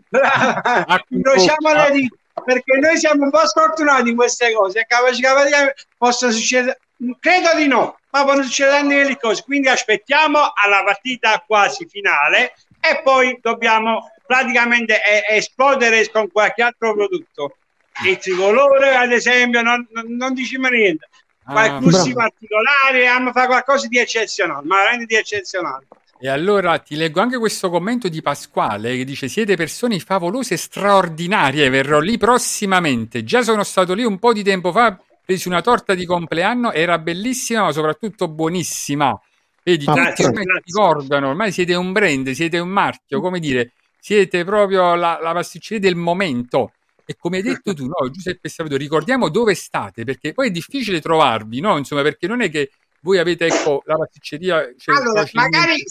brava 0.08 0.62
Ah, 0.86 1.04
incrociamo 1.10 1.74
le 1.74 1.92
dita 1.92 2.16
perché 2.48 2.78
noi 2.78 2.98
siamo 2.98 3.26
un 3.26 3.30
po' 3.30 3.46
sfortunati 3.46 4.10
in 4.10 4.16
queste 4.16 4.54
cose 4.54 4.80
e 4.80 4.86
capaci 4.88 5.22
che 5.22 5.76
possono 5.98 6.32
succedere 6.32 6.80
credo 7.20 7.50
di 7.58 7.68
no 7.68 7.98
ma 8.12 8.24
possono 8.24 8.44
succedere 8.44 8.78
anche 8.78 8.96
delle 8.96 9.18
cose 9.18 9.44
quindi 9.44 9.68
aspettiamo 9.68 10.40
alla 10.56 10.82
partita 10.86 11.44
quasi 11.46 11.86
finale 11.90 12.54
e 12.80 13.02
poi 13.04 13.38
dobbiamo 13.42 14.10
praticamente 14.26 15.02
esplodere 15.30 16.10
con 16.10 16.32
qualche 16.32 16.64
altro 16.64 16.94
prodotto 16.94 17.58
il 18.06 18.18
tricolore 18.18 18.96
ad 18.96 19.12
esempio 19.12 19.62
non, 19.62 19.86
non, 19.92 20.06
non 20.16 20.34
diciamo 20.34 20.70
niente 20.70 21.10
Ah, 21.50 21.54
qualcosa 21.54 22.04
bravo. 22.04 22.14
particolare, 22.14 23.08
a 23.08 23.32
fare 23.32 23.48
qualcosa 23.48 23.88
di 23.88 23.98
eccezionale, 23.98 24.66
ma 24.66 24.78
veramente 24.80 25.06
di 25.06 25.16
eccezionale. 25.16 25.88
E 26.20 26.30
allora 26.30 26.80
ti 26.80 26.96
leggo 26.96 27.22
anche 27.22 27.38
questo 27.38 27.70
commento 27.70 28.08
di 28.10 28.22
Pasquale 28.22 28.96
che 28.98 29.06
dice: 29.06 29.28
Siete 29.28 29.56
persone 29.56 30.00
favolose 30.00 30.56
e 30.56 30.58
straordinarie. 30.58 31.70
Verrò 31.70 32.00
lì 32.00 32.18
prossimamente. 32.18 33.24
Già 33.24 33.44
sono 33.44 33.64
stato 33.64 33.94
lì 33.94 34.04
un 34.04 34.18
po' 34.18 34.34
di 34.34 34.44
tempo 34.44 34.72
fa. 34.72 35.00
Presi 35.24 35.48
una 35.48 35.62
torta 35.62 35.94
di 35.94 36.06
compleanno, 36.06 36.72
era 36.72 36.98
bellissima, 37.00 37.64
ma 37.64 37.72
soprattutto 37.72 38.30
buonissima. 38.30 39.20
Vedi, 39.62 39.84
tutti 39.84 40.00
grazie, 40.00 40.26
ormai 40.26 40.46
ti 40.46 40.52
ricordano, 40.64 41.28
ormai 41.28 41.52
siete 41.52 41.76
un 41.76 41.92
brand, 41.92 42.30
siete 42.32 42.58
un 42.58 42.70
marchio, 42.70 43.20
come 43.20 43.40
dire, 43.40 43.74
siete 44.00 44.46
proprio 44.46 44.96
la, 44.96 45.20
la 45.22 45.34
pasticceria 45.34 45.82
del 45.82 45.98
momento. 45.98 46.72
E 47.06 47.18
come 47.20 47.38
hai 47.38 47.44
detto 47.44 47.74
tu, 47.74 47.86
no, 47.86 48.10
Giuseppe 48.10 48.48
Saveto, 48.48 48.78
ricordiamo 48.78 49.28
dove 49.28 49.54
state, 49.56 50.06
perché 50.06 50.32
poi 50.32 50.48
è 50.48 50.52
difficile 50.52 51.02
trovarvi, 51.02 51.60
no? 51.60 51.78
Insomma, 51.78 52.02
perché 52.02 52.28
non 52.28 52.42
è 52.42 52.50
che 52.50 52.72
voi 53.02 53.18
avete, 53.20 53.48
ecco, 53.48 53.82
la 53.86 53.98
pasticceria... 53.98 54.74
cioè, 54.78 54.96
Allora, 54.96 55.22
facilmente- 55.22 55.58
magari 55.58 55.84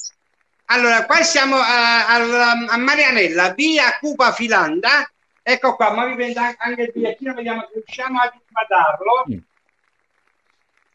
allora, 0.66 1.04
qua 1.06 1.22
siamo 1.22 1.56
a, 1.56 2.06
a- 2.08 2.66
a 2.68 2.76
Marianella, 2.76 3.52
via 3.54 3.96
Cupa 4.00 4.32
Filanda. 4.32 5.08
Ecco 5.42 5.76
qua, 5.76 5.92
ma 5.92 6.06
vi 6.06 6.14
prendo 6.16 6.40
anche- 6.40 6.82
il 6.82 6.90
bigliettino, 6.92 7.34
vediamo 7.34 7.60
se 7.62 7.74
riusciamo 7.74 8.18
a 8.20 8.32
guardarlo. 8.50 9.24
Sì. 9.26 9.42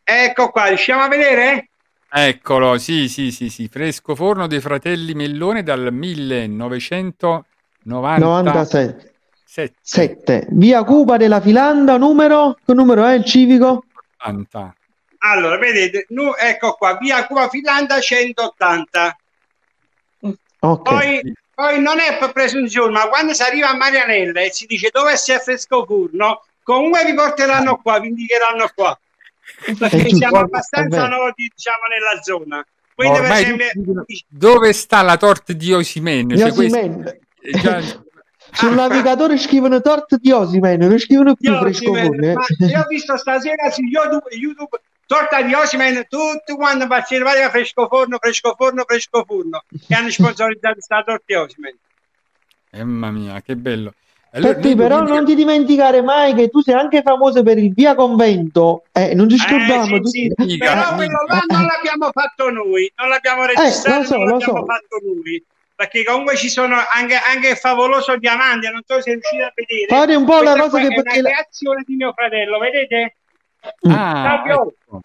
Ecco 0.04 0.50
qua, 0.50 0.66
riusciamo 0.66 1.04
a 1.04 1.08
vedere? 1.08 1.70
Eccolo, 2.14 2.78
sì, 2.78 3.08
sì, 3.08 3.32
sì, 3.32 3.50
sì, 3.50 3.70
fresco 3.70 4.16
forno 4.16 4.48
dei 4.48 4.60
fratelli 4.60 5.14
Mellone 5.14 5.64
dal 5.64 5.94
1997. 5.94 7.46
97. 7.86 9.14
7. 9.82 10.48
Via 10.52 10.84
Cupa 10.84 11.16
della 11.18 11.40
Filanda, 11.40 11.96
numero? 11.98 12.58
Che 12.66 12.74
numero 12.74 13.06
è 13.06 13.14
il 13.14 13.24
civico? 13.26 13.86
80. 14.18 14.76
Allora, 15.20 15.58
vedete, 15.58 16.06
nu- 16.10 16.34
ecco 16.38 16.74
qua, 16.74 16.98
via 16.98 17.26
Cupa 17.26 17.48
Filanda 17.48 18.00
180. 18.02 19.16
Ok. 20.64 20.90
Poi, 20.90 21.34
poi 21.56 21.82
non 21.82 22.00
è 22.00 22.18
per 22.18 22.32
presunzione, 22.32 22.92
ma 22.92 23.08
quando 23.08 23.34
si 23.34 23.42
arriva 23.42 23.70
a 23.70 23.76
Marianella 23.76 24.42
e 24.42 24.52
si 24.52 24.66
dice 24.66 24.90
dove 24.92 25.14
c'è 25.14 25.40
fresco 25.40 25.86
furno, 25.86 26.44
comunque 26.64 27.04
vi 27.06 27.14
porteranno 27.14 27.78
qua, 27.78 28.00
vi 28.00 28.10
indicheranno 28.10 28.70
qua. 28.74 28.98
Perché 29.66 29.98
giusto, 29.98 30.16
siamo 30.18 30.38
è 30.38 30.42
abbastanza 30.42 31.08
noti, 31.08 31.52
diciamo, 31.54 31.86
nella 31.90 32.22
zona. 32.22 32.66
Quindi, 32.94 33.18
per 33.18 33.24
Ormai 33.24 33.42
esempio, 33.44 34.06
dove 34.28 34.74
sta 34.74 35.02
la 35.02 35.18
torta 35.18 35.54
di 35.54 35.74
Osimen? 35.74 36.30
Cioè, 36.38 36.54
questo- 36.54 36.78
Osimhen. 36.78 37.20
è 37.42 37.60
già- 37.60 37.82
Sul 38.54 38.74
navigatore 38.74 39.38
scrivono 39.38 39.80
torta 39.80 40.18
di 40.18 40.30
Osimen, 40.30 40.78
non 40.80 41.00
scrivono 41.00 41.36
più 41.36 41.54
io, 41.54 41.60
Fresco 41.60 41.96
eh. 41.96 42.10
ma 42.10 42.68
io 42.68 42.80
ho 42.82 42.86
visto 42.88 43.16
stasera 43.16 43.70
su 43.72 43.82
YouTube, 43.82 44.28
YouTube 44.36 44.82
torta 45.12 45.42
di 45.42 45.54
Osimen, 45.54 46.06
tutti 46.08 46.54
quanti 46.56 46.88
partecipati 46.88 47.42
a 47.42 47.50
fresco 47.50 47.86
forno, 47.88 48.18
fresco 48.18 48.56
forno, 48.58 48.86
fresco 48.88 49.26
forno, 49.28 49.64
che 49.86 49.94
hanno 49.94 50.10
sponsorizzato 50.10 50.74
questa 50.76 51.04
torta 51.04 51.24
di 51.26 51.34
Osimen. 51.36 51.78
Eh, 52.72 52.84
Mamma 52.86 53.12
mia, 53.12 53.42
che 53.42 53.58
bello. 53.58 53.94
Allora, 54.34 54.54
Peppi, 54.54 54.68
noi 54.68 54.76
però 54.78 54.98
dobbiamo- 55.00 55.16
non 55.18 55.26
ti 55.26 55.36
dimenticare 55.36 56.02
mai 56.02 56.34
che 56.34 56.48
tu 56.48 56.62
sei 56.62 56.76
anche 56.76 57.02
famoso 57.02 57.44
per 57.44 57.58
il 57.58 57.74
via 57.74 57.94
convento. 57.96 58.84
Eh, 58.94 59.14
non 59.14 59.28
ci 59.28 59.36
scordiamo. 59.36 59.98
Eh, 59.98 60.00
tu- 60.00 60.08
sì, 60.08 60.32
sì. 60.48 60.58
Però 60.58 60.96
quello 60.96 61.26
là 61.28 61.42
non 61.48 61.66
l'abbiamo 61.66 62.10
fatto 62.14 62.50
noi, 62.50 62.90
non 62.96 63.10
l'abbiamo 63.10 63.44
registrato, 63.46 63.98
Eh, 63.98 64.00
lo 64.00 64.06
so, 64.06 64.16
non 64.16 64.24
lo 64.28 64.32
l'abbiamo 64.38 64.60
so. 64.60 64.66
fatto 64.66 64.98
noi. 65.04 65.44
Perché 65.76 66.04
comunque 66.06 66.38
ci 66.38 66.48
sono 66.48 66.78
anche, 66.94 67.16
anche 67.16 67.50
il 67.50 67.58
favoloso 67.58 68.16
diamante, 68.16 68.70
non 68.70 68.82
so 68.86 69.02
se 69.02 69.12
riuscite 69.12 69.44
a 69.44 69.52
vedere. 69.54 69.88
Fate 69.88 70.16
un 70.16 70.24
po' 70.24 70.42
la 70.42 70.56
cosa 70.56 70.80
che 70.80 70.88
è 70.88 70.94
perché 71.02 71.22
la- 71.22 71.30
creazione 71.32 71.84
di 71.86 71.96
mio 71.96 72.14
fratello, 72.14 72.58
vedete? 72.60 73.16
Ah, 73.88 74.42
Salve, 74.44 74.52
ecco. 74.52 75.02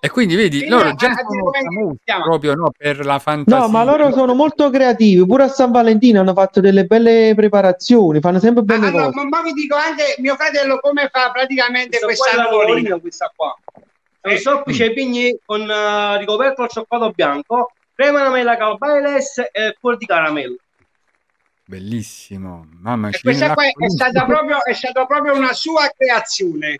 E 0.00 0.10
quindi 0.10 0.36
vedi, 0.36 0.58
Quindi, 0.58 0.74
loro 0.76 0.94
già 0.94 1.12
sono 1.12 1.50
famosi 1.50 1.98
proprio 2.22 2.54
no, 2.54 2.70
per 2.76 3.04
la 3.04 3.18
fantasia. 3.18 3.62
No, 3.64 3.68
ma 3.68 3.82
loro 3.82 4.12
sono 4.12 4.32
molto 4.32 4.70
creativi. 4.70 5.26
Pure 5.26 5.42
a 5.42 5.48
San 5.48 5.72
Valentino 5.72 6.20
hanno 6.20 6.34
fatto 6.34 6.60
delle 6.60 6.84
belle 6.84 7.32
preparazioni, 7.34 8.20
fanno 8.20 8.38
sempre 8.38 8.62
belle 8.62 8.86
Allora, 8.86 9.04
cose. 9.06 9.16
ma, 9.16 9.24
ma 9.24 9.42
vi 9.42 9.52
dico 9.54 9.74
anche 9.74 10.14
mio 10.18 10.36
fratello 10.36 10.78
come 10.78 11.08
fa 11.10 11.32
praticamente 11.32 11.98
Questa 11.98 12.06
questa 12.06 12.30
qua 12.30 12.32
è 12.32 12.36
la 12.36 12.42
nuvolina. 12.44 12.70
nuvolina, 12.74 13.00
questa 13.00 13.32
qua. 13.34 13.56
È 14.20 14.28
un 14.28 14.32
Eh. 14.34 14.38
soffice 14.38 14.84
ai 14.84 14.92
pigni 14.92 15.36
con 15.44 15.68
eh, 15.68 16.18
ricoperto 16.18 16.62
al 16.62 16.68
cioccolato 16.70 17.10
bianco, 17.12 17.72
crema 17.92 18.20
alla 18.20 18.30
mela 18.30 18.56
carbailes 18.56 19.38
e 19.50 19.76
cuore 19.80 19.96
di 19.96 20.06
caramello. 20.06 20.56
Bellissimo, 21.64 22.66
mamma 22.80 23.08
E 23.08 23.12
ci 23.14 23.22
questa 23.22 23.52
qua 23.52 23.64
è 23.64 23.72
stata, 23.90 24.24
proprio, 24.24 24.64
è 24.64 24.72
stata 24.72 25.04
proprio 25.06 25.34
una 25.34 25.52
sua 25.52 25.90
creazione. 25.96 26.78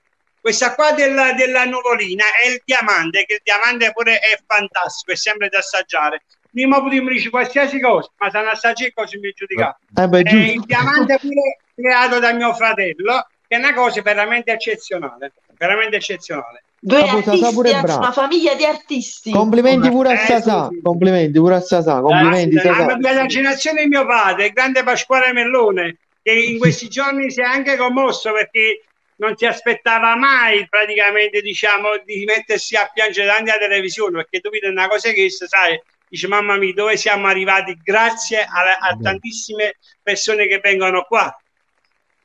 Questa 0.48 0.74
qua 0.74 0.92
della, 0.92 1.34
della 1.34 1.64
nuvolina 1.64 2.24
è 2.42 2.48
il 2.48 2.62
diamante, 2.64 3.26
che 3.26 3.34
il 3.34 3.40
diamante 3.44 3.92
pure 3.92 4.18
è 4.18 4.38
fantastico, 4.46 5.12
è 5.12 5.14
sempre 5.14 5.50
da 5.50 5.58
assaggiare. 5.58 6.22
Prima 6.50 6.80
potremmo 6.80 7.10
dire 7.10 7.28
qualsiasi 7.28 7.78
cosa, 7.78 8.08
ma 8.16 8.30
se 8.30 8.38
non 8.38 8.48
assaggi 8.48 8.90
così 8.94 9.18
mi 9.18 9.30
giudicate. 9.36 9.76
Eh 9.94 10.08
beh, 10.08 10.22
È 10.22 10.34
il 10.34 10.62
diamante 10.64 11.18
pure 11.20 11.58
creato 11.74 12.18
da 12.18 12.32
mio 12.32 12.54
fratello, 12.54 13.26
che 13.46 13.56
è 13.56 13.58
una 13.58 13.74
cosa 13.74 14.00
veramente 14.00 14.50
eccezionale, 14.52 15.34
veramente 15.58 15.96
eccezionale. 15.96 16.62
Due 16.80 16.98
Capo 17.04 17.16
artisti, 17.18 17.60
bravo. 17.82 17.96
una 17.98 18.12
famiglia 18.12 18.54
di 18.54 18.64
artisti. 18.64 19.30
Complimenti 19.30 19.90
pure 19.90 20.12
a 20.12 20.12
Eh, 20.14 20.16
Sasà, 20.24 20.68
sì, 20.70 20.76
sì. 20.76 20.80
complimenti 20.82 21.38
pure 21.38 21.54
a 21.56 21.60
Sasà, 21.60 22.00
complimenti 22.00 22.54
La, 22.54 22.62
Sasà. 22.62 22.96
la, 22.98 23.12
la 23.12 23.26
generazione 23.26 23.82
di 23.82 23.88
mio 23.88 24.06
padre, 24.06 24.46
il 24.46 24.52
grande 24.52 24.82
Pasquale 24.82 25.32
Mellone, 25.34 25.98
che 26.22 26.32
in 26.32 26.56
questi 26.58 26.88
giorni 26.88 27.30
si 27.30 27.42
è 27.42 27.44
anche 27.44 27.76
commosso 27.76 28.32
perché 28.32 28.84
non 29.18 29.36
si 29.36 29.46
aspettava 29.46 30.16
mai 30.16 30.66
praticamente 30.68 31.40
diciamo 31.40 32.02
di 32.04 32.24
mettersi 32.24 32.76
a 32.76 32.90
piangere 32.92 33.26
davanti 33.26 33.50
alla 33.50 33.60
televisione 33.60 34.16
perché 34.16 34.40
tu 34.40 34.50
vedi 34.50 34.66
una 34.66 34.88
cosa 34.88 35.10
che 35.10 35.28
sai 35.30 35.80
dice 36.08 36.26
mamma 36.26 36.56
mia 36.56 36.72
dove 36.72 36.96
siamo 36.96 37.26
arrivati? 37.26 37.78
Grazie 37.82 38.42
a, 38.42 38.78
a 38.80 38.96
tantissime 39.00 39.76
persone 40.02 40.46
che 40.46 40.58
vengono 40.62 41.02
qua. 41.02 41.36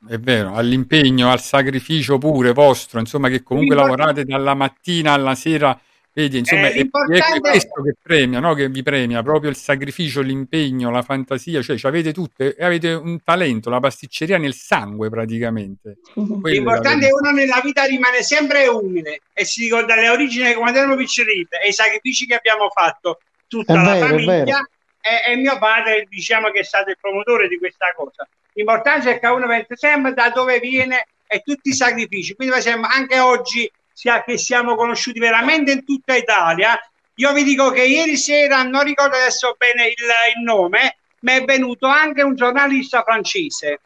È 0.06 0.18
vero, 0.18 0.54
all'impegno, 0.54 1.30
al 1.30 1.40
sacrificio 1.40 2.18
pure 2.18 2.52
vostro, 2.52 3.00
insomma, 3.00 3.30
che 3.30 3.42
comunque 3.42 3.74
lavorate 3.74 4.24
dalla 4.24 4.52
mattina 4.52 5.12
alla 5.12 5.34
sera, 5.34 5.78
vedi, 6.14 6.38
insomma, 6.38 6.68
Eh, 6.68 6.70
è, 6.70 6.72
è 6.72 6.76
l'importante- 6.76 7.40
questo 7.40 7.82
che 7.82 7.94
premia, 8.00 8.40
no? 8.40 8.54
Che 8.54 8.68
vi 8.68 8.82
premia, 8.82 9.22
proprio 9.22 9.50
il 9.50 9.56
sacrificio, 9.56 10.22
l'impegno, 10.22 10.90
la 10.90 11.02
fantasia, 11.02 11.60
cioè 11.60 11.76
ci 11.76 11.86
avete 11.86 12.12
tutte, 12.12 12.54
e 12.54 12.64
avete 12.64 12.92
un 12.92 13.22
talento, 13.22 13.68
la 13.68 13.80
pasticceria 13.80 14.38
nel 14.38 14.54
sangue 14.54 15.10
praticamente. 15.10 15.98
È 16.14 16.20
la 16.20 16.48
L'importante 16.48 17.06
è 17.06 17.08
che 17.08 17.14
uno 17.14 17.30
nella 17.32 17.60
vita 17.62 17.84
rimane 17.84 18.22
sempre 18.22 18.66
umile 18.68 19.20
e 19.32 19.44
si 19.44 19.64
ricorda 19.64 19.96
le 19.96 20.08
origini 20.08 20.48
di 20.48 20.54
quando 20.54 20.78
erano 20.78 20.96
piccolini 20.96 21.46
e 21.62 21.68
i 21.68 21.72
sacrifici 21.72 22.26
che 22.26 22.34
abbiamo 22.34 22.68
fatto 22.70 23.18
tutta 23.48 23.72
È 23.72 23.76
la 23.76 23.92
vero, 23.92 24.06
è 24.06 24.08
famiglia 24.08 24.68
e, 25.00 25.32
e 25.32 25.36
mio 25.36 25.58
padre 25.58 26.06
diciamo 26.08 26.50
che 26.50 26.60
è 26.60 26.64
stato 26.64 26.90
il 26.90 26.96
promotore 27.00 27.48
di 27.48 27.58
questa 27.58 27.92
cosa. 27.94 28.26
L'importante 28.54 29.16
è 29.16 29.18
che 29.18 29.26
uno 29.26 29.46
pensa 29.46 29.74
sempre 29.76 30.14
da 30.14 30.30
dove 30.30 30.60
viene 30.60 31.06
e 31.26 31.42
tutti 31.44 31.70
i 31.70 31.74
sacrifici. 31.74 32.34
Quindi 32.34 32.54
per 32.54 32.62
esempio 32.62 32.88
anche 32.88 33.18
oggi 33.18 33.70
sia 33.94 34.24
che 34.24 34.36
siamo 34.36 34.74
conosciuti 34.74 35.20
veramente 35.20 35.70
in 35.70 35.84
tutta 35.84 36.16
Italia, 36.16 36.78
io 37.14 37.32
vi 37.32 37.44
dico 37.44 37.70
che 37.70 37.84
ieri 37.84 38.16
sera, 38.16 38.64
non 38.64 38.82
ricordo 38.82 39.14
adesso 39.14 39.54
bene 39.56 39.86
il, 39.86 39.94
il 40.36 40.42
nome, 40.42 40.96
mi 41.20 41.32
è 41.32 41.44
venuto 41.44 41.86
anche 41.86 42.22
un 42.22 42.34
giornalista 42.34 43.02
francese. 43.02 43.80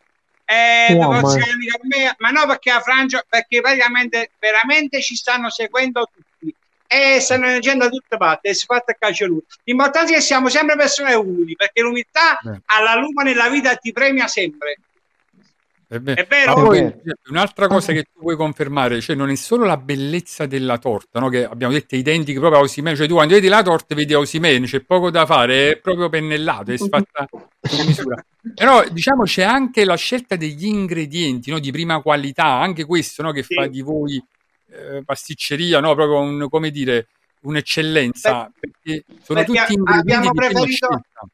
Eh, 0.46 0.94
devo 0.94 1.10
ma- 1.10 1.20
ma 2.16 2.30
no 2.30 2.46
perché 2.46 2.70
a 2.70 2.80
Francia, 2.80 3.22
perché 3.28 3.60
praticamente 3.60 4.30
veramente 4.38 5.02
ci 5.02 5.14
stanno 5.14 5.50
seguendo 5.50 6.08
tutti 6.10 6.54
e 6.86 7.20
stanno 7.20 7.44
leggendo 7.44 7.84
da 7.84 7.90
tutte 7.90 8.16
parti 8.16 8.48
e 8.48 8.54
si 8.54 8.64
fa 8.64 8.76
a 8.76 8.94
calcio 8.98 9.26
lui. 9.26 9.42
L'importante 9.64 10.12
è 10.12 10.14
che 10.16 10.22
siamo 10.22 10.48
sempre 10.48 10.74
persone 10.74 11.12
umili 11.12 11.54
perché 11.54 11.82
l'umiltà 11.82 12.38
Beh. 12.40 12.62
alla 12.64 12.94
lunga 12.94 13.24
nella 13.24 13.50
vita 13.50 13.76
ti 13.76 13.92
premia 13.92 14.26
sempre. 14.26 14.78
È 15.90 15.98
vero. 16.00 16.20
È 16.20 16.26
vero? 16.26 16.54
Ma 16.54 16.60
È 16.60 16.64
poi 16.66 17.02
un'altra 17.30 17.66
cosa 17.66 17.94
che 17.94 18.02
tu 18.02 18.20
puoi 18.20 18.36
confermare, 18.36 19.00
cioè 19.00 19.16
non 19.16 19.30
è 19.30 19.36
solo 19.36 19.64
la 19.64 19.78
bellezza 19.78 20.44
della 20.44 20.76
torta, 20.76 21.18
no? 21.18 21.30
che 21.30 21.46
abbiamo 21.46 21.72
detto 21.72 21.94
è 21.94 21.98
identica 21.98 22.38
proprio 22.40 22.60
a 22.60 22.62
Osimene, 22.64 22.94
cioè 22.94 23.06
tu 23.08 23.14
quando 23.14 23.32
vedi 23.32 23.48
la 23.48 23.62
torta 23.62 23.94
vedi 23.94 24.12
Osimene, 24.12 24.66
c'è 24.66 24.80
poco 24.80 25.10
da 25.10 25.24
fare, 25.24 25.70
è 25.70 25.78
proprio 25.78 26.10
pennellato, 26.10 26.72
è 26.72 26.76
fatta 26.76 27.26
su 27.62 27.86
misura. 27.86 28.22
Però 28.54 28.84
diciamo 28.90 29.22
c'è 29.22 29.42
anche 29.44 29.86
la 29.86 29.96
scelta 29.96 30.36
degli 30.36 30.66
ingredienti 30.66 31.50
no? 31.50 31.58
di 31.58 31.70
prima 31.72 32.02
qualità, 32.02 32.44
anche 32.44 32.84
questo 32.84 33.22
no? 33.22 33.32
che 33.32 33.42
Sì. 33.42 33.54
fa 33.54 33.66
di 33.66 33.80
voi 33.80 34.22
eh, 34.70 35.02
pasticceria, 35.02 35.80
no? 35.80 35.94
proprio 35.94 36.18
un, 36.20 36.48
come 36.50 36.70
dire, 36.70 37.08
un'eccellenza, 37.40 38.52
perché 38.60 39.04
sono 39.22 39.42
perché 39.42 39.58
tutti 39.58 39.72
ingredienti 39.72 40.12
abbiamo 40.12 40.22
di 40.30 40.36
prima 40.36 40.52
preferito- 40.52 40.86
scelta. 40.86 41.28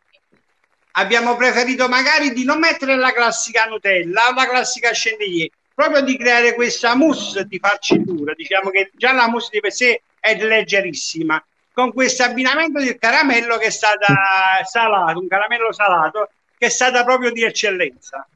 Abbiamo 0.96 1.36
preferito 1.36 1.88
magari 1.88 2.32
di 2.32 2.44
non 2.44 2.58
mettere 2.58 2.96
la 2.96 3.12
classica 3.12 3.64
Nutella 3.64 4.28
o 4.30 4.34
la 4.34 4.48
classica 4.48 4.90
chantilly, 4.92 5.50
proprio 5.74 6.02
di 6.02 6.16
creare 6.16 6.54
questa 6.54 6.94
mousse 6.94 7.46
di 7.46 7.58
farcitura. 7.58 8.34
Diciamo 8.34 8.70
che 8.70 8.90
già 8.94 9.12
la 9.12 9.28
mousse 9.28 9.48
di 9.52 9.60
per 9.60 9.72
sé 9.72 10.02
è 10.20 10.36
leggerissima, 10.36 11.42
con 11.72 11.92
questo 11.92 12.22
abbinamento 12.22 12.78
del 12.80 12.98
caramello 12.98 13.56
che 13.56 13.66
è 13.66 13.70
stata 13.70 14.14
salato, 14.64 15.18
un 15.18 15.28
caramello 15.28 15.72
salato 15.72 16.30
che 16.56 16.66
è 16.66 16.70
stata 16.70 17.04
proprio 17.04 17.32
di 17.32 17.42
eccellenza. 17.42 18.26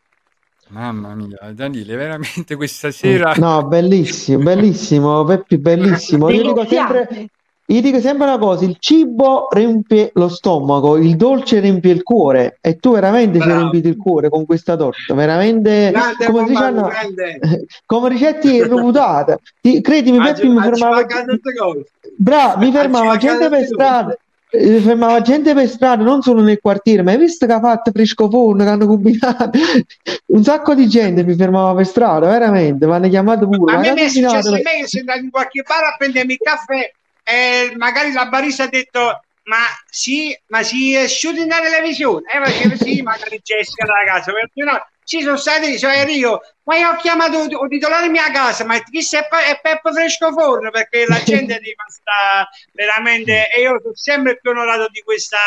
Mamma 0.70 1.14
mia, 1.14 1.38
Daniele, 1.52 1.96
veramente 1.96 2.54
questa 2.56 2.90
sera... 2.90 3.32
No, 3.36 3.64
bellissimo, 3.64 4.42
bellissimo, 4.42 5.24
Peppi, 5.24 5.56
bellissimo. 5.56 6.28
Io 6.28 6.42
dico 6.42 6.66
sempre, 6.66 7.28
Io 7.70 7.82
dico 7.82 8.00
sempre 8.00 8.26
una 8.26 8.38
cosa, 8.38 8.64
il 8.64 8.76
cibo 8.78 9.48
riempie 9.50 10.10
lo 10.14 10.28
stomaco, 10.28 10.96
il 10.96 11.16
dolce 11.16 11.60
riempie 11.60 11.92
il 11.92 12.02
cuore 12.02 12.56
e 12.62 12.76
tu 12.76 12.92
veramente 12.92 13.40
ci 13.40 13.42
hai 13.42 13.54
Bravo. 13.54 13.60
riempito 13.70 13.88
il 13.88 13.96
cuore 13.98 14.30
con 14.30 14.46
questa 14.46 14.74
torta, 14.74 15.12
veramente, 15.12 15.90
Grande 15.90 16.24
come 16.24 16.46
si 16.46 16.52
grande. 16.54 17.40
come 17.84 18.08
ricette 18.08 18.62
reputate. 18.66 19.38
Credimi, 19.82 20.18
Peppi 20.18 20.48
mi 20.48 20.60
fermava, 20.62 20.94
manca 20.94 21.24
tutte 21.24 21.54
cose. 21.54 21.84
bra, 22.16 22.54
mi 22.56 22.72
fermava 22.72 23.16
gente 23.18 23.48
per 23.50 23.64
strada. 23.66 24.16
eh, 24.50 24.80
Fermava 24.80 25.20
gente 25.20 25.52
per 25.52 25.68
strada, 25.68 26.02
non 26.02 26.22
solo 26.22 26.40
nel 26.40 26.60
quartiere, 26.62 27.02
ma 27.02 27.10
hai 27.10 27.18
visto 27.18 27.44
che 27.44 27.52
ha 27.52 27.60
fatto 27.60 27.90
fresco 27.90 28.30
forno, 28.30 28.64
che 28.64 28.70
hanno 28.70 28.86
combinato 28.86 29.50
un 30.28 30.42
sacco 30.42 30.74
di 30.74 30.88
gente 30.88 31.22
mi 31.22 31.34
fermava 31.36 31.74
per 31.74 31.84
strada, 31.86 32.28
veramente, 32.28 32.86
mi 32.86 32.92
hanno 32.94 33.08
chiamato 33.10 33.46
pure. 33.46 33.74
Ma 33.74 33.78
a 33.78 33.82
me 33.82 34.04
è 34.04 34.08
successo 34.08 34.48
a 34.48 34.52
me 34.52 34.62
che 34.62 34.86
sono 34.86 35.02
andato 35.02 35.18
in 35.24 35.30
qualche 35.30 35.62
bar 35.68 35.84
a 35.84 35.94
prendermi 35.98 36.32
il 36.32 36.38
caffè 36.38 36.90
e 37.28 37.74
magari 37.76 38.10
la 38.12 38.26
barista 38.26 38.64
ha 38.64 38.68
detto 38.68 39.20
ma 39.42 39.64
sì, 39.88 40.38
ma 40.48 40.62
si 40.62 40.94
è 40.94 41.04
asciutto 41.04 41.40
in 41.40 41.48
televisione? 41.48 42.30
E 42.30 42.38
perché 42.38 42.76
sì, 42.84 43.02
magari 43.02 43.40
Jessica 43.42 43.84
da 43.84 44.04
casa, 44.06 44.32
perché 44.32 44.64
no? 44.64 44.86
Ci 45.04 45.22
sono 45.22 45.36
stati, 45.38 45.78
cioè 45.78 46.04
io, 46.06 46.40
ma 46.64 46.76
io 46.76 46.90
ho 46.90 46.96
chiamato 46.96 47.42
il 47.44 47.68
titolare 47.68 48.08
mia 48.08 48.30
casa, 48.30 48.64
ma 48.64 48.78
chi 48.78 49.02
se 49.02 49.20
è 49.20 49.58
Peppo 49.60 49.92
Fresco 49.92 50.32
Forno? 50.32 50.70
Perché 50.70 51.06
la 51.06 51.20
gente 51.24 51.56
è 51.56 51.60
rimasta 51.60 52.48
veramente, 52.72 53.48
e 53.50 53.62
io 53.62 53.78
sono 53.80 53.94
sempre 53.94 54.38
più 54.38 54.50
onorato 54.50 54.88
di 54.90 55.00
questa 55.02 55.38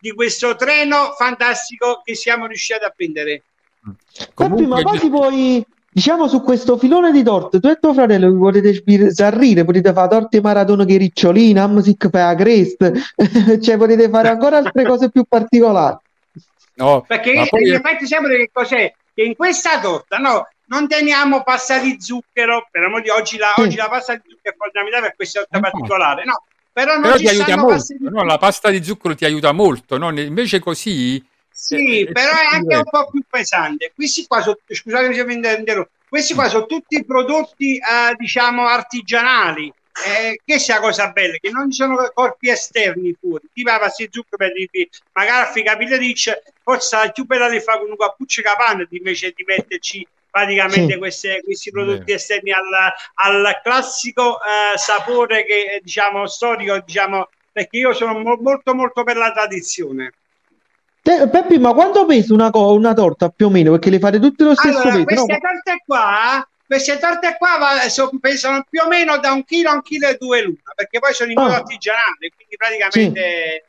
di 0.00 0.12
questo 0.14 0.56
treno 0.56 1.12
fantastico 1.12 2.00
che 2.02 2.14
siamo 2.14 2.46
riusciti 2.46 2.82
a 2.82 2.90
prendere. 2.90 3.42
Peppi, 4.34 4.66
ma 4.66 4.82
Comunque, 4.82 4.82
poi 4.82 4.98
ti 4.98 5.08
puoi, 5.08 5.66
diciamo, 5.92 6.28
su 6.28 6.42
questo 6.42 6.76
filone 6.78 7.10
di 7.12 7.22
torte, 7.22 7.60
tu 7.60 7.68
e 7.68 7.78
tuo 7.80 7.92
fratello 7.92 8.30
vi 8.30 8.38
potete 8.38 8.74
sbizzarrire, 8.74 9.64
potete 9.64 9.92
fare 9.92 10.08
torte 10.08 10.40
Maradona 10.40 10.84
che 10.84 10.96
ricciolina, 10.96 11.66
music 11.66 12.08
per 12.08 12.24
la 12.24 12.34
crest, 12.34 12.92
cioè 13.60 13.76
potete 13.76 14.08
fare 14.08 14.28
ancora 14.28 14.58
altre 14.58 14.84
cose 14.84 15.10
più 15.10 15.24
particolari. 15.28 15.96
no, 16.74 17.04
Perché 17.06 17.30
io 17.32 17.46
poi 17.48 17.66
in 17.66 17.72
è- 17.72 17.76
effetti 17.76 18.06
sempre 18.06 18.36
che 18.36 18.50
cos'è? 18.52 18.92
Che 19.12 19.22
in 19.22 19.34
questa 19.34 19.80
torta 19.80 20.18
no, 20.18 20.46
non 20.66 20.86
teniamo 20.86 21.42
pasta 21.42 21.78
di 21.78 21.96
zucchero, 22.00 22.68
per 22.70 22.84
amore 22.84 23.02
di 23.02 23.10
oggi 23.10 23.36
la, 23.36 23.52
Sì. 23.56 23.62
oggi 23.62 23.76
la 23.76 23.88
pasta 23.88 24.14
di 24.14 24.22
zucchero 24.28 24.54
è 24.54 24.56
fondamentale 24.56 25.06
per 25.06 25.16
questa 25.16 25.40
torta 25.40 25.56
Infatti. 25.56 25.76
particolare, 25.76 26.24
no? 26.24 26.44
Però 26.72 26.92
non 26.92 27.02
però 27.02 27.16
ci 27.16 27.24
ti 27.24 27.28
aiuta 27.30 27.56
molto, 27.56 27.84
no? 27.98 28.22
La 28.24 28.38
pasta 28.38 28.70
di 28.70 28.82
zucchero 28.84 29.14
ti 29.16 29.24
aiuta 29.24 29.50
molto, 29.52 29.98
no? 29.98 30.10
Invece 30.18 30.60
così... 30.60 31.22
Sì, 31.60 32.00
eh, 32.00 32.00
eh, 32.00 32.12
però 32.12 32.32
è 32.32 32.44
anche 32.46 32.60
diverso. 32.60 32.90
un 32.92 33.04
po' 33.04 33.10
più 33.10 33.22
pesante. 33.28 33.92
Questi 33.94 34.26
qua 34.26 34.40
sono, 34.40 34.58
scusatemi 34.66 35.14
se 35.14 35.24
vi 35.24 35.34
interrompo, 35.34 35.90
questi 36.08 36.34
qua 36.34 36.48
sono 36.48 36.64
tutti 36.66 37.04
prodotti, 37.04 37.76
eh, 37.76 38.14
diciamo, 38.16 38.66
artigianali. 38.66 39.72
Eh, 40.06 40.40
che 40.42 40.58
sia 40.58 40.80
cosa 40.80 41.10
bella, 41.10 41.34
che 41.38 41.50
non 41.50 41.70
ci 41.70 41.82
sono 41.82 41.96
corpi 42.14 42.48
esterni 42.48 43.14
fuori, 43.20 43.46
la 43.62 43.78
pasta 43.78 44.02
di 44.04 44.08
zucchero 44.10 44.36
per 44.38 44.52
dirvi, 44.54 44.88
magari 45.12 45.60
a 45.60 45.62
capire 45.62 45.98
dice, 45.98 46.42
forse 46.62 46.96
la 46.96 47.10
più 47.10 47.26
bella 47.26 47.50
di 47.50 47.60
fare 47.60 47.80
con 47.80 47.90
un 47.90 47.96
cappuccio 47.96 48.40
capanno 48.40 48.86
invece 48.88 49.34
di 49.36 49.44
metterci 49.44 50.06
praticamente 50.30 50.92
Sì. 50.92 50.98
queste- 50.98 51.40
questi 51.44 51.70
prodotti 51.70 52.12
esterni 52.12 52.52
al, 52.52 52.62
al 53.14 53.60
classico 53.62 54.38
eh, 54.38 54.78
sapore 54.78 55.44
che 55.44 55.74
eh, 55.74 55.80
diciamo 55.82 56.26
storico, 56.26 56.80
diciamo, 56.80 57.28
perché 57.52 57.76
io 57.76 57.92
sono 57.92 58.18
mo- 58.18 58.38
molto 58.40 58.74
molto 58.74 59.02
per 59.04 59.16
la 59.16 59.32
tradizione. 59.32 60.12
Te- 61.02 61.28
Peppi, 61.28 61.58
ma 61.58 61.72
quanto 61.72 62.04
pesa 62.04 62.34
una, 62.34 62.50
co- 62.50 62.72
una 62.74 62.92
torta 62.92 63.28
più 63.30 63.46
o 63.46 63.50
meno? 63.50 63.70
Perché 63.72 63.90
le 63.90 63.98
fate 63.98 64.20
tutte 64.20 64.44
lo 64.44 64.54
stesso 64.54 64.80
Allora, 64.80 65.04
peso, 65.04 65.20
no? 65.20 65.26
queste 65.26 65.38
torte 65.40 65.82
qua, 65.86 66.48
queste 66.66 66.98
torte 66.98 67.36
qua 67.38 67.56
va- 67.58 67.88
so- 67.88 68.10
pesano 68.20 68.64
più 68.68 68.82
o 68.82 68.86
meno 68.88 69.16
da 69.18 69.32
un 69.32 69.44
chilo 69.44 69.70
a 69.70 69.74
un 69.74 69.82
chilo 69.82 70.08
e 70.08 70.16
due 70.18 70.42
l'una, 70.42 70.72
perché 70.74 70.98
poi 70.98 71.14
sono 71.14 71.30
in 71.30 71.40
modo 71.40 71.54
Ah. 71.54 71.56
artigianale, 71.56 72.30
quindi 72.34 72.56
praticamente... 72.56 73.64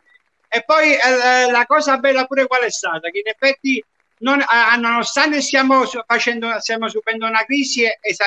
E 0.54 0.64
poi 0.66 0.92
eh, 0.94 1.50
la 1.50 1.66
cosa 1.66 1.98
bella 1.98 2.26
pure 2.26 2.46
qual 2.46 2.64
è 2.64 2.70
stata? 2.70 3.10
Che 3.10 3.20
in 3.20 3.28
effetti, 3.34 3.82
non- 4.20 4.44
ah, 4.46 4.76
nonostante 4.76 5.40
stiamo 5.42 5.86
facendo, 6.06 6.60
stiamo 6.60 6.90
subendo 6.90 7.26
una 7.26 7.46
crisi 7.46 7.84
es- 8.02 8.18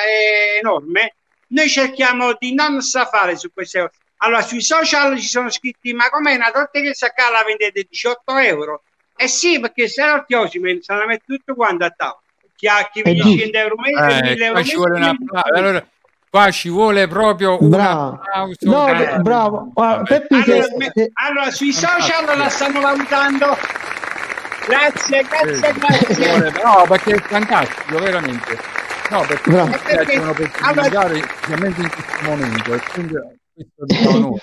enorme, 0.59 1.13
noi 1.49 1.69
cerchiamo 1.69 2.33
di 2.39 2.55
non 2.55 2.81
stafare 2.81 3.35
su 3.37 3.53
queste 3.53 3.79
cose. 3.79 3.91
Allora, 4.17 4.41
sui 4.41 4.61
social 4.61 5.15
ci 5.19 5.27
sono 5.27 5.51
scritti, 5.51 5.93
ma 5.93 6.09
com'è 6.09 6.33
una 6.33 6.49
torta 6.49 6.79
che 6.79 6.95
sa 6.95 7.13
la 7.31 7.43
vendete 7.45 7.85
18 7.87 8.37
euro? 8.37 8.81
Eh 9.17 9.27
sì, 9.27 9.59
perché 9.59 9.87
se 9.87 10.05
no 10.05 10.23
ti 10.25 10.33
osime, 10.33 10.77
se 10.81 10.93
la 10.93 11.05
mette 11.05 11.23
tutto 11.25 11.55
quanto 11.55 11.85
a 11.85 11.89
tavola. 11.89 12.19
Chi 12.55 12.67
ha 12.67 12.89
chi 12.91 13.01
È 13.01 13.11
vince 13.11 13.21
giusto. 13.23 13.39
100 13.41 13.57
euro 13.57 13.75
mese, 13.77 14.17
Eh, 14.17 14.21
1000 14.21 14.45
euro 14.45 14.53
qua 14.53 14.63
ci 14.63 14.75
vuole 14.75 14.93
un 14.93 14.99
mese, 14.99 15.15
applauso. 15.23 15.53
Allora, 15.59 15.87
qua 16.29 16.51
ci 16.51 16.69
vuole 16.69 17.07
proprio 17.07 17.57
un 17.61 17.69
Bravo. 17.69 18.09
applauso. 18.13 18.55
No, 18.61 18.85
da- 18.85 19.17
bravo. 19.19 19.71
Se- 20.05 20.27
Allora, 20.29 20.63
se- 20.93 21.11
allora, 21.13 21.51
sui 21.51 21.71
social 21.73 22.37
la 22.37 22.49
stanno 22.49 22.79
valutando. 22.81 23.57
Grazie, 24.67 25.21
grazie, 25.23 25.69
Eh, 25.69 25.73
ci 25.73 26.21
grazie. 26.21 26.63
No, 26.63 26.85
perché 26.87 27.11
è 27.13 27.19
fantastico, 27.19 27.99
veramente. 27.99 28.57
No, 29.11 29.21
perché 29.27 29.49
Bravo. 29.51 29.71
tutti 29.71 29.83
Perché- 29.95 30.13
devono 30.13 30.33
personalizzare 30.33 31.23
ovviamente 31.43 31.81
in 31.81 31.89
questo 31.91 32.23
momento 32.23 32.73
e 32.73 32.81
quindi 32.93 33.13
questo 33.53 33.85
diciamo 33.85 34.17
noi. 34.19 34.39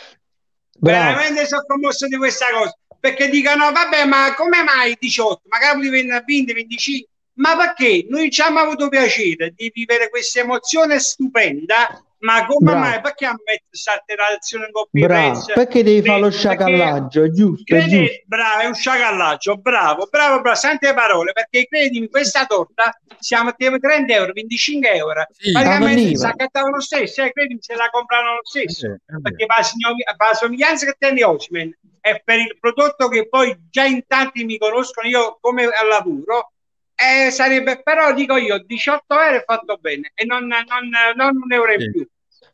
Bravo. 0.78 1.04
Veramente 1.16 1.46
sono 1.46 1.62
commosso 1.66 2.06
di 2.06 2.16
questa 2.16 2.46
cosa. 2.52 2.72
Perché 3.02 3.28
dicono, 3.28 3.72
vabbè, 3.72 4.04
ma 4.04 4.32
come 4.36 4.62
mai 4.62 4.96
18? 4.96 5.40
Magari 5.48 5.80
diventa 5.80 6.22
20, 6.24 6.52
25. 6.52 7.08
Ma 7.34 7.56
perché? 7.56 8.06
Noi 8.08 8.30
ci 8.30 8.40
abbiamo 8.42 8.60
avuto 8.60 8.88
piacere 8.88 9.52
di 9.56 9.72
vivere 9.74 10.08
questa 10.08 10.38
emozione 10.38 11.00
stupenda, 11.00 12.00
ma 12.18 12.46
come 12.46 12.70
Bravo. 12.70 12.78
mai? 12.78 13.00
Perché 13.00 13.24
ammettere 13.24 13.64
questa 13.68 14.00
relazione 14.06 14.68
Bravo. 14.70 14.88
Pires? 14.92 15.52
Perché 15.52 15.82
devi 15.82 16.06
fare 16.06 16.20
lo 16.20 16.30
sciacallaggio? 16.30 17.24
È 17.24 17.30
giusto, 17.30 17.74
è 17.74 17.80
giusto. 17.80 17.96
Credi, 17.96 18.22
bravo, 18.24 18.60
è 18.60 18.66
un 18.66 18.74
sciacallaggio, 18.74 19.56
bravo, 19.56 20.06
bravo, 20.08 20.40
bravo, 20.40 20.56
sante 20.56 20.94
parole, 20.94 21.32
perché 21.32 21.66
credimi, 21.66 22.08
questa 22.08 22.46
torta 22.46 22.96
siamo 23.18 23.48
a 23.48 23.54
30 23.54 24.12
euro, 24.14 24.32
25 24.32 24.92
euro, 24.92 25.26
Sì, 25.32 25.50
praticamente 25.50 26.16
si 26.16 26.24
accattavano 26.24 26.76
lo 26.76 26.80
stesso, 26.80 27.20
eh, 27.24 27.32
credimi, 27.32 27.58
se 27.60 27.74
la 27.74 27.88
comprano 27.90 28.34
lo 28.34 28.44
stesso, 28.44 28.86
Eh, 28.86 28.90
è 28.92 28.96
vero. 29.06 29.20
perché 29.22 29.46
per 29.46 30.28
la, 30.28 30.34
somiglianza 30.34 30.86
che 30.86 30.94
tiene 30.96 31.24
Osimen 31.24 31.76
e 32.04 32.20
per 32.24 32.38
il 32.40 32.56
prodotto 32.58 33.08
che 33.08 33.28
poi 33.28 33.56
già 33.70 33.84
in 33.84 34.02
tanti 34.06 34.44
mi 34.44 34.58
conoscono, 34.58 35.06
io 35.08 35.38
come 35.40 35.68
lavoro, 35.88 36.52
eh, 36.94 37.30
sarebbe, 37.30 37.80
però 37.82 38.12
dico 38.12 38.36
io, 38.36 38.58
18 38.64 39.04
euro 39.20 39.36
è 39.36 39.44
fatto 39.46 39.76
bene 39.80 40.10
e 40.14 40.24
non, 40.24 40.46
non, 40.46 40.90
non 41.14 41.36
un 41.42 41.52
euro 41.52 41.72
in 41.72 41.80
Sì. 41.80 41.90
più. 41.92 42.06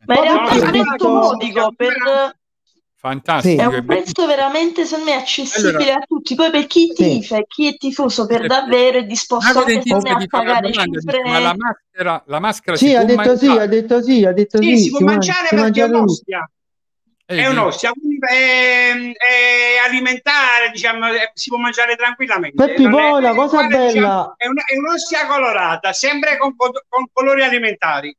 Ma 0.05 0.17
in 0.17 0.23
realtà 0.23 0.51
è 0.53 0.61
un 0.61 0.71
prezzo 0.71 1.09
modico, 1.09 1.73
per... 1.75 2.37
Fantastico. 3.01 3.63
è 3.63 3.65
un 3.67 3.85
prezzo 3.87 4.27
veramente, 4.27 4.85
secondo 4.85 5.13
me, 5.13 5.17
accessibile 5.19 5.83
Allora- 5.83 5.95
a 5.95 6.05
tutti. 6.05 6.35
Poi 6.35 6.51
per 6.51 6.67
chi 6.67 6.93
Sì. 6.95 7.21
tifa 7.21 7.37
e 7.37 7.45
chi 7.47 7.69
è 7.69 7.77
tifoso 7.77 8.27
per 8.27 8.47
davvero 8.47 8.99
è 8.99 9.05
disposto 9.05 9.61
a 9.61 9.65
pagare 10.29 10.73
cifre... 10.73 11.23
ma 11.25 11.39
la 11.39 11.55
maschera, 11.57 12.23
la 12.27 12.41
maschera 12.41 12.77
Sì, 12.77 12.89
si 12.89 12.95
ha 12.97 13.05
può 13.05 13.15
detto 13.15 13.37
sì, 13.37 13.47
mangiare? 13.47 13.63
ha 13.65 13.67
detto 13.69 14.03
sì, 14.03 14.25
ha 14.25 14.33
detto 14.33 14.61
Sì, 14.63 14.77
sì. 14.77 14.83
si 14.83 14.91
può 14.91 14.99
man- 14.99 15.09
mangiare 15.15 15.47
si 15.47 15.55
perché 15.55 15.81
è 15.81 15.85
un'ostia. 15.85 16.51
È 17.31 17.47
un'ostia, 17.47 17.91
quindi 17.93 18.17
è, 18.27 18.91
è 18.91 19.87
alimentare, 19.87 20.71
diciamo, 20.73 21.09
eh, 21.09 21.31
si 21.35 21.51
può 21.51 21.59
mangiare 21.59 21.95
tranquillamente. 21.95 22.57
Peppi, 22.65 22.85
è- 22.85 22.89
poi 22.89 23.21
la 23.21 23.35
cosa 23.35 23.57
guarda, 23.59 23.77
bella- 23.77 23.87
diciamo, 23.93 24.35
è, 24.39 24.47
una- 24.47 24.65
è 24.65 24.77
un'ostia 24.79 25.27
colorata, 25.27 25.93
sempre 25.93 26.39
con, 26.39 26.57
co- 26.57 26.73
con 26.89 27.05
colori 27.13 27.43
alimentari. 27.43 28.17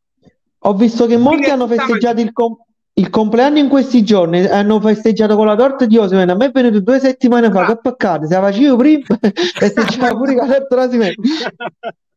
Ho 0.59 0.73
visto 0.75 1.07
che 1.07 1.17
molti 1.17 1.43
Quindi 1.43 1.47
è 1.47 1.51
hanno 1.53 1.67
festeggiato 1.67 2.21
il, 2.21 2.31
com- 2.31 2.55
il 2.93 3.09
compleanno 3.09 3.57
in 3.57 3.67
questi 3.67 4.03
giorni, 4.03 4.45
hanno 4.45 4.79
festeggiato 4.79 5.35
con 5.35 5.47
la 5.47 5.55
torta 5.55 5.85
di 5.85 5.97
Osimen. 5.97 6.29
A 6.29 6.35
me 6.35 6.45
è 6.45 6.51
venuto 6.51 6.79
due 6.79 6.99
settimane 6.99 7.49
fa, 7.49 7.61
Ah. 7.61 7.65
che 7.65 7.77
peccato, 7.77 8.27
se 8.27 8.33
la 8.35 8.41
facevo 8.41 8.75
prima, 8.75 9.05
festeggiavo 9.55 10.17
pure 10.17 10.35
con 10.35 10.47
la 10.47 10.53
torta 10.65 10.85
di 10.87 10.97
Osimen. 10.97 11.13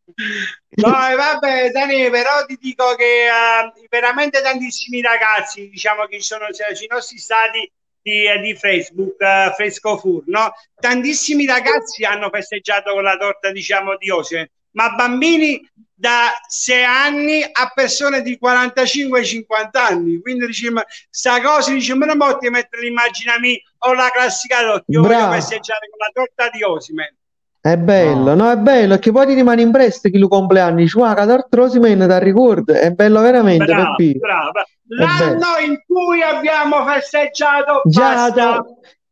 No, 0.74 1.08
e 1.08 1.14
vabbè, 1.14 1.70
Dani, 1.70 2.10
però 2.10 2.44
ti 2.46 2.56
dico 2.60 2.94
che 2.94 3.26
eh, 3.26 3.86
veramente 3.88 4.40
tantissimi 4.40 5.02
ragazzi, 5.02 5.68
diciamo 5.68 6.06
che 6.06 6.16
ci 6.16 6.24
sono 6.24 6.50
cioè, 6.50 6.74
sui 6.74 6.86
nostri 6.88 7.18
stati 7.18 7.70
di, 8.00 8.24
eh, 8.24 8.38
di 8.40 8.54
Facebook, 8.54 9.20
eh, 9.20 9.52
Fresco 9.54 9.98
Fur, 9.98 10.22
no? 10.26 10.52
Tantissimi 10.74 11.46
ragazzi 11.46 12.04
hanno 12.04 12.30
festeggiato 12.30 12.92
con 12.92 13.02
la 13.02 13.16
torta, 13.16 13.50
diciamo, 13.52 13.96
di 13.96 14.10
Osime, 14.10 14.50
ma 14.72 14.90
bambini 14.90 15.60
da 16.02 16.32
6 16.48 16.84
anni 16.84 17.42
a 17.44 17.70
persone 17.72 18.22
di 18.22 18.36
45-50 18.42 19.68
anni. 19.72 20.20
Quindi 20.20 20.46
diciamo, 20.46 20.82
sta 21.08 21.40
cosa, 21.40 21.72
diciamo, 21.72 22.04
non 22.04 22.18
posso 22.18 22.50
mettere 22.50 22.90
me 22.90 23.62
o 23.78 23.92
la 23.94 24.10
classica 24.10 24.60
torta, 24.60 24.84
io 24.88 25.00
voglio 25.00 25.14
Bravo. 25.14 25.32
festeggiare 25.34 25.88
con 25.88 25.98
la 25.98 26.10
torta 26.12 26.50
di 26.50 26.62
Osime. 26.64 27.16
È 27.64 27.76
bello, 27.76 28.34
no, 28.34 28.50
è 28.50 28.56
bello, 28.56 28.98
che 28.98 29.12
poi 29.12 29.24
ti 29.24 29.34
rimane 29.34 29.62
impresso 29.62 30.08
chi 30.08 30.18
lo 30.18 30.26
compleanno, 30.26 30.78
dici, 30.78 30.98
guarda, 30.98 31.24
la 31.24 31.36
torta 31.36 31.60
Osimen 31.62 32.08
ti 32.08 32.24
ricorda, 32.24 32.80
è 32.80 32.90
bello 32.90 33.20
veramente, 33.20 33.66
Bravo, 33.66 33.94
bravo. 34.18 34.50
L'anno 34.88 35.58
in 35.64 35.80
cui 35.86 36.20
abbiamo 36.22 36.84
festeggiato 36.84 37.82
Già, 37.84 38.14
basta, 38.14 38.64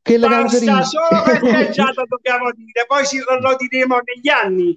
che 0.03 0.19
le 0.19 0.27
basta 0.27 0.65
canzoni. 0.67 0.85
solo 0.85 1.23
festeggiato 1.47 2.03
dobbiamo 2.09 2.51
dire, 2.51 2.87
poi 2.89 3.05
si, 3.05 3.19
lo 3.19 3.57
diremo 3.57 3.99
negli 4.03 4.29
anni. 4.29 4.77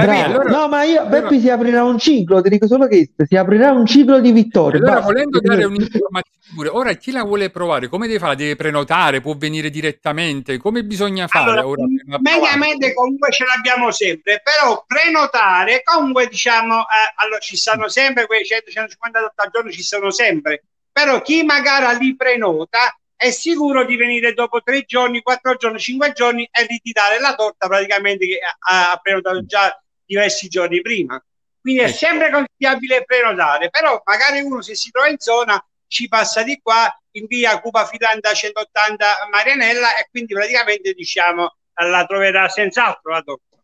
Allora- 0.00 0.50
no, 0.50 0.68
ma 0.68 0.84
io, 0.84 1.02
allora- 1.02 1.30
si 1.38 1.48
aprirà 1.48 1.84
un 1.84 1.98
ciclo, 1.98 2.40
ti 2.40 2.48
dico 2.48 2.66
solo 2.66 2.86
questo, 2.86 3.24
si 3.26 3.36
aprirà 3.36 3.70
un 3.72 3.86
ciclo 3.86 4.20
di 4.20 4.32
vittorie. 4.32 4.78
Allora, 4.78 4.94
basta. 4.94 5.12
volendo 5.12 5.40
dare 5.40 5.64
un'informazione 5.64 6.32
ora 6.70 6.92
chi 6.92 7.10
la 7.10 7.24
vuole 7.24 7.50
provare, 7.50 7.88
come 7.88 8.06
deve 8.06 8.18
fare? 8.18 8.36
Deve 8.36 8.56
prenotare, 8.56 9.20
può 9.20 9.34
venire 9.36 9.70
direttamente? 9.70 10.58
Come 10.58 10.84
bisogna 10.84 11.26
fare 11.26 11.50
Allora, 11.50 11.66
ora 11.66 11.82
per 11.84 12.04
provare? 12.04 12.22
mediamente 12.22 12.94
comunque 12.94 13.30
ce 13.32 13.44
l'abbiamo 13.44 13.90
sempre, 13.90 14.40
però 14.42 14.84
prenotare 14.86 15.82
comunque 15.82 16.28
diciamo, 16.28 16.80
eh, 16.80 17.12
allora 17.16 17.38
ci 17.38 17.56
stanno 17.56 17.88
sempre 17.88 18.26
quei 18.26 18.44
100-150 18.44 19.32
al 19.34 19.50
giorno, 19.50 19.70
ci 19.70 19.82
sono 19.82 20.10
sempre, 20.10 20.64
però 20.92 21.20
chi 21.22 21.42
magari 21.42 21.98
li 22.04 22.14
prenota 22.14 22.96
è 23.16 23.30
sicuro 23.30 23.84
di 23.84 23.96
venire 23.96 24.34
dopo 24.34 24.60
tre 24.62 24.82
giorni, 24.82 25.22
quattro 25.22 25.54
giorni, 25.56 25.78
cinque 25.78 26.12
giorni 26.12 26.48
e 26.50 26.66
ritirare 26.66 27.18
la 27.20 27.34
torta 27.34 27.66
praticamente 27.68 28.26
che 28.26 28.38
ha 28.58 28.98
prenotato 29.02 29.44
già 29.46 29.76
diversi 30.04 30.48
giorni 30.48 30.80
prima. 30.80 31.22
Quindi 31.60 31.82
è 31.82 31.86
Ecco. 31.86 31.96
sempre 31.96 32.30
consigliabile 32.30 33.04
prenotare, 33.04 33.70
però 33.70 34.00
magari 34.04 34.40
uno 34.40 34.60
se 34.60 34.74
si 34.74 34.90
trova 34.90 35.08
in 35.08 35.18
zona 35.18 35.62
ci 35.86 36.08
passa 36.08 36.42
di 36.42 36.60
qua 36.62 36.94
in 37.12 37.26
via 37.26 37.60
Cupa 37.60 37.86
Filanda 37.86 38.32
180 38.32 39.28
Marianella 39.30 39.96
e 39.96 40.08
quindi 40.10 40.34
praticamente 40.34 40.92
diciamo 40.92 41.54
la 41.74 42.04
troverà 42.04 42.48
senz'altro 42.48 43.12
la 43.12 43.22
torta. 43.22 43.54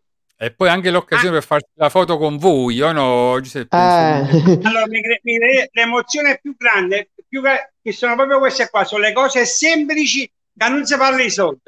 E 0.42 0.52
poi 0.52 0.70
anche 0.70 0.90
l'occasione 0.90 1.34
per 1.34 1.44
farsi 1.44 1.68
la 1.74 1.90
foto 1.90 2.16
con 2.16 2.38
voi, 2.38 2.80
o 2.80 2.92
no, 2.92 3.38
Giuseppe? 3.42 3.76
Eh. 3.76 4.58
Allora, 4.62 4.86
mi 4.86 5.00
mi 5.22 5.38
l'emozione 5.70 6.38
più 6.40 6.56
grande, 6.56 7.10
più 7.28 7.42
che, 7.42 7.72
che 7.82 7.92
sono 7.92 8.14
proprio 8.16 8.38
queste 8.38 8.70
qua, 8.70 8.84
sono 8.84 9.02
le 9.02 9.12
cose 9.12 9.44
semplici 9.44 10.26
che 10.56 10.68
non 10.70 10.86
si 10.86 10.96
parla 10.96 11.22
di 11.22 11.28
soldi. 11.28 11.60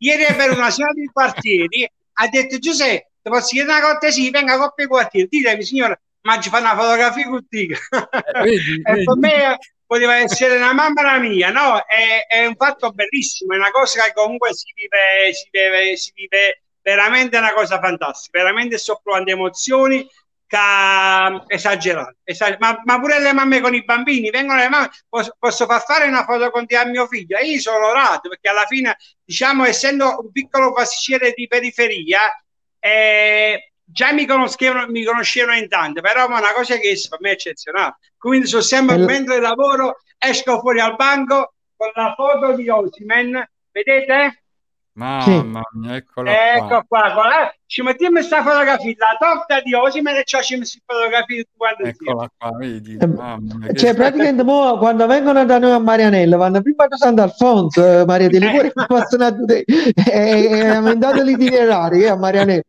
Ieri 0.00 0.34
per 0.34 0.50
una 0.50 0.68
signora 0.70 0.92
di 0.92 1.06
quartieri 1.10 1.90
ha 2.20 2.28
detto 2.28 2.58
Giuseppe, 2.58 3.08
ti 3.28 3.34
posso 3.34 3.48
chiedere 3.48 3.78
una 3.78 3.86
cortesia, 3.86 4.30
venga 4.30 4.54
a 4.54 4.58
coppia 4.58 4.86
quartieri, 4.86 5.28
ditemi 5.28 5.62
signora, 5.62 6.00
ma 6.22 6.40
ci 6.40 6.48
fa 6.48 6.58
una 6.58 6.74
fotografia 6.74 7.28
con 7.28 7.46
te. 7.48 7.68
E 7.68 9.04
per 9.04 9.16
me 9.16 9.58
poteva 9.86 10.16
essere 10.16 10.56
una 10.56 10.72
mamma 10.72 11.02
la 11.02 11.18
mia, 11.18 11.50
no? 11.50 11.78
È, 11.84 12.26
è 12.28 12.46
un 12.46 12.56
fatto 12.56 12.90
bellissimo, 12.92 13.54
è 13.54 13.56
una 13.56 13.70
cosa 13.70 14.04
che 14.04 14.12
comunque 14.12 14.52
si 14.52 14.72
vive, 14.74 15.32
si 15.32 15.48
vive, 15.50 15.96
si 15.96 16.12
vive 16.14 16.62
veramente 16.82 17.36
una 17.38 17.52
cosa 17.52 17.78
fantastica, 17.78 18.38
veramente 18.38 18.78
sto 18.78 19.00
provando 19.02 19.30
emozioni 19.30 20.06
ca- 20.46 21.44
esagerate, 21.46 22.16
esager- 22.24 22.58
ma, 22.58 22.80
ma 22.84 22.98
pure 22.98 23.20
le 23.20 23.32
mamme 23.32 23.60
con 23.60 23.74
i 23.74 23.84
bambini, 23.84 24.30
vengono 24.30 24.58
le 24.58 24.68
mamme, 24.68 24.90
posso, 25.08 25.36
posso 25.38 25.66
far 25.66 25.82
fare 25.82 26.06
una 26.06 26.24
foto 26.24 26.50
con 26.50 26.66
te 26.66 26.76
a 26.76 26.84
mio 26.84 27.06
figlio? 27.06 27.36
E 27.36 27.46
io 27.46 27.60
sono 27.60 27.76
onorato 27.76 28.28
perché 28.28 28.48
alla 28.48 28.66
fine, 28.66 28.96
diciamo, 29.24 29.64
essendo 29.64 30.18
un 30.20 30.30
piccolo 30.32 30.72
pasticcere 30.72 31.32
di 31.34 31.46
periferia, 31.46 32.20
eh, 32.78 33.72
già 33.84 34.12
mi 34.12 34.26
conoscevano, 34.26 34.86
mi 34.88 35.04
conoscevano 35.04 35.58
in 35.58 35.68
tante, 35.68 36.00
però 36.00 36.24
è 36.24 36.28
una 36.28 36.52
cosa 36.52 36.76
che 36.76 36.96
per 37.08 37.20
me 37.20 37.30
è 37.30 37.32
eccezionale. 37.32 37.98
Quindi 38.16 38.46
sono 38.46 38.62
sempre 38.62 38.96
E 38.96 38.98
mentre 38.98 39.40
lavoro, 39.40 40.00
esco 40.18 40.60
fuori 40.60 40.80
al 40.80 40.96
banco 40.96 41.54
con 41.76 41.90
la 41.94 42.14
foto 42.14 42.54
di 42.54 42.68
Osimen, 42.68 43.48
vedete? 43.70 44.42
Mamma 44.98 45.62
mia, 45.74 45.94
eccola 45.94 46.54
Ecco 46.56 46.66
qua. 46.66 46.84
qua, 46.88 47.12
guarda, 47.12 47.54
ci 47.66 47.82
mettiamo 47.82 48.16
questa 48.16 48.42
fotografia, 48.42 48.94
la 48.98 49.16
torta 49.16 49.60
di 49.60 49.72
Osimen 49.72 50.16
e 50.16 50.24
ci 50.24 50.34
facciamo 50.36 50.60
questa 50.62 50.80
fotografia 50.84 51.44
tutti 51.44 51.86
insieme. 51.86 51.90
Eccola 51.90 52.32
qua, 52.36 52.56
vedi? 52.58 52.96
Eh, 53.00 53.06
Mamma 53.06 53.54
mia, 53.58 53.66
che 53.68 53.74
Cioè, 53.76 53.94
praticamente 53.94 54.42
mo, 54.42 54.76
quando 54.78 55.06
vengono 55.06 55.44
da 55.44 55.58
noi 55.60 55.70
a 55.70 55.78
Marianella, 55.78 56.36
vanno 56.36 56.60
prima 56.62 56.88
da 56.88 56.96
Sant'Alfonso, 56.96 58.00
eh, 58.00 58.04
Maria 58.06 58.28
delle 58.28 58.50
Cuore, 58.50 58.72
passano 58.72 59.24
a 59.24 59.32
tutte, 59.32 59.62
e 59.64 60.94
dato 60.96 61.22
l'itinerario 61.22 62.04
eh, 62.04 62.08
a 62.08 62.16
Marianella. 62.16 62.62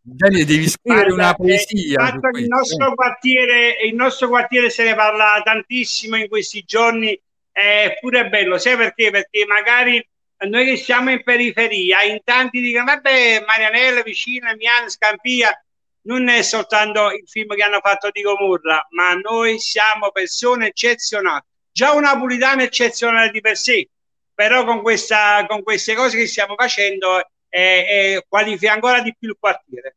Daniele, 0.00 0.44
devi 0.44 0.68
scrivere 0.68 1.10
una 1.10 1.32
Guarda, 1.32 1.54
eh, 1.58 1.58
poesia. 1.66 2.20
il 2.38 2.46
nostro 2.46 2.92
eh. 2.92 2.94
quartiere, 2.94 3.76
il 3.84 3.94
nostro 3.96 4.28
quartiere 4.28 4.70
se 4.70 4.84
ne 4.84 4.94
parla 4.94 5.40
tantissimo 5.42 6.14
in 6.14 6.28
questi 6.28 6.62
giorni, 6.64 7.20
è 7.50 7.96
pure 8.00 8.28
bello, 8.28 8.58
sai 8.58 8.76
perché? 8.76 9.10
Perché 9.10 9.44
magari 9.44 10.08
noi 10.44 10.64
che 10.66 10.76
siamo 10.76 11.10
in 11.10 11.22
periferia, 11.22 12.02
in 12.02 12.20
tanti 12.22 12.60
dicono, 12.60 12.84
vabbè, 12.84 13.44
Marianella, 13.46 14.02
vicino, 14.02 14.54
Miano, 14.56 14.88
Scampia, 14.88 15.58
non 16.02 16.28
è 16.28 16.42
soltanto 16.42 17.10
il 17.10 17.24
film 17.26 17.54
che 17.54 17.62
hanno 17.62 17.80
fatto 17.82 18.10
di 18.10 18.20
Gomorra, 18.20 18.86
ma 18.90 19.14
noi 19.14 19.58
siamo 19.58 20.10
persone 20.10 20.68
eccezionali. 20.68 21.42
Già 21.72 21.92
un 21.92 22.02
napolitano 22.02 22.62
eccezionale 22.62 23.30
di 23.30 23.40
per 23.40 23.56
sé, 23.56 23.88
però 24.34 24.64
con, 24.64 24.82
questa, 24.82 25.44
con 25.48 25.62
queste 25.62 25.94
cose 25.94 26.16
che 26.16 26.26
stiamo 26.26 26.54
facendo 26.54 27.18
eh, 27.48 27.58
eh, 27.58 28.24
qualifica 28.28 28.72
ancora 28.72 29.00
di 29.00 29.14
più 29.18 29.30
il 29.30 29.36
quartiere. 29.38 29.96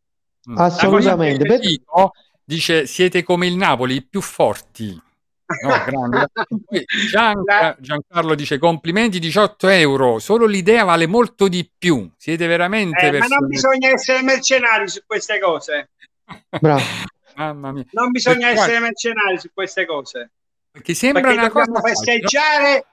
Mm. 0.49 0.57
Assolutamente. 0.57 1.59
Dico, 1.59 2.11
dice 2.43 2.87
siete 2.87 3.23
come 3.23 3.47
il 3.47 3.55
Napoli, 3.55 3.95
i 3.95 4.05
più 4.05 4.21
forti. 4.21 4.99
No, 5.63 5.83
grande. 5.85 6.27
Poi 6.65 6.85
Gian- 7.09 7.43
Giancarlo 7.79 8.35
dice 8.35 8.57
complimenti 8.59 9.19
18 9.19 9.67
euro, 9.69 10.19
solo 10.19 10.45
l'idea 10.45 10.83
vale 10.83 11.07
molto 11.07 11.47
di 11.47 11.69
più. 11.77 12.09
Siete 12.17 12.45
veramente 12.47 12.99
Eh, 13.07 13.11
ma 13.11 13.17
non 13.25 13.27
persone... 13.27 13.47
bisogna 13.47 13.89
essere 13.89 14.21
mercenari 14.21 14.87
su 14.87 15.01
queste 15.05 15.39
cose. 15.39 15.89
Bravo. 16.59 16.81
Mamma 17.35 17.71
mia. 17.71 17.85
Non 17.91 18.11
bisogna 18.11 18.47
Perché, 18.47 18.53
essere 18.53 18.67
guarda, 18.79 18.85
mercenari 18.87 19.39
su 19.39 19.49
queste 19.53 19.85
cose. 19.85 20.31
perché 20.71 20.93
sembra 20.93 21.21
Perché 21.21 21.37
una 21.37 21.49
cosa 21.49 21.65
dobbiamo 21.65 21.87
facile, 21.87 22.11
no? 22.17 22.19
festeggiare, 22.27 22.85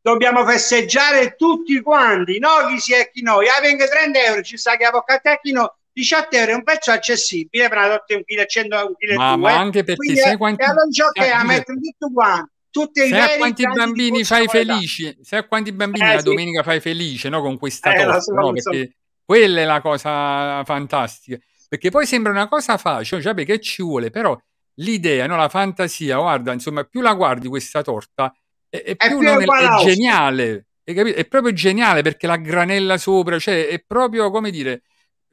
dobbiamo 0.00 0.46
festeggiare 0.46 1.34
tutti 1.36 1.80
quanti, 1.82 2.38
no 2.38 2.48
chi 2.68 2.80
si 2.80 2.94
è 2.94 3.10
chi 3.12 3.22
no. 3.22 3.38
Ah, 3.38 3.60
venga 3.60 3.86
30 3.86 4.18
euro, 4.24 4.42
ci 4.42 4.56
sta 4.56 4.76
che 4.76 4.84
avvocato 4.84 5.28
a 5.28 5.38
chi 5.38 5.52
no. 5.52 5.76
18 5.92 6.36
euro 6.36 6.52
è 6.52 6.54
un 6.54 6.62
prezzo 6.62 6.90
accessibile 6.90 7.68
per 7.68 7.78
una 7.78 7.88
torta 7.88 8.04
di 8.08 8.14
1 8.14 8.22
kg 8.24 8.46
100 8.46 8.76
1 8.76 8.94
kg 8.96 9.14
Ma, 9.16 9.36
ma 9.36 9.58
anche 9.58 9.82
perché 9.84 9.96
Quindi, 9.96 10.20
sai 10.20 10.36
quanti, 10.36 10.62
allora 10.62 10.88
ciò 10.90 11.08
che 11.10 11.22
sai- 11.22 11.30
a 11.30 11.44
mettere 11.44 11.78
tutto 11.80 12.12
quanto, 12.12 12.50
tutti 12.70 13.02
i 13.02 13.08
sai 13.08 13.34
a 13.34 13.36
quanti 13.36 13.64
bambini 13.66 14.24
fai 14.24 14.46
felici? 14.46 15.18
Sai 15.22 15.40
a 15.40 15.44
quanti 15.46 15.72
bambini 15.72 16.08
Eh, 16.08 16.12
la 16.14 16.18
sì. 16.18 16.24
domenica 16.24 16.62
fai 16.62 16.80
felice, 16.80 17.28
no? 17.28 17.40
Con 17.40 17.58
questa 17.58 17.92
Eh, 17.92 18.04
torta, 18.04 18.20
so, 18.20 18.32
no? 18.34 18.52
Perché 18.52 18.96
quella 19.24 19.60
è 19.60 19.64
la 19.64 19.80
cosa 19.80 20.62
fantastica. 20.64 21.38
Perché 21.68 21.90
poi 21.90 22.06
sembra 22.06 22.32
una 22.32 22.48
cosa 22.48 22.76
facile, 22.78 23.20
cioè 23.20 23.34
perché 23.34 23.60
ci 23.60 23.82
vuole, 23.82 24.10
però 24.10 24.36
l'idea, 24.74 25.26
no? 25.26 25.36
La 25.36 25.48
fantasia, 25.48 26.16
guarda, 26.18 26.52
insomma, 26.52 26.84
più 26.84 27.00
la 27.00 27.14
guardi 27.14 27.48
questa 27.48 27.82
torta, 27.82 28.32
e, 28.68 28.82
e 28.86 28.96
È 28.96 29.08
più 29.08 29.18
più 29.18 29.28
è, 29.28 29.44
è 29.44 29.84
geniale. 29.84 30.66
È 30.82 31.24
proprio 31.26 31.52
geniale 31.52 32.02
perché 32.02 32.26
la 32.26 32.36
granella 32.36 32.98
sopra, 32.98 33.38
cioè 33.38 33.68
è 33.68 33.82
proprio 33.86 34.30
come 34.30 34.50
dire, 34.50 34.82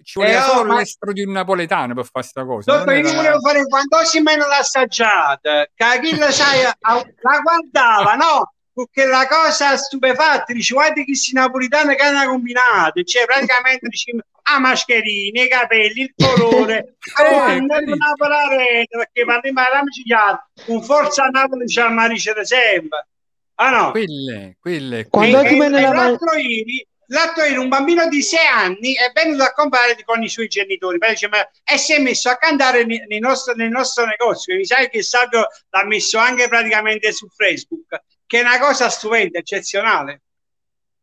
ci 0.04 0.20
voleva 0.20 0.40
Eh, 0.40 0.42
oh, 0.50 0.54
solo 0.56 0.70
ma- 0.74 0.78
l'estro 0.78 1.12
di 1.14 1.24
un 1.24 1.32
napoletano 1.32 1.94
per 1.94 2.06
fare 2.12 2.26
sta 2.26 2.46
cosa. 2.46 2.78
Dottore, 2.78 3.00
io 3.00 3.14
volevo 3.14 3.40
fare 3.40 3.66
quando 3.68 3.98
Osimhen 3.98 4.40
l'ha 4.40 4.58
assaggiata, 4.58 5.68
che 5.74 5.84
Achille, 5.84 6.32
sai, 6.32 6.62
la 6.62 7.40
guardava, 7.42 8.14
no? 8.16 8.54
Perché 8.74 9.06
la 9.06 9.26
cosa 9.28 9.76
stupefatta, 9.76 10.54
dice, 10.54 10.74
guarda 10.76 11.04
che 11.04 11.16
si 11.16 11.34
napolitano 11.34 11.96
che 11.96 12.04
hanno 12.04 12.30
combinato, 12.30 13.02
cioè 13.04 13.26
praticamente 13.26 13.88
dice, 13.88 14.12
a 14.50 14.60
mascherini, 14.60 15.42
i 15.44 15.48
capelli, 15.48 16.02
il 16.02 16.14
colore, 16.16 16.96
Eh, 17.20 17.34
oh, 17.34 17.40
andiamo 17.40 17.94
a 17.94 17.96
Napoli 17.96 18.86
perché 18.88 19.26
parliamo 19.26 19.88
chiaro, 20.04 20.48
un 20.68 20.84
forza 20.84 21.24
a 21.24 21.30
Napoli 21.30 21.66
c'è 21.66 21.82
a 21.82 21.90
Marice 21.90 22.34
da 22.34 22.44
sempre. 22.46 23.08
Ah 23.56 23.72
no? 23.72 23.90
Quelle, 23.92 24.58
quelle, 24.60 25.08
Quando 25.10 25.42
E- 25.42 25.56
e- 25.58 25.70
la 25.70 25.90
l'altro 25.92 26.36
ieri, 26.38 26.87
ieri 27.08 27.58
un 27.58 27.70
bambino 27.70 28.08
di 28.08 28.22
6 28.22 28.46
anni 28.46 28.94
è 28.94 29.12
venuto 29.14 29.44
a 29.44 29.54
comprare 29.54 29.96
con 30.04 30.22
i 30.24 30.30
suoi 30.30 30.48
genitori 30.48 30.98
Poi 30.98 31.12
dice, 31.12 31.28
ma- 31.30 31.50
e 31.64 31.78
si 31.78 31.94
è 31.94 32.00
messo 32.00 32.30
a 32.30 32.38
cantare 32.38 32.84
nei 32.86 33.20
nostro- 33.20 33.54
nel 33.54 33.70
nostro 33.70 34.06
negozio. 34.06 34.56
Mi 34.56 34.66
sa 34.66 34.88
che 34.88 35.02
Salvio 35.02 35.48
l'ha 35.70 35.86
messo 35.86 36.18
anche 36.18 36.48
praticamente 36.48 37.12
su 37.14 37.28
Facebook, 37.30 38.02
che 38.26 38.40
è 38.40 38.42
una 38.42 38.60
cosa 38.60 38.90
stupenda, 38.90 39.40
eccezionale. 39.40 40.22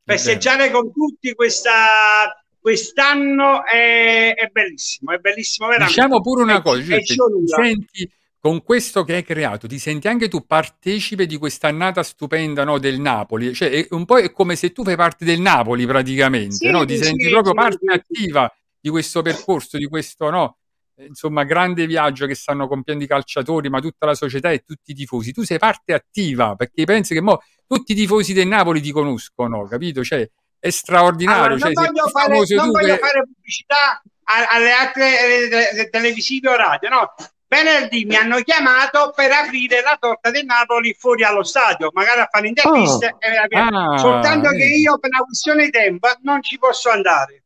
Festeggiare 0.05 0.71
con 0.71 0.93
tutti 0.93 1.35
questa, 1.35 2.45
quest'anno 2.61 3.65
è, 3.65 4.35
è 4.35 4.47
bellissimo, 4.49 5.13
è 5.13 5.19
bellissimo 5.19 5.69
veramente. 5.69 5.95
Diciamo 5.95 6.21
pure 6.21 6.43
una 6.43 6.61
cosa, 6.61 6.81
Giuseppe, 6.81 7.05
ci 7.05 7.21
onora. 7.21 7.41
ti 7.63 7.69
senti 7.69 8.11
con 8.45 8.63
questo 8.63 9.05
che 9.05 9.15
hai 9.15 9.25
creato, 9.25 9.67
ti 9.67 9.79
senti 9.79 10.07
anche 10.07 10.29
tu 10.29 10.45
partecipe 10.45 11.25
di 11.25 11.39
quest'annata 11.39 12.03
stupenda 12.03 12.63
no, 12.63 12.77
del 12.79 13.01
Napoli, 13.01 13.55
cioè 13.55 13.71
è 13.71 13.87
un 13.93 14.05
po' 14.05 14.19
è 14.19 14.31
come 14.33 14.55
se 14.55 14.71
tu 14.71 14.85
fai 14.85 14.97
parte 14.97 15.25
del 15.25 15.41
Napoli 15.41 15.87
praticamente, 15.87 16.57
Sì, 16.57 16.71
no? 16.71 16.85
ti 16.85 16.99
sì, 16.99 17.05
senti 17.05 17.25
sì, 17.25 17.31
proprio 17.31 17.55
parte 17.55 17.91
attiva 17.91 18.55
di 18.79 18.91
questo 18.91 19.23
percorso, 19.23 19.79
di 19.79 19.87
questo 19.87 20.29
no, 20.29 20.59
eh, 20.97 21.07
insomma 21.07 21.45
grande 21.45 21.87
viaggio 21.87 22.27
che 22.27 22.35
stanno 22.35 22.69
compiendo 22.69 23.03
i 23.03 23.07
calciatori, 23.07 23.71
ma 23.71 23.81
tutta 23.81 24.05
la 24.05 24.15
società 24.15 24.51
e 24.51 24.59
tutti 24.59 24.91
i 24.91 24.95
tifosi. 24.95 25.33
Tu 25.33 25.43
sei 25.43 25.59
parte 25.59 25.95
attiva 25.95 26.55
perché 26.55 26.85
pensi 26.85 27.15
che 27.15 27.23
mo 27.23 27.41
tutti 27.67 27.93
i 27.93 27.95
tifosi 27.95 28.35
del 28.35 28.47
Napoli 28.47 28.83
ti 28.83 28.93
conoscono, 28.93 29.67
capito? 29.67 30.05
Cioè 30.05 30.29
è 30.59 30.69
straordinario, 30.69 31.45
Allora, 31.45 31.65
non 31.65 31.73
cioè, 31.73 31.87
voglio 31.87 32.09
fare, 32.09 32.39
non 32.57 32.71
voglio 32.71 32.95
che- 32.95 33.01
fare 33.01 33.23
pubblicità 33.25 34.03
alle 34.25 34.71
altre 34.71 35.47
eh, 35.47 35.49
te- 35.77 35.89
televisive 35.89 36.51
o 36.51 36.57
radio, 36.57 36.89
no. 36.91 37.15
Venerdì 37.55 38.05
mi 38.05 38.17
hanno 38.17 38.41
chiamato 38.41 39.13
per 39.15 39.31
aprire 39.31 39.81
la 39.81 39.97
torta 40.01 40.31
del 40.33 40.45
Napoli 40.45 40.93
fuori 40.99 41.23
allo 41.23 41.45
stadio, 41.45 41.91
magari 41.93 42.19
a 42.19 42.29
fare 42.29 42.49
interviste, 42.49 43.17
via. 43.49 43.67
Ah, 43.67 43.97
soltanto 43.99 44.51
che 44.51 44.57
vedi. 44.57 44.81
io 44.81 44.99
per 44.99 45.11
una 45.13 45.23
questione 45.25 45.65
di 45.67 45.71
tempo 45.71 46.09
non 46.23 46.43
ci 46.43 46.59
posso 46.59 46.91
andare. 46.91 47.45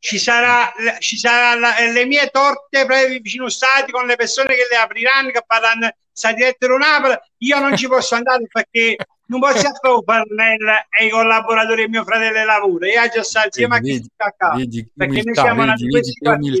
Ci 0.00 0.18
sarà, 0.18 0.72
ci 0.98 1.16
sarà 1.16 1.56
la- 1.56 1.76
le 1.92 2.06
mie 2.06 2.28
torte 2.32 2.84
proprio 2.86 3.20
vicino 3.20 3.44
allo 3.44 3.52
stadio 3.52 3.92
con 3.92 4.06
le 4.06 4.16
persone 4.16 4.48
che 4.48 4.66
le 4.68 4.76
apriranno, 4.76 5.30
che 5.30 5.44
faranno 5.46 5.94
sta 6.10 6.32
direttore 6.32 6.76
Napoli. 6.78 7.14
Io 7.38 7.58
non 7.60 7.76
ci 7.76 7.86
posso 7.86 8.16
andare 8.16 8.48
perché 8.50 8.96
non 9.26 9.38
posso 9.38 9.60
fare 9.80 10.02
Parnella 10.04 10.86
e 10.88 11.06
i 11.06 11.10
collaboratori 11.10 11.86
mio 11.86 12.02
fratello 12.02 12.44
lavoro. 12.44 12.84
Io 12.84 13.08
già 13.08 13.22
sto 13.22 13.42
insieme 13.44 13.76
a 13.76 13.78
chi 13.78 14.02
sta 14.02 14.24
a 14.24 14.34
casa. 14.36 14.56
che 14.56 14.90
perché 14.96 15.22
noi 15.22 15.34
siamo 15.34 15.64
nati 15.64 15.88
questi 15.88 16.12
che 16.14 16.24
quartieri, 16.24 16.58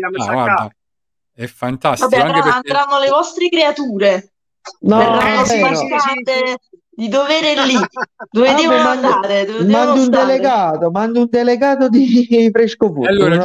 è 1.40 1.46
fantastico 1.46 2.08
Vabbè, 2.10 2.22
anche 2.22 2.38
andrà- 2.38 2.52
perché 2.60 2.70
andranno 2.76 3.02
le 3.02 3.10
vostre 3.10 3.48
creature. 3.48 4.32
No, 4.80 4.98
Verranno 4.98 5.44
spostate 5.46 6.58
di 6.90 7.08
dovere 7.08 7.64
lì, 7.64 7.74
dove 8.30 8.54
devono 8.54 8.82
mando- 8.82 9.08
andare, 9.08 9.44
dove 9.46 9.64
mando 9.64 9.92
un 9.94 10.04
stare. 10.04 10.26
delegato, 10.26 10.90
mando 10.90 11.20
un 11.20 11.28
delegato 11.30 11.88
di 11.88 12.50
Fresco 12.52 12.92
Food, 12.92 13.06
allora. 13.06 13.42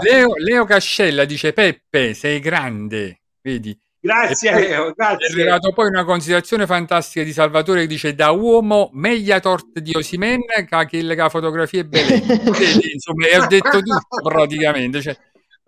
Leo, 0.00 0.34
Leo 0.36 0.64
Cascella 0.66 1.24
dice 1.24 1.54
Peppe 1.54 2.12
sei 2.12 2.38
grande 2.40 3.20
vedi 3.40 3.76
Grazie, 4.00 4.50
E 4.50 4.52
poi 4.52 4.62
Leo, 4.68 4.88
è 4.88 4.92
grazie. 4.94 5.32
arrivato 5.32 5.72
poi 5.72 5.88
una 5.88 6.04
considerazione 6.04 6.66
fantastica 6.66 7.24
di 7.24 7.32
Salvatore 7.32 7.80
che 7.80 7.86
dice 7.88 8.14
da 8.14 8.30
uomo 8.30 8.90
meglio 8.92 9.38
torta 9.40 9.80
di 9.80 9.92
Osimen 9.92 10.40
che 10.88 11.02
la 11.02 11.28
fotografia 11.28 11.80
è 11.80 11.84
bella 11.84 12.14
insomma 12.92 13.26
e 13.26 13.38
ho 13.38 13.46
detto 13.48 13.80
tutto 13.80 14.22
praticamente 14.22 15.02
cioè, 15.02 15.16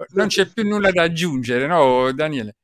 non 0.09 0.29
c'è 0.29 0.47
più 0.47 0.67
nulla 0.67 0.91
da 0.91 1.03
aggiungere 1.03 1.67
no 1.67 2.13
Daniele 2.13 2.57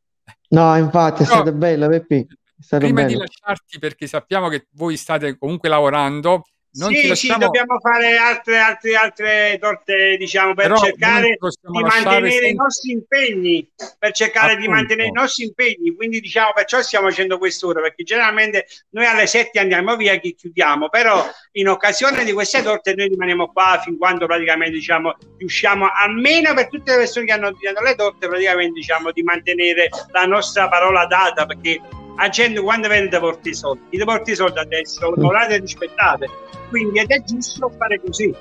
No, 0.48 0.76
infatti 0.76 1.22
è 1.22 1.26
stato 1.26 1.52
bello, 1.52 1.88
Peppi. 1.88 2.26
È 2.58 2.62
stato 2.62 2.84
prima 2.84 3.02
di 3.02 3.14
bello. 3.14 3.24
lasciarti 3.24 3.78
perché 3.78 4.06
sappiamo 4.06 4.48
che 4.48 4.68
voi 4.72 4.96
state 4.96 5.36
comunque 5.38 5.68
lavorando 5.68 6.42
non 6.76 6.92
sì, 6.92 7.00
sì, 7.00 7.08
lasciamo 7.08 7.38
dobbiamo 7.44 7.78
fare 7.80 8.16
altre, 8.16 8.58
altre, 8.58 8.94
altre 8.94 9.58
torte, 9.60 10.16
diciamo, 10.18 10.54
per 10.54 10.66
Però 10.66 10.78
cercare 10.78 11.38
di 11.38 11.82
mantenere 11.82 12.28
i 12.28 12.30
senza- 12.30 12.62
nostri 12.62 12.90
impegni, 12.92 13.68
per 13.98 14.12
cercare 14.12 14.56
di 14.56 14.62
Appunto. 14.62 14.70
mantenere 14.70 15.08
i 15.08 15.12
nostri 15.12 15.44
impegni. 15.44 15.94
Quindi, 15.94 16.20
diciamo, 16.20 16.52
perciò 16.54 16.82
stiamo 16.82 17.08
facendo 17.08 17.38
quest'ora, 17.38 17.80
perché 17.80 18.02
generalmente 18.04 18.66
noi 18.90 19.06
alle 19.06 19.26
7 19.26 19.58
andiamo 19.58 19.96
via 19.96 20.18
che 20.18 20.34
chiudiamo, 20.34 20.88
però 20.88 21.24
in 21.52 21.68
occasione 21.68 22.24
di 22.24 22.32
queste 22.32 22.62
torte 22.62 22.94
noi 22.94 23.08
rimaniamo 23.08 23.50
qua 23.52 23.80
fin 23.82 23.96
quando 23.96 24.26
praticamente, 24.26 24.74
diciamo, 24.74 25.16
riusciamo 25.38 25.88
almeno 25.90 26.52
per 26.54 26.68
tutte 26.68 26.92
le 26.92 26.98
persone 26.98 27.24
che 27.26 27.32
hanno 27.32 27.46
ordinato 27.48 27.82
le 27.82 27.94
torte, 27.94 28.28
praticamente, 28.28 28.72
diciamo, 28.74 29.12
di 29.12 29.22
mantenere 29.22 29.88
la 30.12 30.24
nostra 30.24 30.68
parola 30.68 31.06
data, 31.06 31.46
perché 31.46 31.80
la 32.16 32.28
gente 32.28 32.60
quando 32.60 32.88
viene 32.88 33.08
ti 33.08 33.18
porta 33.18 33.48
i 33.48 33.54
soldi, 33.54 33.82
ti 33.90 34.04
porta 34.04 34.30
i 34.30 34.34
soldi 34.34 34.58
adesso, 34.58 35.10
lavorate 35.10 35.54
e 35.54 35.58
rispettate. 35.58 36.28
Quindi 36.68 36.98
ed 36.98 37.10
è 37.10 37.22
giusto 37.22 37.70
fare 37.76 38.00
così. 38.00 38.34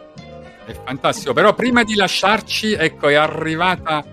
È 0.65 0.71
fantastico, 0.83 1.33
però 1.33 1.53
prima 1.53 1.83
di 1.83 1.95
lasciarci, 1.95 2.73
ecco, 2.73 3.07
è 3.07 3.15
arrivata 3.15 4.03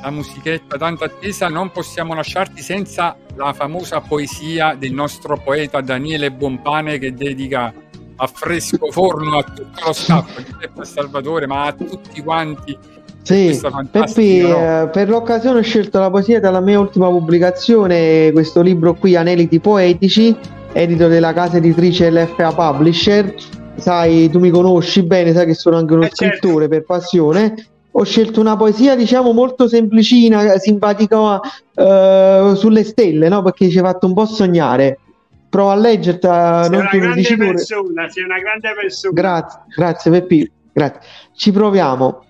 la 0.00 0.10
musichetta 0.10 0.76
tanto 0.76 1.04
attesa, 1.04 1.48
non 1.48 1.72
possiamo 1.72 2.14
lasciarti 2.14 2.62
senza 2.62 3.16
la 3.34 3.52
famosa 3.52 4.00
poesia 4.00 4.74
del 4.74 4.92
nostro 4.92 5.36
poeta 5.36 5.80
Daniele 5.80 6.30
Bompane 6.30 6.98
che 6.98 7.12
dedica 7.12 7.72
a 8.18 8.26
fresco 8.26 8.90
forno 8.90 9.38
a 9.38 9.42
tutto 9.42 9.84
lo 9.84 9.92
staff, 9.92 10.36
a 10.38 10.42
Giuseppe 10.42 10.84
Salvatore, 10.84 11.46
ma 11.46 11.66
a 11.66 11.72
tutti 11.72 12.22
quanti. 12.22 12.78
Sì, 13.26 13.60
Peppi, 13.90 14.38
no? 14.38 14.82
eh, 14.82 14.88
per 14.88 15.08
l'occasione 15.08 15.58
ho 15.58 15.62
scelto 15.62 15.98
la 15.98 16.10
poesia 16.10 16.38
dalla 16.38 16.60
mia 16.60 16.78
ultima 16.78 17.08
pubblicazione, 17.08 18.30
questo 18.30 18.62
libro 18.62 18.94
qui, 18.94 19.16
Aneliti 19.16 19.58
Poetici, 19.58 20.34
edito 20.72 21.08
della 21.08 21.32
casa 21.32 21.56
editrice 21.56 22.08
LFA 22.08 22.52
Publisher. 22.52 23.34
Sai, 23.74 24.30
tu 24.30 24.38
mi 24.38 24.50
conosci 24.50 25.02
bene, 25.02 25.32
sai 25.32 25.44
che 25.46 25.54
sono 25.54 25.76
anche 25.76 25.94
uno 25.94 26.04
Eh, 26.04 26.10
certo. 26.12 26.36
scrittore 26.36 26.68
per 26.68 26.84
passione. 26.84 27.54
Ho 27.90 28.04
scelto 28.04 28.38
una 28.38 28.56
poesia, 28.56 28.94
diciamo, 28.94 29.32
molto 29.32 29.66
semplicina, 29.66 30.56
simpatica, 30.58 31.40
eh, 31.74 32.52
sulle 32.54 32.84
stelle, 32.84 33.28
no? 33.28 33.42
Perché 33.42 33.68
ci 33.68 33.78
hai 33.78 33.84
fatto 33.84 34.06
un 34.06 34.14
po' 34.14 34.26
sognare. 34.26 35.00
Prova 35.48 35.72
a 35.72 35.76
leggerla, 35.76 36.60
sei 36.62 36.70
non 36.70 36.80
una 36.80 36.90
grande 36.90 37.36
persona, 37.36 38.08
sei 38.08 38.22
una 38.22 38.38
grande 38.38 38.68
persona. 38.80 39.12
Grazie, 39.12 39.60
grazie 39.74 40.10
Peppi, 40.12 40.52
grazie. 40.72 41.00
Ci 41.34 41.50
proviamo. 41.50 42.20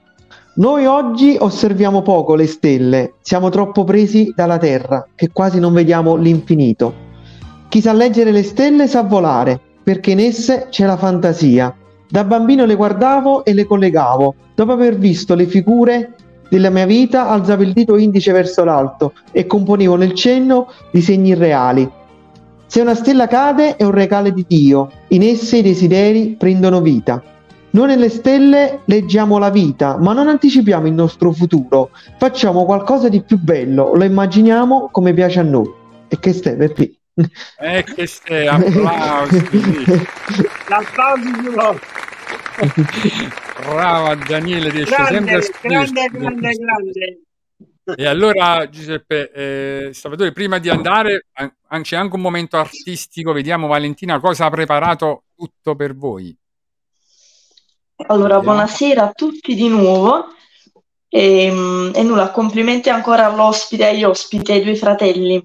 Noi 0.59 0.87
oggi 0.87 1.37
osserviamo 1.39 2.01
poco 2.01 2.35
le 2.35 2.47
stelle, 2.47 3.17
siamo 3.21 3.51
troppo 3.51 3.85
presi 3.85 4.33
dalla 4.35 4.57
Terra 4.57 5.07
che 5.15 5.29
quasi 5.31 5.61
non 5.61 5.75
vediamo 5.75 6.17
l'infinito. 6.17 6.95
Chi 7.69 7.83
sa 7.83 7.93
leggere 7.93 8.31
le 8.31 8.43
stelle 8.43 8.87
sa 8.87 9.03
volare, 9.03 9.61
perché 9.83 10.13
in 10.13 10.21
esse 10.21 10.69
c'è 10.71 10.87
la 10.87 10.97
fantasia. 10.97 11.77
Da 12.09 12.25
bambino 12.25 12.65
le 12.65 12.75
guardavo 12.75 13.45
e 13.45 13.53
le 13.53 13.67
collegavo. 13.67 14.35
Dopo 14.55 14.73
aver 14.73 14.97
visto 14.97 15.35
le 15.35 15.45
figure 15.45 16.15
della 16.49 16.71
mia 16.71 16.87
vita, 16.87 17.29
alzavo 17.29 17.63
il 17.63 17.75
dito 17.75 17.99
indice 17.99 18.33
verso 18.33 18.65
l'alto 18.65 19.13
e 19.33 19.45
componevo 19.45 19.97
nel 19.97 20.15
cenno 20.15 20.69
disegni 20.91 21.31
irreali. 21.31 21.87
Se 22.65 22.81
una 22.81 22.95
stella 22.95 23.27
cade 23.27 23.77
è 23.77 23.85
un 23.85 23.91
regalo 23.91 24.31
di 24.31 24.47
Dio, 24.49 24.91
in 25.09 25.23
esse 25.23 25.59
i 25.59 25.63
desideri 25.63 26.35
prendono 26.39 26.81
vita. 26.81 27.23
Noi 27.71 27.89
nelle 27.89 28.09
stelle 28.09 28.81
leggiamo 28.87 29.39
la 29.39 29.51
vita, 29.51 29.99
ma 29.99 30.13
non 30.13 30.29
anticipiamo 30.29 30.87
il 30.87 30.95
nostro 30.95 31.33
futuro. 31.33 31.91
Facciamo 32.19 32.65
qualcosa 32.65 33.09
di 33.09 33.23
più 33.23 33.39
bello, 33.39 33.95
lo 33.95 34.05
immaginiamo 34.05 34.89
come 34.91 35.13
piace 35.13 35.41
a 35.41 35.43
noi. 35.43 35.71
E 36.09 36.19
che 36.19 36.33
stai, 36.33 36.57
Peppi? 36.57 36.99
Eh, 37.59 37.85
che 37.85 38.07
stai, 38.07 38.47
applausi. 38.47 39.45
L'applauso. 40.69 41.79
Brava 43.63 44.15
Daniele, 44.15 44.71
riesce 44.71 44.95
sempre 45.09 45.35
a 45.35 45.41
Grande, 45.63 46.07
grande, 46.09 46.09
grande, 46.11 46.53
grande. 46.53 47.21
E 47.97 48.07
allora 48.07 48.69
Giuseppe, 48.69 49.31
eh, 49.31 49.91
Salvatore, 49.93 50.33
prima 50.33 50.59
di 50.59 50.69
andare 50.69 51.27
an- 51.35 51.53
an- 51.69 51.83
c'è 51.83 51.97
anche 51.97 52.17
un 52.17 52.21
momento 52.21 52.57
artistico, 52.57 53.33
vediamo 53.33 53.69
Valentina 53.69 54.19
cosa 54.19 54.47
ha 54.47 54.51
preparato 54.51 55.25
tutto 55.37 55.77
per 55.77 55.95
voi. 55.95 56.37
Allora, 57.97 58.41
buonasera 58.41 59.05
a 59.05 59.13
tutti 59.13 59.55
di 59.55 59.69
nuovo. 59.69 60.27
E, 61.09 61.51
mm, 61.51 61.93
e 61.95 62.03
nulla, 62.03 62.31
complimenti 62.31 62.91
ancora 62.91 63.27
all'ospite, 63.27 63.87
agli 63.89 64.05
ospiti, 64.05 64.53
ai 64.53 64.63
due 64.63 64.77
fratelli. 64.77 65.43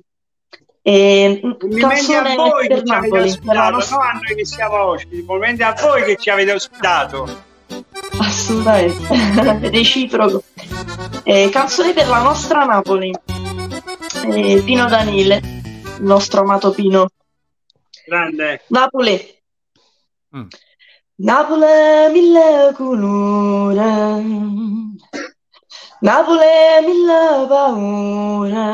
E, 0.81 1.41
mm, 1.43 1.51
Complimenti 1.51 2.13
a 2.13 2.35
voi 2.35 2.67
che 2.67 2.83
ci 2.83 2.93
avete 2.93 3.19
ospitato, 3.19 3.71
nostra- 3.71 3.97
non 3.97 4.05
a 4.05 4.11
noi 4.13 4.35
che 4.35 4.45
siamo 4.45 4.83
ospiti. 4.83 5.25
Complimenti 5.25 5.63
a 5.63 5.75
voi 5.79 6.03
che 6.03 6.15
ci 6.17 6.29
avete 6.29 6.51
ospitato. 6.51 7.43
Assolutamente, 8.19 9.69
reciproco. 9.69 10.43
Eh, 11.23 11.49
canzone 11.49 11.93
per 11.93 12.07
la 12.07 12.21
nostra 12.21 12.65
Napoli. 12.65 13.13
Eh, 14.25 14.61
Pino 14.65 14.87
Danile, 14.87 15.41
il 15.99 16.03
nostro 16.03 16.41
amato 16.41 16.71
Pino. 16.71 17.07
Grande. 18.05 18.63
Napoli. 18.67 19.39
Mm. 20.35 20.47
Napoli 21.23 22.11
mille 22.13 22.73
colore. 22.77 23.93
Napoli 26.01 26.81
mille 26.85 27.47
paura. 27.49 28.67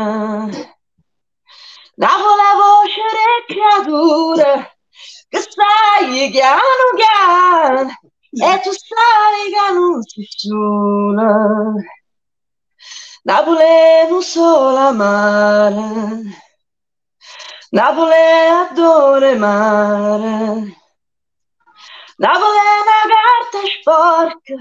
Napoli 1.97 2.49
voce 2.59 3.05
di 3.15 3.53
creature 3.53 4.77
che 5.29 5.39
sai 5.39 6.29
piano 6.31 6.85
piano 6.95 7.89
e 8.31 8.59
tu 8.61 8.71
sai 8.71 9.51
che 9.51 9.73
non 9.73 10.01
sei 10.03 10.27
sola. 10.29 11.73
Napoli 13.23 14.07
non 14.09 14.21
solo 14.21 14.77
amare, 14.77 16.21
Napoli 17.71 18.13
adora 18.61 19.35
mare, 19.35 20.75
Napoli 22.19 22.57
è 22.57 22.77
una 22.81 23.03
carta 23.13 23.61
sporca 23.79 24.57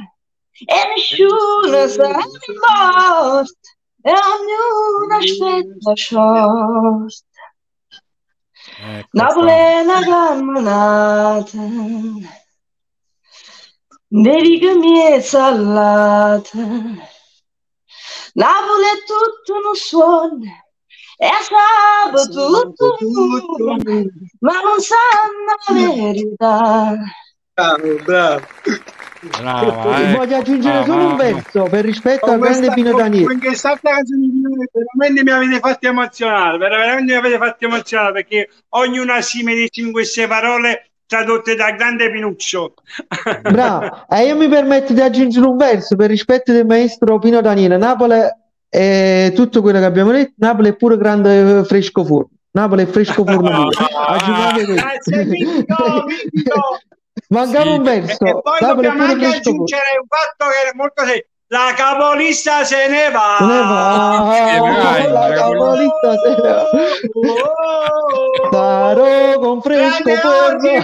e 0.67 0.79
nessuno 0.89 1.89
sa 1.89 2.09
morte 2.13 3.69
e 4.03 4.13
ognuno 4.13 5.17
aspetta 5.17 5.97
short. 5.97 7.25
Ecco 8.79 9.09
Napoli 9.13 9.47
qua. 9.47 9.57
è 9.57 9.81
una 9.81 10.01
camminata, 10.05 11.59
devi 14.07 14.59
che 14.59 14.75
mi 14.75 14.99
è 14.99 15.21
salata. 15.21 16.59
Napoli 18.35 18.85
è 18.85 19.03
tutto 19.07 19.59
uno 19.59 19.75
suono 19.75 20.45
e 21.17 21.29
sabato 21.41 22.29
tutto 22.29 22.97
nudo, 23.01 23.77
ma 24.41 24.61
non 24.61 24.79
sanno 24.79 25.57
la 25.69 25.95
verità. 25.95 26.95
Bravo, 27.57 27.97
bravo. 28.05 28.47
Brava, 29.41 29.99
eh. 29.99 30.15
Voglio 30.15 30.37
aggiungere 30.37 30.85
solo 30.85 31.07
un 31.07 31.17
verso 31.17 31.63
per 31.63 31.87
rispetto 31.87 32.27
Con 32.27 32.35
al 32.35 32.41
grande 32.41 32.71
Pino 32.75 32.95
Daniele. 32.95 33.25
con 33.25 33.39
questa 33.39 33.79
Pino 33.81 34.03
veramente 34.73 35.23
mi 35.23 35.31
avete 35.31 35.59
fatto 35.61 35.87
emozionare, 35.87 36.59
veramente 36.59 37.13
mi 37.13 37.19
avete 37.19 37.39
fatto 37.39 37.65
emozionare 37.65 38.13
perché 38.13 38.51
ognuna 38.69 39.23
si 39.23 39.43
medesima 39.43 39.87
in 39.87 39.93
queste 39.95 40.27
parole 40.27 40.91
tradotte 41.07 41.55
dal 41.55 41.77
grande 41.77 42.11
Pinuccio. 42.11 42.75
Bravo, 43.41 44.07
e 44.11 44.27
io 44.27 44.37
mi 44.37 44.49
permetto 44.49 44.93
di 44.93 45.01
aggiungere 45.01 45.47
un 45.47 45.57
verso 45.57 45.97
per 45.97 46.11
rispetto 46.11 46.53
del 46.53 46.67
maestro 46.67 47.19
Pino 47.19 47.41
Daniele. 47.41 47.79
Napoli 47.79 48.19
è 48.69 49.33
tutto 49.35 49.63
quello 49.63 49.79
che 49.79 49.85
abbiamo 49.87 50.13
detto, 50.13 50.35
Napoli 50.37 50.69
è 50.69 50.77
pure 50.77 50.99
grande 50.99 51.65
fresco 51.65 52.05
forno. 52.05 52.29
Napoli 52.51 52.83
è 52.83 52.87
fresco 52.87 53.25
forno 53.25 53.51
puro. 53.51 53.71
Aggiungete 54.07 54.65
questo. 54.67 54.87
Grazie 55.11 55.27
Pino, 55.27 55.65
Mancava 57.29 57.71
un 57.71 57.87
E 57.87 58.01
verso. 58.01 58.41
poi 58.41 58.59
è 58.59 58.65
dobbiamo 58.67 59.03
anche 59.05 59.27
aggiungere 59.27 59.99
un 60.01 60.07
fatto 60.09 60.45
che 60.51 60.71
è 60.71 60.75
molto 60.75 61.03
semplice. 61.05 61.29
La 61.49 61.73
capolista 61.77 62.65
se 62.65 62.89
ne 62.89 63.09
va. 63.11 63.37
Se 63.39 63.45
ne 63.45 64.59
va, 64.59 64.83
vai, 64.83 65.11
la 65.13 65.29
la 65.29 65.35
capolista 65.35 66.19
se 66.19 66.29
ne 66.29 66.37
va. 66.41 66.63
Oh, 67.43 68.51
Sarò 68.51 69.39
con 69.39 69.61
fresco. 69.63 70.11
Osimhen, 70.11 70.83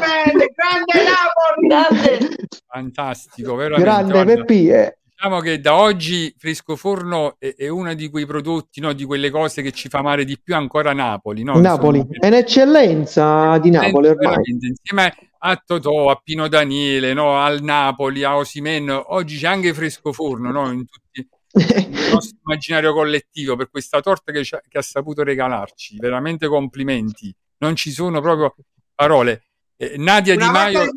grande 0.54 1.02
Napoli. 1.02 1.68
Grande. 1.68 2.36
Fantastico, 2.68 3.54
veramente. 3.56 3.82
Grande. 3.82 4.24
Peppi, 4.24 4.68
eh. 4.68 4.96
Diciamo 5.22 5.40
che 5.40 5.60
da 5.60 5.76
oggi 5.76 6.34
Fresco 6.36 6.74
Forno 6.74 7.36
è, 7.38 7.54
è 7.56 7.68
uno 7.68 7.94
di 7.94 8.10
quei 8.10 8.26
prodotti, 8.26 8.80
no, 8.80 8.92
di 8.92 9.04
quelle 9.04 9.30
cose 9.30 9.62
che 9.62 9.70
ci 9.70 9.88
fa 9.88 9.98
amare 9.98 10.24
di 10.24 10.36
più 10.36 10.56
ancora 10.56 10.92
Napoli. 10.92 11.44
No? 11.44 11.60
Napoli 11.60 11.98
Insomma, 11.98 12.18
è 12.18 12.26
un'eccellenza 12.26 13.58
di 13.58 13.70
Napoli 13.70 14.08
ormai. 14.08 14.34
insieme 14.46 15.14
a 15.38 15.62
Totò, 15.64 16.10
a 16.10 16.20
Pino 16.20 16.48
Daniele, 16.48 17.12
no, 17.12 17.36
al 17.36 17.62
Napoli, 17.62 18.24
a 18.24 18.36
Osimen, 18.36 18.90
oggi 18.90 19.38
c'è 19.38 19.46
anche 19.46 19.72
Fresco 19.72 20.12
Forno 20.12 20.50
no, 20.50 20.72
in 20.72 20.84
tutti 20.86 21.20
il 21.20 22.10
nostro 22.12 22.38
immaginario 22.44 22.92
collettivo 22.92 23.54
per 23.54 23.70
questa 23.70 24.00
torta 24.00 24.32
che, 24.32 24.42
che 24.42 24.78
ha 24.78 24.82
saputo 24.82 25.22
regalarci. 25.22 25.98
Veramente 25.98 26.48
complimenti. 26.48 27.32
Non 27.58 27.76
ci 27.76 27.92
sono 27.92 28.20
proprio 28.20 28.56
parole. 28.92 29.44
Eh, 29.76 29.94
Nadia 29.98 30.34
Una 30.34 30.46
Di 30.46 30.50
Maio. 30.50 30.78
volta 30.80 30.96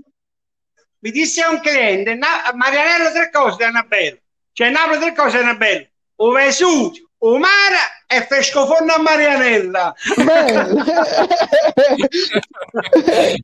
mi 1.06 1.12
disse 1.12 1.46
un 1.46 1.60
cliente, 1.60 2.16
Na- 2.16 2.52
Marianello 2.56 3.12
tre 3.12 3.30
cose 3.32 3.58
da 3.60 3.68
Annabelle. 3.68 4.24
Cioè 4.52 4.72
Napoli 4.72 4.98
tre 4.98 5.14
cose 5.14 5.38
da 5.38 5.44
Annabelle. 5.44 5.92
Un 6.16 6.34
Vesuvio, 6.34 7.10
un 7.20 7.40
mare 7.40 7.78
e 8.08 8.26
frescoforno 8.26 8.92
a 8.92 9.00
Marianella. 9.00 9.94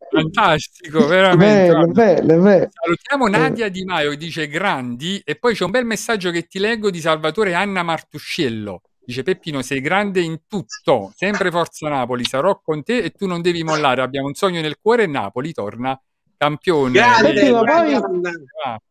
Fantastico, 0.09 1.05
veramente. 1.05 1.71
bello, 1.71 1.85
bello, 1.91 2.41
bello. 2.41 2.69
Salutiamo 2.71 3.27
Nadia 3.27 3.69
Di 3.69 3.83
Maio 3.83 4.09
che 4.09 4.17
dice 4.17 4.47
grandi 4.47 5.21
e 5.23 5.35
poi 5.35 5.53
c'è 5.53 5.63
un 5.63 5.69
bel 5.71 5.85
messaggio 5.85 6.31
che 6.31 6.47
ti 6.47 6.57
leggo 6.57 6.89
di 6.89 6.99
Salvatore 6.99 7.53
Anna 7.53 7.83
Martuscello. 7.83 8.81
Dice 9.03 9.21
Peppino 9.21 9.61
sei 9.61 9.81
grande 9.81 10.21
in 10.21 10.47
tutto, 10.47 11.13
sempre 11.15 11.51
Forza 11.51 11.87
Napoli, 11.89 12.25
sarò 12.25 12.59
con 12.59 12.81
te 12.81 12.97
e 12.97 13.11
tu 13.11 13.27
non 13.27 13.41
devi 13.41 13.63
mollare, 13.63 14.01
abbiamo 14.01 14.25
un 14.27 14.33
sogno 14.33 14.61
nel 14.61 14.77
cuore 14.81 15.03
e 15.03 15.07
Napoli 15.07 15.53
torna 15.53 15.99
campione. 16.41 16.91
Grande, 16.93 17.51
ma 17.51 17.61
grande 17.61 17.99
poi-. 17.99 18.33
Ah, 18.65 18.81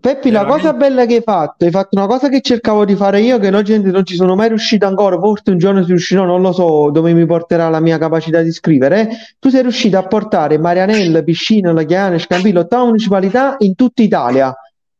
Peppi, 0.00 0.32
la 0.32 0.44
cosa 0.44 0.72
bella 0.72 1.06
che 1.06 1.16
hai 1.16 1.22
fatto, 1.22 1.64
hai 1.64 1.70
fatto 1.70 1.96
una 1.96 2.08
cosa 2.08 2.28
che 2.28 2.40
cercavo 2.40 2.84
di 2.84 2.96
fare 2.96 3.20
io, 3.20 3.38
che 3.38 3.48
no, 3.48 3.62
gente 3.62 3.92
non 3.92 4.04
ci 4.04 4.16
sono 4.16 4.34
mai 4.34 4.48
riuscito 4.48 4.84
ancora, 4.84 5.16
forse 5.20 5.52
un 5.52 5.58
giorno 5.58 5.82
ci 5.82 5.90
riuscirò, 5.90 6.24
non 6.24 6.42
lo 6.42 6.50
so 6.50 6.90
dove 6.90 7.12
mi 7.12 7.24
porterà 7.26 7.68
la 7.68 7.78
mia 7.78 7.96
capacità 7.96 8.42
di 8.42 8.50
scrivere. 8.50 9.08
Tu 9.38 9.50
sei 9.50 9.62
riuscito 9.62 9.96
a 9.96 10.02
portare 10.02 10.58
Marianella, 10.58 11.22
Piscina, 11.22 11.72
Lachiana, 11.72 12.18
Scampillo, 12.18 12.60
ottava 12.60 12.86
municipalità 12.86 13.54
in 13.58 13.76
tutta 13.76 14.02
Italia. 14.02 14.52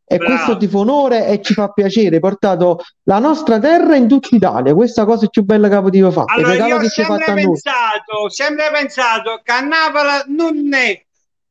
E 0.07 0.17
Bravo. 0.19 0.33
questo 0.33 0.57
ti 0.59 0.69
fa 0.69 0.79
onore 0.79 1.27
e 1.27 1.43
ci 1.43 1.55
fa 1.55 1.69
piacere. 1.69 2.17
Hai 2.17 2.21
portato 2.21 2.81
la 3.05 3.19
nostra 3.19 3.59
terra 3.59 3.97
in 3.97 4.07
tutta 4.07 4.29
Italia. 4.31 4.75
Questa 4.75 5.05
cosa 5.05 5.25
è 5.25 5.29
più 5.29 5.43
bella 5.43 5.69
che 5.69 5.81
potevo 5.81 6.13
fare. 6.13 6.35
Allora, 6.35 6.67
io 6.67 6.77
ho 6.77 6.89
sempre 6.89 7.25
pensato, 7.35 8.29
sempre 8.29 8.71
pensato 8.71 9.41
che 9.43 9.51
a 9.51 9.61
Napoli 9.61 10.37
non 10.37 10.73
è 10.73 11.04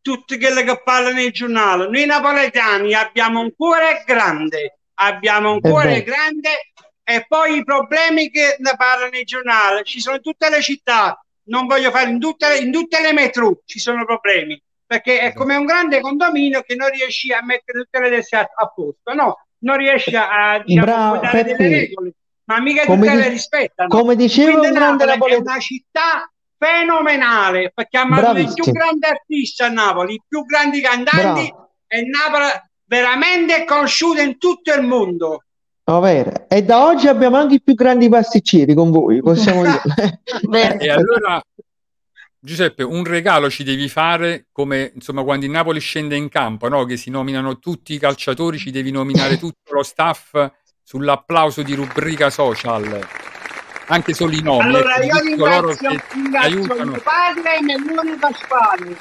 tutti 0.03 0.37
quelli 0.37 0.63
che 0.63 0.81
parlano 0.83 1.15
nei 1.15 1.31
giornali. 1.31 1.89
Noi 1.89 2.05
napoletani 2.05 2.93
abbiamo 2.93 3.39
un 3.39 3.53
cuore 3.55 4.03
grande, 4.05 4.79
abbiamo 4.95 5.53
un 5.53 5.61
cuore 5.61 6.03
grande 6.03 6.49
e 7.03 7.25
poi 7.27 7.57
i 7.57 7.63
problemi 7.63 8.29
che 8.29 8.57
ne 8.59 8.73
parlano 8.77 9.09
nei 9.11 9.23
giornali 9.23 9.83
ci 9.85 9.99
sono 9.99 10.17
in 10.17 10.21
tutte 10.21 10.49
le 10.49 10.61
città. 10.61 11.17
Non 11.45 11.65
voglio 11.65 11.89
fare 11.91 12.09
in 12.09 12.19
tutte, 12.19 12.57
in 12.57 12.71
tutte 12.71 13.01
le 13.01 13.13
metro 13.13 13.61
ci 13.65 13.79
sono 13.79 14.05
problemi 14.05 14.61
perché 14.85 15.19
è 15.19 15.33
come 15.33 15.55
un 15.55 15.65
grande 15.65 15.99
condominio 16.01 16.61
che 16.61 16.75
non 16.75 16.89
riesci 16.89 17.31
a 17.33 17.43
mettere 17.43 17.79
tutte 17.79 17.99
le 17.99 18.09
teste 18.09 18.35
a, 18.35 18.41
a 18.55 18.67
posto, 18.67 19.13
no? 19.13 19.39
Non 19.59 19.77
riesci 19.77 20.15
a 20.15 20.61
diciamo, 20.63 20.85
Bravo, 20.85 21.17
dare 21.17 21.43
delle 21.43 21.67
regole, 21.69 22.11
ma 22.45 22.59
mica 22.59 22.83
Come 22.85 22.99
tutte 23.07 23.15
di- 23.15 23.21
le 23.23 23.29
rispettano. 23.29 23.89
come 23.89 24.15
diceva 24.15 24.49
Quindi 24.51 24.67
un 24.67 24.73
grande 24.73 25.05
Napoli 25.05 25.33
è 25.33 25.37
una 25.37 25.59
città 25.59 26.29
fenomenale 26.57 27.71
perché 27.73 27.97
ha 27.97 28.05
mandato 28.05 28.39
i 28.39 28.49
più 28.53 28.71
grandi 28.71 29.05
artisti 29.05 29.63
a 29.63 29.69
Napoli, 29.69 30.15
i 30.15 30.21
più 30.27 30.43
grandi 30.45 30.81
cantanti 30.81 31.47
Bravo. 31.47 31.71
e 31.87 32.01
Napoli 32.01 32.45
veramente 32.85 33.55
è 33.55 33.65
conosciuta 33.65 34.21
in 34.21 34.37
tutto 34.37 34.73
il 34.73 34.81
mondo. 34.81 35.43
Va 35.85 35.99
bene. 35.99 36.45
E 36.47 36.63
da 36.63 36.85
oggi 36.85 37.07
abbiamo 37.07 37.35
anche 37.35 37.55
i 37.55 37.61
più 37.61 37.73
grandi 37.73 38.07
pasticceri 38.07 38.73
con 38.73 38.91
voi, 38.91 39.21
possiamo 39.21 39.63
dire. 39.63 39.81
E 40.79 40.89
allora 40.89 41.41
Giuseppe, 42.45 42.83
un 42.83 43.05
regalo 43.05 43.49
ci 43.49 43.63
devi 43.63 43.87
fare 43.87 44.47
come 44.51 44.91
insomma 44.95 45.23
quando 45.23 45.45
il 45.45 45.51
Napoli 45.51 45.79
scende 45.79 46.17
in 46.17 46.27
campo, 46.27 46.67
no? 46.67 46.83
Che 46.83 46.97
si 46.97 47.09
nominano 47.09 47.57
tutti 47.57 47.93
i 47.93 47.97
calciatori, 47.97 48.57
ci 48.57 48.69
devi 48.69 48.91
nominare 48.91 49.37
tutto 49.37 49.73
lo 49.73 49.81
staff 49.81 50.51
sull'applauso 50.83 51.61
di 51.61 51.73
rubrica 51.73 52.29
social, 52.29 52.99
anche 53.88 54.13
solo 54.13 54.31
i 54.31 54.41
nomi. 54.41 54.63
Allora 54.63 54.95
ecco, 54.95 55.05
io 55.05 55.19
tutti 55.19 55.36
coloro 55.36 55.67
ringrazio, 55.67 55.89
che 55.89 56.03
ringrazio 56.13 56.86
mio 56.86 57.01
padre 57.01 57.61
Mellone 57.61 58.17
Pasquale, 58.17 58.97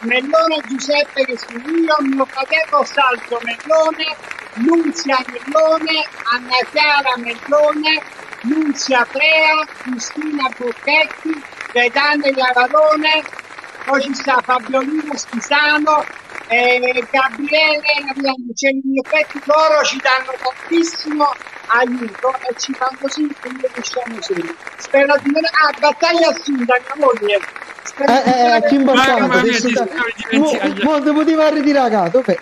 Mellone 0.00 0.60
Giuseppe 0.66 1.24
che 1.24 1.38
sono 1.38 1.58
io, 1.58 1.96
mio 2.00 2.24
fratello 2.26 2.84
Salvo 2.84 3.40
Mellone, 3.42 4.16
Nunzia 4.54 5.18
Mellone, 5.26 6.06
Anna 6.32 6.56
Chiara 6.70 7.14
Mellone, 7.16 8.02
Nunzia 8.42 9.06
Prea, 9.10 9.64
Cristina 9.82 10.48
Bocchetti, 10.56 11.42
Gaetano 11.72 12.26
Iavarone, 12.26 13.22
poi 13.84 14.00
ci 14.00 14.14
sta 14.14 14.40
Fabiolino 14.42 15.16
Schisano, 15.16 16.04
eh, 16.48 17.04
Gabriele, 17.10 17.82
cioè, 18.54 18.70
in 18.70 18.98
effetti 19.02 19.40
loro 19.44 19.82
ci 19.84 19.98
danno 19.98 20.32
tantissimo 20.42 21.32
aiuto 21.66 22.34
e 22.48 22.54
ci 22.58 22.72
fanno 22.74 23.08
sì 23.08 23.26
che 23.40 23.48
noi 23.48 23.70
riusciamo 23.72 24.20
sempre. 24.20 24.54
Spero 24.76 25.16
di 25.22 25.30
non... 25.30 25.44
Ah, 25.44 25.78
battaglia 25.78 26.28
assunta, 26.28 26.74
mia 26.78 27.06
moglie. 27.06 27.40
Eh, 28.06 28.56
di 28.68 28.76
eh. 28.76 29.14
Mamma 29.18 29.42
mia, 29.42 29.60
ti 29.60 29.72
Mo, 30.38 30.50
dimenticando. 30.50 30.82
mo 30.82 31.00
ti 31.02 31.10
poteva 31.12 31.48
ritirare, 31.50 32.10
dov'è? 32.10 32.40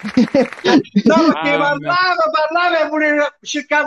No, 1.03 1.14
perché 1.24 1.57
Mamma. 1.57 1.78
parlavo, 1.80 2.22
parlavo 2.32 2.84
e 2.84 2.88
pure 2.88 3.36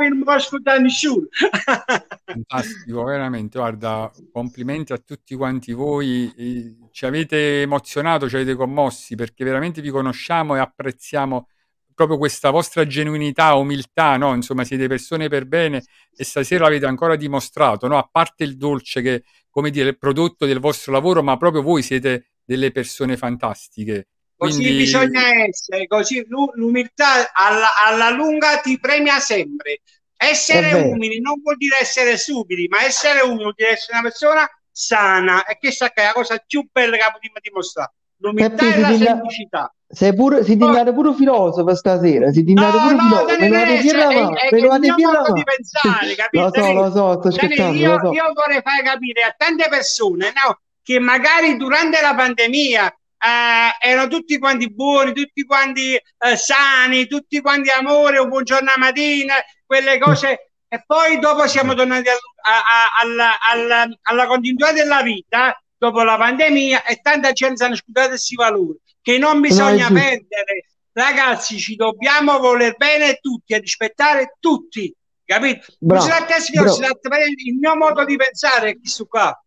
di 0.03 0.09
non 0.09 0.23
far 0.23 0.37
ascoltare 0.37 0.79
nessuno. 0.81 1.27
Fantastico, 2.25 3.03
veramente. 3.03 3.57
Guarda, 3.59 4.11
complimenti 4.31 4.93
a 4.93 4.97
tutti 4.97 5.35
quanti 5.35 5.73
voi. 5.73 6.33
eh, 6.35 6.75
Ci 6.91 7.05
avete 7.05 7.61
emozionato, 7.61 8.27
ci 8.29 8.35
avete 8.35 8.55
commossi 8.55 9.15
perché 9.15 9.43
veramente 9.43 9.81
vi 9.81 9.89
conosciamo 9.89 10.55
e 10.55 10.59
apprezziamo 10.59 11.47
proprio 11.93 12.17
questa 12.17 12.49
vostra 12.49 12.85
genuinità, 12.85 13.53
umiltà, 13.55 14.17
no? 14.17 14.33
Insomma, 14.33 14.63
siete 14.63 14.87
persone 14.87 15.27
per 15.29 15.45
bene 15.45 15.83
e 16.15 16.23
stasera 16.23 16.63
l'avete 16.65 16.85
ancora 16.85 17.15
dimostrato, 17.15 17.87
no? 17.87 17.97
A 17.97 18.07
parte 18.11 18.43
il 18.43 18.57
dolce 18.57 19.01
che, 19.01 19.23
come 19.49 19.69
dire, 19.69 19.85
è 19.87 19.89
il 19.91 19.97
prodotto 19.97 20.45
del 20.45 20.59
vostro 20.59 20.91
lavoro, 20.91 21.23
ma 21.23 21.37
proprio 21.37 21.61
voi 21.61 21.81
siete 21.83 22.31
delle 22.43 22.71
persone 22.71 23.17
fantastiche. 23.17 24.07
Così 24.35 24.61
Quindi 24.61 24.77
bisogna 24.77 25.21
essere, 25.45 25.87
così 25.87 26.23
l'u- 26.27 26.51
l'umiltà 26.55 27.31
alla, 27.33 27.69
alla 27.85 28.09
lunga 28.09 28.59
ti 28.59 28.79
premia 28.79 29.19
sempre. 29.19 29.81
Essere 30.17 30.69
È 30.69 30.73
vero. 30.73 30.89
umili 30.89 31.19
non 31.21 31.39
vuol 31.41 31.55
dire 31.57 31.77
essere 31.79 32.17
stupidi, 32.17 32.67
ma 32.67 32.83
essere 32.83 33.21
umili 33.21 33.41
vuol 33.43 33.53
dire 33.55 33.71
essere 33.71 33.93
una 33.99 34.09
persona 34.09 34.47
sana. 34.71 35.45
E 35.45 35.57
questa 35.57 35.91
è 35.93 36.03
la 36.03 36.11
cosa 36.13 36.37
più 36.45 36.67
bella 36.71 36.97
che 36.97 37.03
potremmo 37.11 37.37
dimostrare. 37.41 37.93
L'umiltà 38.23 38.55
Peppi, 38.55 38.77
e 38.77 38.79
la 38.79 38.87
digna- 38.87 39.05
semplicità. 39.05 39.73
Sei 39.93 40.15
pure, 40.15 40.43
si 40.43 40.55
diventa 40.55 40.91
pure 40.93 41.13
filosofo 41.13 41.75
stasera, 41.75 42.31
si 42.31 42.43
diventa 42.43 42.71
No, 42.77 42.81
pure 42.81 42.93
no, 42.95 42.99
filosofo, 43.01 43.37
me 43.37 43.47
lo 43.49 43.57
vado 43.57 43.73
a 43.73 43.81
dire 43.81 43.97
la 43.97 44.05
mano, 44.11 44.29
me 44.51 44.59
lo 44.59 44.67
vado 44.69 44.73
a 44.73 44.79
dire 44.95 45.11
la 45.11 45.31
di 45.33 45.43
pensare, 45.43 46.15
capito, 46.15 46.43
Lo 46.43 46.51
so, 46.53 46.71
lo 46.73 46.91
so, 46.91 47.19
sto 47.19 47.31
scherzando, 47.31 47.77
io, 47.77 47.99
so. 48.01 48.11
io 48.11 48.31
vorrei 48.33 48.61
far 48.61 48.81
capire 48.81 49.21
a 49.23 49.35
tante 49.37 49.67
persone 49.69 50.31
no, 50.33 50.59
che 50.81 50.99
magari 50.99 51.57
durante 51.57 52.01
la 52.01 52.15
pandemia 52.15 52.87
eh, 52.87 53.87
erano 53.89 54.07
tutti 54.07 54.39
quanti 54.39 54.73
buoni, 54.73 55.13
tutti 55.13 55.43
quanti 55.45 55.93
eh, 55.93 56.35
sani, 56.37 57.05
tutti 57.07 57.39
quanti 57.41 57.69
amore, 57.69 58.17
un 58.19 58.29
buongiorno 58.29 58.71
a 58.71 58.77
mattina, 58.79 59.35
quelle 59.65 59.99
cose. 59.99 60.53
E 60.67 60.83
poi 60.87 61.19
dopo 61.19 61.45
siamo 61.47 61.75
tornati 61.75 62.09
al- 62.09 62.17
a- 62.45 62.57
a- 62.57 63.01
alla, 63.01 63.37
alla- 63.51 63.87
alla 64.01 64.25
continuità 64.25 64.71
della 64.71 65.03
vita, 65.03 65.55
dopo 65.83 66.01
la 66.03 66.15
pandemia, 66.15 66.85
e 66.85 67.01
tanta 67.01 67.33
gente 67.33 67.63
hanno 67.63 67.75
scusato 67.75 68.09
questi 68.09 68.35
valori, 68.35 68.79
che 69.01 69.17
non 69.17 69.41
bisogna 69.41 69.87
giusto. 69.87 69.93
perdere. 69.93 70.65
Ragazzi, 70.93 71.57
ci 71.57 71.75
dobbiamo 71.75 72.37
voler 72.39 72.75
bene 72.77 73.17
tutti 73.19 73.53
e 73.53 73.57
rispettare 73.57 74.37
tutti, 74.39 74.93
capito? 75.25 75.73
Bravo, 75.79 76.05
Non 76.05 76.13
si 76.13 76.79
tratta, 76.79 77.09
bravo. 77.09 77.23
il 77.25 77.57
mio 77.59 77.75
modo 77.75 78.05
di 78.05 78.15
pensare 78.15 78.69
è 78.69 78.79
questo 78.79 79.05
qua. 79.05 79.37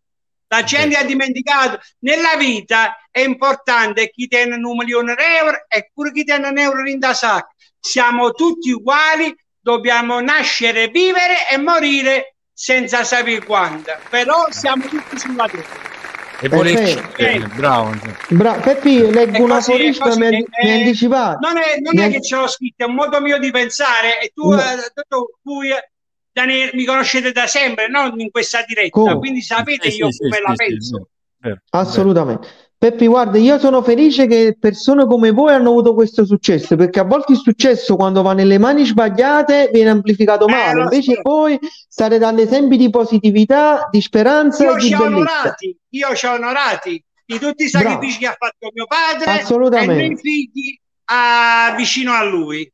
La 0.49 0.63
gente 0.63 0.95
ha 0.95 1.03
dimenticato, 1.03 1.79
nella 1.99 2.35
vita 2.37 2.97
è 3.09 3.21
importante 3.21 4.09
chi 4.11 4.27
tiene 4.27 4.55
un 4.55 4.77
milione 4.77 5.15
di 5.15 5.23
euro 5.23 5.65
e 5.67 5.89
pure 5.93 6.11
chi 6.11 6.23
tiene 6.23 6.49
un 6.49 6.57
euro 6.57 6.87
in 6.87 6.99
da 6.99 7.13
sacco. 7.13 7.53
Siamo 7.79 8.31
tutti 8.31 8.71
uguali, 8.71 9.35
dobbiamo 9.59 10.19
nascere, 10.21 10.87
vivere 10.89 11.49
e 11.49 11.57
morire 11.57 12.35
senza 12.53 13.03
sapere 13.03 13.43
quando. 13.43 13.91
Però 14.09 14.47
siamo 14.51 14.85
tutti 14.85 15.17
sulla 15.17 15.47
terra. 15.47 15.96
E 16.39 16.49
bene, 16.49 17.47
bravo. 17.55 17.91
Bra- 18.29 18.53
Peppi, 18.59 19.11
leggo 19.11 19.43
un 19.43 19.49
così, 19.49 19.71
è 19.71 19.73
aforisma, 19.73 20.05
così, 20.05 20.19
mi, 20.19 20.25
ha- 20.27 20.39
è- 20.49 20.71
anticipato. 20.71 21.39
Non 21.47 21.57
è, 21.57 21.79
non 21.79 21.97
è 21.99 22.11
che 22.11 22.21
ce 22.21 22.35
l'ho 22.35 22.47
scritto, 22.47 22.83
è 22.83 22.87
un 22.87 22.93
modo 22.95 23.19
mio 23.21 23.39
di 23.39 23.49
pensare 23.51 24.21
e 24.21 24.31
tu, 24.33 24.51
No. 24.51 24.59
eh, 24.59 24.91
tu, 25.07 25.25
tu, 25.41 25.61
eh, 25.61 25.91
Daniele, 26.31 26.71
mi 26.75 26.85
conoscete 26.85 27.31
da 27.31 27.47
sempre, 27.47 27.87
non 27.87 28.19
in 28.19 28.29
questa 28.29 28.63
diretta, 28.67 28.89
Come? 28.91 29.17
quindi 29.17 29.41
sapete 29.41 29.89
Sì, 29.89 29.97
io 29.97 30.11
sì, 30.11 30.17
come 30.19 30.35
sì, 30.35 30.41
la 30.41 30.49
sì, 30.49 30.55
sì, 30.55 30.69
penso. 30.71 31.09
vero, 31.37 31.61
Assolutamente. 31.71 32.47
Peppi, 32.79 33.07
guarda, 33.07 33.39
io 33.39 33.57
sono 33.57 33.81
felice 33.81 34.27
che 34.27 34.55
persone 34.59 35.07
come 35.07 35.31
voi 35.31 35.51
hanno 35.51 35.69
avuto 35.69 35.95
questo 35.95 36.25
successo, 36.25 36.75
perché 36.75 36.99
a 36.99 37.05
volte 37.05 37.31
il 37.31 37.39
successo 37.39 37.95
quando 37.95 38.21
va 38.21 38.33
nelle 38.33 38.59
mani 38.59 38.85
sbagliate 38.85 39.71
viene 39.73 39.89
amplificato 39.89 40.45
Eh, 40.47 40.51
male, 40.51 40.73
lo 40.73 40.81
invece 40.83 41.13
so. 41.15 41.21
voi 41.23 41.57
state 41.89 42.19
dando 42.19 42.43
esempi 42.43 42.77
di 42.77 42.91
positività, 42.91 43.87
di 43.89 43.99
speranza 43.99 44.63
Io 44.63 44.75
e 44.75 44.79
ci 44.79 44.87
di 44.89 44.93
ho 44.93 44.97
bellezza. 44.99 45.15
onorati, 45.17 45.77
io 45.89 46.15
ci 46.15 46.25
ho 46.27 46.33
onorati 46.33 47.03
di 47.25 47.39
tutti 47.39 47.63
i 47.63 47.69
Bravo. 47.71 47.89
sacrifici 47.89 48.19
che 48.19 48.27
ha 48.27 48.35
fatto 48.37 48.69
mio 48.71 48.85
padre 48.85 49.25
e 49.25 49.41
Assolutamente. 49.41 50.07
noi 50.07 50.17
figli 50.17 50.79
ah, 51.05 51.73
vicino 51.75 52.13
a 52.13 52.23
lui. 52.23 52.69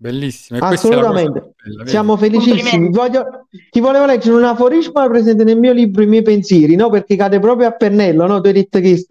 E 0.00 0.58
cosa 0.60 0.66
Assolutamente. 0.66 1.54
bella? 1.64 1.86
Siamo 1.86 2.16
felicissimi. 2.16 2.88
Voglio- 2.90 3.46
ti 3.68 3.80
volevo 3.80 4.06
leggere 4.06 4.36
un 4.36 4.44
aforisma 4.44 5.08
presente 5.08 5.42
nel 5.42 5.58
mio 5.58 5.72
libro 5.72 6.02
I 6.02 6.06
miei 6.06 6.22
pensieri, 6.22 6.76
no? 6.76 6.88
Perché 6.88 7.16
cade 7.16 7.40
proprio 7.40 7.66
a 7.66 7.72
pennello, 7.72 8.26
no? 8.26 8.40
Tu 8.40 8.46
hai 8.46 8.52
detto 8.52 8.78
che 8.78 9.04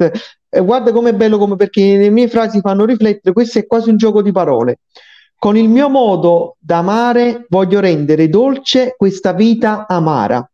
eh, 0.49 0.61
guarda 0.61 0.93
com'è 0.93 1.13
bello 1.13 1.37
come 1.37 1.57
perché 1.57 1.97
le 1.97 2.09
mie 2.09 2.29
frasi 2.29 2.61
fanno 2.61 2.85
riflettere, 2.85 3.33
questo 3.33 3.59
è 3.59 3.67
quasi 3.67 3.89
un 3.89 3.97
gioco 3.97 4.21
di 4.21 4.31
parole. 4.31 4.79
Con 5.37 5.57
il 5.57 5.67
mio 5.67 5.89
modo 5.89 6.55
d'amare 6.57 7.45
voglio 7.49 7.81
rendere 7.81 8.29
dolce 8.29 8.95
questa 8.97 9.33
vita 9.33 9.85
amara. 9.87 10.49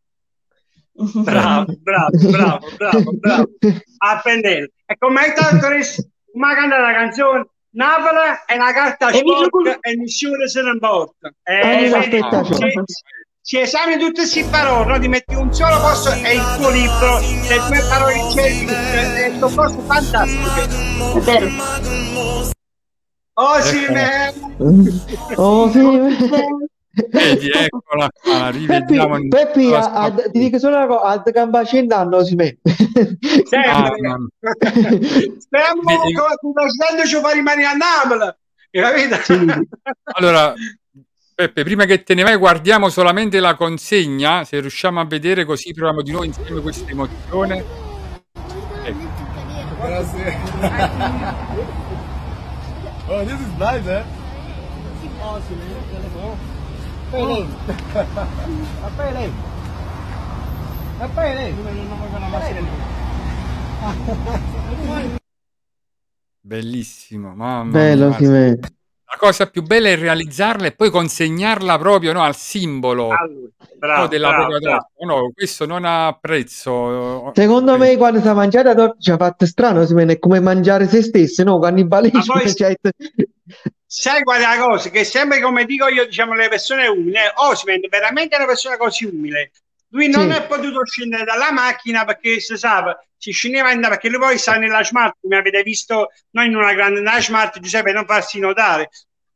Bravo, 0.96 1.74
bravo, 1.80 2.18
bravo, 2.30 2.68
bravo, 2.76 3.12
bravo. 3.20 3.50
A 3.98 4.20
pennello. 4.22 4.68
E 4.86 4.96
come 4.98 5.22
hai 5.22 5.34
canta 5.34 6.80
la 6.80 6.92
canzone, 6.92 7.48
Napoli 7.76 8.18
è 8.46 8.56
una 8.56 8.72
carta 8.72 9.10
E 9.10 9.18
sporca 9.18 9.80
e 9.82 9.96
nessuno 9.96 10.48
se 10.48 10.62
ne 10.62 10.70
importa. 10.72 11.34
Eh, 11.44 11.92
aspetta, 11.92 12.44
se, 12.44 12.72
se 13.42 13.62
esamini 13.62 13.98
tutte 14.00 14.22
queste 14.22 14.44
parole, 14.46 14.86
no, 14.94 15.00
ti 15.00 15.08
metti 15.08 15.34
un 15.34 15.52
solo 15.52 15.80
posto 15.80 16.12
e 16.12 16.36
il 16.36 16.56
tuo 16.58 16.70
libro, 16.70 17.20
le 17.20 17.62
tue 17.68 17.84
parole 17.90 18.14
c'è, 18.34 19.24
è 19.24 19.26
il 19.28 19.40
tuo 19.40 19.50
posto 19.50 19.82
fantastico. 19.82 21.18
È 21.18 21.20
vero. 21.22 21.50
Oh 23.36 23.60
sì, 23.62 23.84
Ecco. 23.86 23.94
me- 23.94 25.34
Oh, 25.36 25.72
sì. 25.72 25.80
Vedi, 27.10 27.50
eccola 27.54 28.08
qua, 28.12 28.38
la 28.38 28.46
Peppi, 28.52 28.58
rivediamo 28.60 29.28
Peppi, 29.28 29.70
la 29.70 29.92
a- 29.92 30.04
a- 30.04 30.12
ti 30.12 30.40
dico 30.40 30.60
solo 30.60 30.76
una 30.78 30.86
cosa, 30.86 31.08
a 31.10 31.18
gamba 31.32 31.64
scendendo 31.66 32.24
si 32.24 32.36
mette. 32.36 32.60
sempre. 32.70 33.98
Presidente 36.54 37.08
ci 37.08 37.16
fa 37.20 37.32
rimanere 37.32 37.68
a 37.68 37.74
Napoli. 37.74 38.32
Sì. 39.24 39.46
Allora, 40.18 40.54
Peppe, 41.36 41.64
prima 41.64 41.86
che 41.86 42.04
te 42.04 42.14
ne 42.14 42.22
vai, 42.24 42.36
guardiamo 42.38 42.90
solamente 42.90 43.40
la 43.40 43.56
consegna, 43.56 44.44
se 44.44 44.60
riusciamo 44.60 45.00
a 45.00 45.06
vedere 45.06 45.46
così 45.46 45.74
proviamo 45.74 46.02
di 46.04 46.12
nuovo 46.12 46.26
insieme 46.26 46.62
questa 46.62 46.90
emozione. 46.90 47.64
Ecco. 48.84 49.22
Grazie. 49.82 50.38
oh, 53.08 53.24
this 53.26 53.40
is 53.40 53.58
nice, 53.58 53.90
eh? 53.90 54.04
Bellissimo, 66.42 67.36
mamma 67.36 67.72
Bello, 67.72 68.08
mia. 68.08 68.18
si 68.18 68.26
mette. 68.26 68.76
La 69.14 69.20
cosa 69.20 69.48
più 69.48 69.62
bella 69.62 69.90
è 69.90 69.96
realizzarla 69.96 70.66
e 70.66 70.72
poi 70.72 70.90
consegnarla 70.90 71.78
proprio 71.78 72.14
no, 72.14 72.24
al 72.24 72.36
simbolo 72.36 73.10
Allora, 73.10 73.28
no, 73.30 73.50
bravo, 73.78 74.08
della 74.08 74.30
bravo, 74.30 74.48
propria 74.48 74.70
bravo. 74.70 74.88
No, 75.06 75.32
questo 75.32 75.68
non 75.68 75.86
ha 75.86 76.18
prezzo. 76.20 77.32
Secondo 77.36 77.78
me, 77.78 77.96
quando 77.96 78.20
si 78.22 78.28
è 78.28 78.34
mangiata 78.34 78.70
la 78.70 78.76
torta 78.76 78.96
ci 79.00 79.12
ha 79.12 79.18
fatto 79.18 79.46
strano, 79.46 79.86
si 79.86 79.94
è 79.94 80.18
come 80.18 80.40
mangiare 80.40 80.88
se 80.88 81.04
stessi, 81.04 81.44
no? 81.44 81.60
Cannibalismo. 81.60 82.34
Poi- 82.34 82.50
cioè, 82.56 82.76
Sai 83.86 84.24
qual 84.24 84.42
è 84.42 84.58
la 84.58 84.66
cosa? 84.66 84.90
Che 84.90 85.04
sempre 85.04 85.40
come 85.40 85.66
dico 85.66 85.88
io, 85.88 86.06
diciamo, 86.06 86.34
le 86.34 86.50
persone 86.50 86.88
umili, 86.88 87.14
eh, 87.14 87.32
Osmond 87.36 87.84
è 87.86 87.90
veramente 87.90 88.36
una 88.36 88.48
persona 88.48 88.78
così 88.78 89.06
umile. 89.06 89.52
Lui 89.94 90.08
non 90.10 90.30
Sì. 90.32 90.38
è 90.38 90.46
potuto 90.48 90.86
scendere 90.86 91.24
dalla 91.24 91.52
macchina 91.52 92.04
perché 92.04 92.40
si 92.40 92.58
sa, 92.58 92.84
si 93.16 93.32
scendeva 93.32 93.72
in- 93.72 93.82
perché 93.82 94.10
lui 94.10 94.20
poi 94.20 94.38
sta 94.38 94.56
nella 94.56 94.84
smart, 94.84 95.18
come 95.22 95.38
avete 95.38 95.62
visto 95.64 96.10
noi 96.32 96.48
in 96.48 96.56
una 96.56 96.74
grande 96.74 97.00
nella 97.02 97.22
smart, 97.22 97.60
Giuseppe, 97.60 97.92
non 97.92 98.06
farsi 98.06 98.40
notare. 98.40 98.90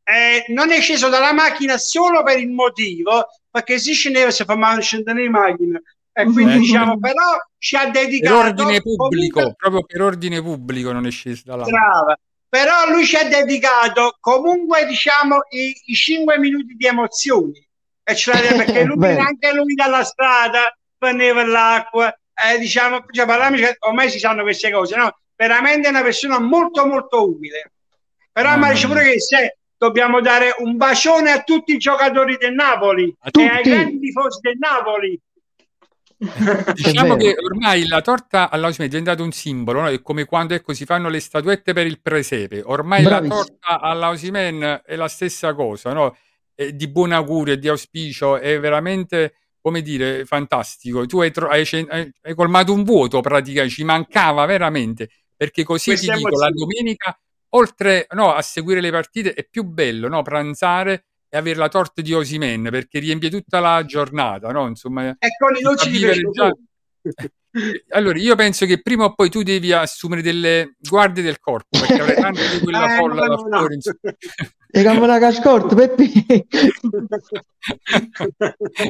Eh, 0.03 0.45
non 0.53 0.71
è 0.71 0.79
sceso 0.81 1.09
dalla 1.09 1.33
macchina 1.33 1.77
solo 1.77 2.23
per 2.23 2.39
il 2.39 2.49
motivo, 2.49 3.27
perché 3.51 3.77
se 3.77 3.93
scendeva 3.93 4.31
si 4.31 4.43
fermava 4.45 4.79
scendere 4.81 5.23
in 5.23 5.31
macchina. 5.31 5.79
E 6.11 6.23
quindi 6.23 6.55
Eh. 6.55 6.59
diciamo, 6.59 6.97
però 6.99 7.37
ci 7.59 7.75
ha 7.75 7.89
Per 7.89 7.91
dedicato 7.91 8.37
ordine 8.37 8.81
pubblico, 8.81 9.39
comunque- 9.39 9.55
proprio 9.55 9.83
per 9.83 10.01
ordine 10.01 10.41
pubblico 10.41 10.91
non 10.91 11.05
è 11.05 11.11
sceso 11.11 11.43
dalla 11.45 11.65
Brava. 11.65 12.17
Però 12.49 12.89
lui 12.89 13.05
ci 13.05 13.15
ha 13.17 13.27
dedicato 13.27 14.17
comunque, 14.19 14.85
diciamo, 14.87 15.39
i, 15.51 15.75
i 15.85 15.93
5 15.93 16.39
minuti 16.39 16.73
di 16.75 16.85
emozioni. 16.87 17.66
E 18.09 18.15
ce 18.15 18.31
l'ha 18.31 18.39
perché 18.39 18.85
lui, 18.85 18.95
Bene. 18.95 19.19
anche 19.19 19.53
lui 19.53 19.73
dalla 19.73 20.05
strada 20.05 20.73
prendeva 20.97 21.45
l'acqua, 21.45 22.07
eh, 22.33 22.57
diciamo, 22.57 23.03
cioè, 23.11 23.25
che 23.25 23.75
ormai 23.79 24.09
si 24.09 24.17
sanno 24.17 24.43
queste 24.43 24.71
cose, 24.71 24.95
no? 24.95 25.17
Veramente 25.35 25.87
è 25.87 25.89
una 25.89 26.03
persona 26.03 26.39
molto, 26.39 26.85
molto 26.85 27.27
umile. 27.27 27.73
Però 28.31 28.49
mi 28.51 28.59
Mamma 28.59 28.71
dice 28.71 28.87
pure 28.87 29.03
che 29.03 29.19
se 29.19 29.57
dobbiamo 29.77 30.21
dare 30.21 30.55
un 30.59 30.77
bacione 30.77 31.31
a 31.31 31.43
tutti 31.43 31.73
i 31.73 31.77
giocatori 31.77 32.37
del 32.37 32.53
Napoli 32.53 33.13
A 33.19 33.29
e 33.41 33.45
ai 33.45 33.63
grandi 33.63 33.99
tifosi 33.99 34.39
del 34.41 34.57
Napoli. 34.57 35.19
Diciamo 36.73 37.15
che 37.17 37.35
ormai 37.37 37.87
la 37.87 38.01
torta 38.01 38.49
all'Ausimè 38.49 38.85
è 38.85 38.89
diventato 38.89 39.21
un 39.21 39.31
simbolo, 39.31 39.81
no? 39.81 39.87
È 39.89 40.01
come 40.01 40.23
quando 40.25 40.53
ecco, 40.53 40.73
si 40.73 40.85
fanno 40.85 41.09
le 41.09 41.19
statuette 41.19 41.73
per 41.73 41.85
il 41.85 41.99
presepe. 41.99 42.61
Ormai 42.63 43.03
Bravissimo. 43.03 43.37
la 43.37 43.45
torta 43.45 43.79
all'Ausimen 43.81 44.81
è 44.85 44.95
la 44.95 45.09
stessa 45.09 45.53
cosa, 45.53 45.91
no? 45.91 46.15
È 46.59 46.71
di 46.73 46.87
buon 46.87 47.11
augurio 47.11 47.53
e 47.53 47.59
di 47.59 47.67
auspicio, 47.67 48.39
è 48.39 48.59
veramente, 48.59 49.35
come 49.61 49.83
dire, 49.83 50.25
fantastico. 50.25 51.05
Tu 51.05 51.19
hai, 51.21 51.29
tro- 51.31 51.49
hai 51.49 51.63
hai- 51.87 52.33
colmato 52.33 52.73
un 52.73 52.83
vuoto 52.83 53.21
praticamente, 53.21 53.75
ci 53.75 53.83
mancava 53.83 54.43
veramente, 54.47 55.07
perché 55.35 55.63
così 55.63 55.91
Queste 55.91 56.11
ti 56.11 56.17
dico, 56.17 56.29
la 56.39 56.47
emozioni. 56.47 56.73
domenica, 56.73 57.19
oltre 57.49 58.07
no, 58.15 58.33
a 58.33 58.41
seguire 58.41 58.81
le 58.81 58.89
partite, 58.89 59.33
è 59.35 59.45
più 59.47 59.65
bello 59.65 60.07
no? 60.07 60.23
pranzare 60.23 61.05
e 61.29 61.37
avere 61.37 61.59
la 61.59 61.67
torta 61.69 62.01
di 62.01 62.11
Osimen, 62.11 62.69
perché 62.71 62.97
riempie 62.97 63.29
tutta 63.29 63.59
la 63.59 63.85
giornata, 63.85 64.49
no? 64.51 64.65
Insomma, 64.67 65.09
E 65.09 65.27
con 65.37 65.55
i 65.55 65.61
dolci 65.61 65.91
di 65.91 65.99
già- 66.31 66.51
allora, 67.89 68.17
io 68.17 68.33
penso 68.35 68.65
che 68.65 68.81
prima 68.81 69.05
o 69.05 69.13
poi 69.13 69.29
tu 69.29 69.43
devi 69.43 69.71
assumere 69.73 70.23
delle 70.23 70.75
guardie 70.79 71.21
del 71.21 71.39
corpo 71.39 71.77
perché 71.77 72.01
avrai 72.01 72.15
tanto 72.15 72.41
di 72.51 72.59
quella 72.63 72.91
Eh, 72.91 72.97
folla 72.97 73.25
no, 73.27 73.35
da 73.35 73.35
no. 73.35 73.57
fuori. 73.59 73.75
insomma. 73.75 73.97
E 74.69 74.83
cammo 74.83 75.05
la 75.05 75.19
cascorta, 75.19 75.75
Peppi. 75.75 76.11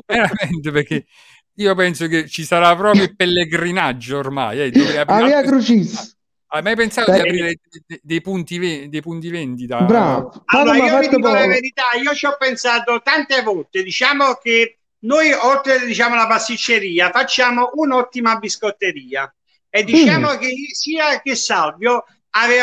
Veramente 0.05 0.71
perché 0.71 1.05
io 1.55 1.75
penso 1.75 2.07
che 2.07 2.27
ci 2.27 2.43
sarà 2.43 2.75
proprio 2.75 3.03
il 3.03 3.15
pellegrinaggio 3.15 4.17
ormai. 4.17 4.59
Eh, 4.59 4.67
aprire 4.67 4.99
Avia 5.05 5.37
altre- 5.37 5.51
Crucis. 5.51 6.15
Hai 6.49 6.61
mai 6.61 6.75
pensato 6.75 7.11
di 7.11 7.17
Beh. 7.19 7.27
aprire 7.27 7.47
de- 7.47 7.59
de- 7.85 7.99
dei 8.03 8.21
punti, 8.21 8.57
ve- 8.57 8.87
dei 8.89 9.01
punti 9.01 9.29
vendita? 9.29 9.81
Bravo. 9.81 10.43
Allora, 10.45 10.77
io 10.77 10.83
vi 10.83 10.89
fatto 10.89 11.15
dico 11.17 11.27
la 11.29 11.45
verità, 11.45 11.83
io 12.01 12.13
ci 12.13 12.25
ho 12.25 12.35
pensato 12.39 13.01
tante 13.03 13.41
volte, 13.41 13.83
diciamo 13.83 14.35
che 14.41 14.77
noi 14.99 15.31
oltre 15.33 15.85
diciamo 15.85 16.15
la 16.15 16.25
pasticceria 16.25 17.11
facciamo 17.11 17.69
un'ottima 17.73 18.37
biscotteria 18.37 19.31
e 19.69 19.83
diciamo 19.83 20.33
Mm. 20.33 20.37
che 20.37 20.49
sia 20.71 21.21
che 21.21 21.35
Salvio 21.35 22.05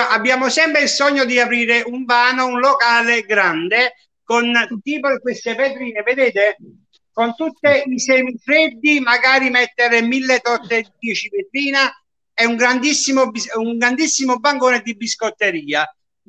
abbiamo 0.08 0.48
sempre 0.48 0.82
il 0.82 0.88
sogno 0.88 1.24
di 1.24 1.38
aprire 1.38 1.82
un 1.86 2.04
vano, 2.04 2.46
un 2.46 2.60
locale 2.60 3.22
grande 3.22 3.94
con 4.24 4.52
tipo 4.82 5.18
queste 5.20 5.54
vetrine, 5.54 6.02
vedete? 6.02 6.56
Con 7.12 7.34
tutti 7.36 7.68
i 7.86 7.98
semifreddi, 7.98 8.98
magari 9.00 9.50
mettere 9.50 10.02
mille 10.02 10.40
torte 10.40 10.78
e 10.78 10.86
dieci 10.98 11.28
vetrina 11.28 11.90
e 12.32 12.46
un 12.46 12.56
grandissimo, 12.56 13.30
un 13.56 13.78
grandissimo 13.78 14.38
bancone 14.38 14.80
di 14.80 14.96
biscotteria. 14.96 15.86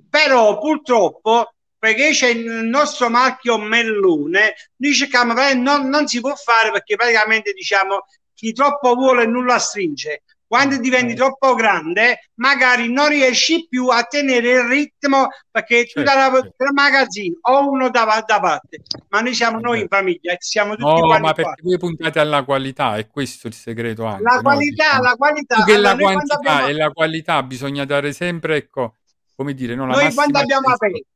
Però 0.10 0.60
purtroppo, 0.60 1.54
perché 1.80 2.12
c'è 2.12 2.28
il 2.28 2.66
nostro 2.66 3.10
marchio 3.10 3.58
Mellone, 3.58 4.54
noi 4.76 4.93
cerchiamo, 4.93 5.34
non, 5.54 5.88
non 5.88 6.08
si 6.08 6.20
può 6.20 6.36
fare 6.36 6.72
perché 6.72 6.96
praticamente 6.96 7.54
diciamo 7.54 8.06
chi 8.34 8.52
troppo 8.54 8.93
vuole 8.93 9.26
nulla 9.26 9.58
stringe. 9.58 10.24
Quando 10.48 10.78
diventi 10.78 11.16
troppo 11.16 11.56
grande, 11.56 12.30
magari 12.36 12.91
non 12.91 13.08
riesci 13.10 13.66
più 13.68 13.88
a 13.88 14.04
tenere 14.04 14.52
il 14.52 14.64
ritmo 14.66 15.28
perché 15.50 15.86
tu 15.86 16.02
Certo, 16.02 16.04
dalla 16.04 16.32
certo. 16.32 16.54
dal 16.58 16.74
magazzino 16.74 17.38
o 17.41 17.70
uno 17.70 17.89
da, 17.89 18.24
da 18.26 18.39
parte, 18.39 18.82
ma 19.10 19.22
noi 19.22 19.34
siamo 19.34 19.60
noi 19.60 19.82
in 19.82 19.88
famiglia 19.88 20.34
e 20.34 20.38
siamo 20.39 20.76
tutti 20.76 21.02
No, 21.02 21.18
ma 21.20 21.34
perché 21.34 21.62
voi 21.64 21.78
puntate 21.80 22.20
alla 22.20 22.43
qualità, 22.43 22.96
è 22.98 23.08
questo 23.08 23.48
il 23.48 23.54
segreto 23.54 24.06
anche. 24.06 24.22
La 24.24 24.36
no? 24.36 24.41
qualità, 24.43 24.84
Diciamo, 24.84 25.04
la 25.04 25.16
qualità. 25.16 25.56
più 25.56 25.64
che 25.66 25.74
Allora, 25.74 25.89
la 25.89 25.98
quantità 25.98 26.36
abbiamo- 26.36 26.68
e 26.68 26.74
la 26.74 26.89
qualità 26.91 27.43
bisogna 27.43 27.86
dare 27.86 28.14
sempre, 28.14 28.56
ecco, 28.58 28.96
come 29.36 29.54
dire, 29.56 29.74
no, 29.76 29.88
la 29.88 29.93
noi 29.96 30.14
quando 30.14 30.38
abbiamo 30.39 30.68
aperto, 30.70 31.08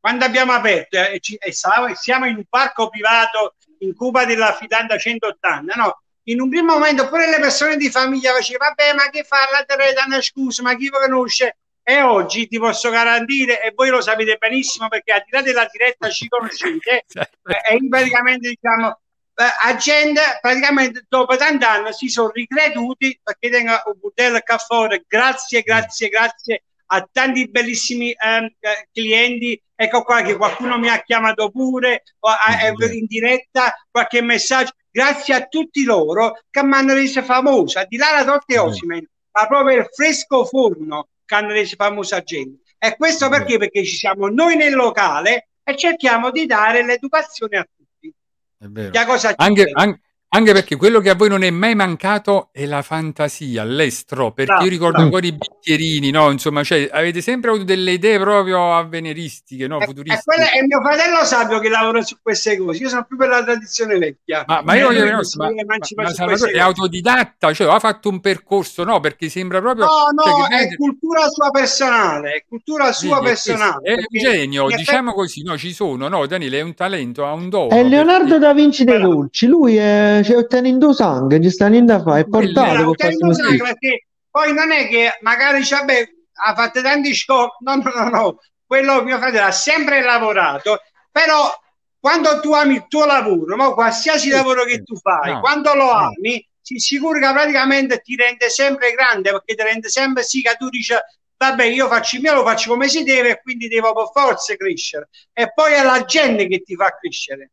quando 0.00 0.24
abbiamo 0.24 0.52
aperto 0.52 0.96
eh, 0.98 1.18
ci- 1.18 1.34
e 1.36 1.52
siamo 1.52 2.26
in 2.26 2.36
un 2.36 2.44
parco 2.48 2.88
privato 2.88 3.54
in 3.80 3.94
Cuba 3.94 4.24
della 4.24 4.52
Fidanda 4.52 4.96
180, 4.96 5.74
no? 5.74 6.00
In 6.28 6.40
un 6.40 6.50
primo 6.50 6.74
momento 6.74 7.08
pure 7.08 7.28
le 7.28 7.40
persone 7.40 7.76
di 7.76 7.90
famiglia 7.90 8.32
facevano, 8.32 8.74
vabbè, 8.76 8.94
ma 8.94 9.08
che 9.08 9.24
fa? 9.24 9.48
La 9.50 9.64
Teredana, 9.64 10.20
scusa, 10.20 10.62
ma 10.62 10.76
chi 10.76 10.88
lo 10.88 10.98
conosce? 10.98 11.56
E 11.82 12.02
oggi 12.02 12.46
ti 12.48 12.58
posso 12.58 12.90
garantire, 12.90 13.62
e 13.62 13.72
voi 13.74 13.88
lo 13.88 14.02
sapete 14.02 14.36
benissimo 14.36 14.88
perché 14.88 15.12
al 15.12 15.22
di 15.24 15.30
là 15.32 15.40
della 15.40 15.68
diretta 15.72 16.10
ci 16.10 16.28
conoscete, 16.28 17.04
e 17.08 17.76
io 17.76 17.88
praticamente 17.88 18.50
diciamo 18.50 19.00
eh, 19.36 19.70
a 19.70 19.76
gente 19.76 20.20
praticamente 20.42 21.06
dopo 21.08 21.34
tanti 21.36 21.64
anni 21.64 21.92
si 21.94 22.08
sono 22.08 22.30
ricreduti 22.30 23.18
perché 23.22 23.48
tengo 23.48 23.72
un 23.86 23.98
budello 23.98 24.40
qua 24.44 24.58
fuori 24.58 25.02
grazie 25.06 25.62
grazie 25.62 26.08
grazie 26.08 26.64
a 26.90 27.08
tanti 27.10 27.48
bellissimi 27.48 28.12
ehm, 28.12 28.44
eh, 28.60 28.88
clienti. 28.92 29.60
Ecco 29.74 30.02
qua 30.02 30.22
che 30.22 30.36
qualcuno 30.36 30.78
mi 30.78 30.88
ha 30.88 31.02
chiamato 31.02 31.50
pure 31.50 32.02
o, 32.20 32.30
eh, 32.30 32.74
eh, 32.86 32.96
in 32.96 33.06
diretta 33.06 33.74
qualche 33.90 34.20
messaggio 34.22 34.72
grazie 34.90 35.34
a 35.34 35.46
tutti 35.46 35.84
loro 35.84 36.40
che 36.50 36.62
mi 36.62 36.74
hanno 36.74 36.94
reso 36.94 37.22
famosa. 37.22 37.84
Di 37.84 37.96
là 37.96 38.12
la 38.12 38.24
torta 38.24 38.54
e 38.54 38.58
Osimen 38.58 39.06
ma 39.38 39.46
proprio 39.46 39.78
il 39.78 39.88
fresco 39.92 40.44
forno 40.44 41.08
che 41.24 41.34
hanno 41.34 41.52
reso 41.52 41.76
famosa 41.76 42.20
gente. 42.22 42.62
E 42.78 42.96
questo 42.96 43.28
perché? 43.28 43.58
Perché 43.58 43.84
ci 43.84 43.96
siamo 43.96 44.28
noi 44.28 44.56
nel 44.56 44.74
locale 44.74 45.48
e 45.62 45.76
cerchiamo 45.76 46.30
di 46.30 46.46
dare 46.46 46.84
l'educazione 46.84 47.58
a 47.58 47.68
tutti. 47.76 48.12
È 48.58 48.66
vero. 48.66 48.92
Anche, 49.36 49.62
serve? 49.62 49.72
an- 49.74 50.00
anche 50.30 50.52
perché 50.52 50.76
quello 50.76 51.00
che 51.00 51.08
a 51.10 51.14
voi 51.14 51.28
non 51.30 51.42
è 51.42 51.50
mai 51.50 51.74
mancato 51.74 52.50
è 52.52 52.66
la 52.66 52.82
fantasia, 52.82 53.64
l'estro, 53.64 54.32
perché 54.32 54.52
Bravo, 54.52 54.64
io 54.64 54.70
ricordo 54.70 54.92
bravo. 54.98 55.04
ancora 55.06 55.26
i 55.26 55.32
bicchierini, 55.32 56.10
no? 56.10 56.30
Insomma, 56.30 56.62
cioè, 56.62 56.88
avete 56.92 57.20
sempre 57.22 57.48
avuto 57.50 57.64
delle 57.64 57.92
idee 57.92 58.18
proprio 58.18 58.74
avveniristiche, 58.74 59.66
no? 59.66 59.78
E, 59.80 59.82
e 59.82 59.86
Futuristiche. 59.86 60.22
quello 60.24 60.44
è 60.50 60.66
mio 60.66 60.80
fratello 60.82 61.24
Sabio 61.24 61.58
che 61.60 61.68
lavora 61.70 62.02
su 62.02 62.16
queste 62.22 62.56
cose. 62.58 62.82
Io 62.82 62.88
sono 62.88 63.04
più 63.06 63.16
per 63.16 63.28
la 63.28 63.42
tradizione 63.42 63.96
vecchia. 63.98 64.44
Ma, 64.46 64.60
ma 64.62 64.74
io 64.74 64.80
Eh, 64.80 64.84
voglio 64.84 64.98
lui 65.00 65.08
dire, 65.08 65.16
no, 65.16 65.22
ma, 65.36 65.64
ma- 66.04 66.12
Salvatore 66.12 66.50
è 66.50 66.52
cose. 66.52 66.58
autodidatta, 66.60 67.52
cioè 67.54 67.72
ha 67.72 67.78
fatto 67.78 68.08
un 68.10 68.20
percorso, 68.20 68.84
no? 68.84 69.00
Perché 69.00 69.28
sembra 69.28 69.60
proprio... 69.60 69.84
No, 69.86 69.90
cioè, 70.22 70.30
no, 70.30 70.46
che 70.46 70.54
è 70.54 70.58
vede- 70.64 70.76
cultura 70.76 71.28
sua 71.28 71.50
personale, 71.50 72.30
è 72.32 72.44
cultura 72.46 72.92
sua 72.92 73.16
è 73.16 73.20
questo, 73.20 73.52
personale. 73.52 73.82
È 73.88 73.92
un 73.94 74.04
genio, 74.10 74.64
effetti- 74.66 74.82
diciamo 74.84 75.12
così, 75.14 75.42
no? 75.42 75.56
Ci 75.56 75.72
sono, 75.72 76.08
no? 76.08 76.26
Daniele 76.26 76.58
è 76.58 76.62
un 76.62 76.74
talento, 76.74 77.24
ha 77.24 77.32
un 77.32 77.48
dono. 77.48 77.70
È 77.70 77.82
Leonardo 77.82 78.24
perché- 78.24 78.38
da 78.40 78.52
Vinci 78.52 78.84
dei 78.84 79.00
dolci. 79.00 79.46
Lui 79.46 79.76
è, 79.76 80.17
ci 80.22 80.32
ottiene 80.32 80.68
in 80.68 80.78
due 80.78 80.94
sangue, 80.94 81.40
ci 81.42 81.50
sta 81.50 81.66
in 81.66 81.86
da 81.86 82.00
fare. 82.02 82.20
È 82.20 82.28
portato 82.28 82.92
perché 82.92 84.06
poi 84.30 84.52
non 84.52 84.70
è 84.70 84.88
che 84.88 85.18
magari 85.20 85.62
beh, 85.62 86.08
ha 86.46 86.54
fatto 86.54 86.82
tanti 86.82 87.14
scopi, 87.14 87.64
no, 87.64 87.76
no, 87.76 87.90
no, 87.94 88.08
no, 88.08 88.38
quello 88.66 89.02
mio 89.02 89.18
fratello 89.18 89.46
ha 89.46 89.52
sempre 89.52 90.02
lavorato, 90.02 90.80
però 91.10 91.52
quando 91.98 92.40
tu 92.40 92.52
ami 92.52 92.74
il 92.74 92.86
tuo 92.86 93.04
lavoro, 93.04 93.56
ma 93.56 93.72
qualsiasi 93.72 94.28
lavoro 94.28 94.64
che 94.64 94.82
tu 94.82 94.96
fai, 94.96 95.32
No, 95.32 95.40
quando 95.40 95.74
lo 95.74 95.86
no. 95.86 95.90
ami, 95.90 96.46
si 96.60 96.78
sicuro 96.78 97.18
che 97.18 97.32
praticamente 97.32 98.00
ti 98.00 98.14
rende 98.14 98.50
sempre 98.50 98.92
grande, 98.92 99.30
perché 99.30 99.54
ti 99.54 99.62
rende 99.62 99.88
sempre 99.88 100.22
sì 100.22 100.42
che 100.42 100.54
tu 100.56 100.68
dici 100.68 100.94
vabbè 101.38 101.64
io 101.64 101.86
faccio 101.88 102.16
il 102.16 102.22
mio, 102.22 102.34
lo 102.34 102.44
faccio 102.44 102.70
come 102.70 102.88
si 102.88 103.04
deve 103.04 103.30
e 103.30 103.40
quindi 103.40 103.68
devo 103.68 103.94
per 103.94 104.10
forza 104.12 104.54
crescere. 104.56 105.08
E 105.32 105.52
poi 105.52 105.72
è 105.72 105.82
la 105.82 106.04
gente 106.04 106.46
che 106.46 106.62
ti 106.62 106.74
fa 106.74 106.96
crescere. 106.98 107.52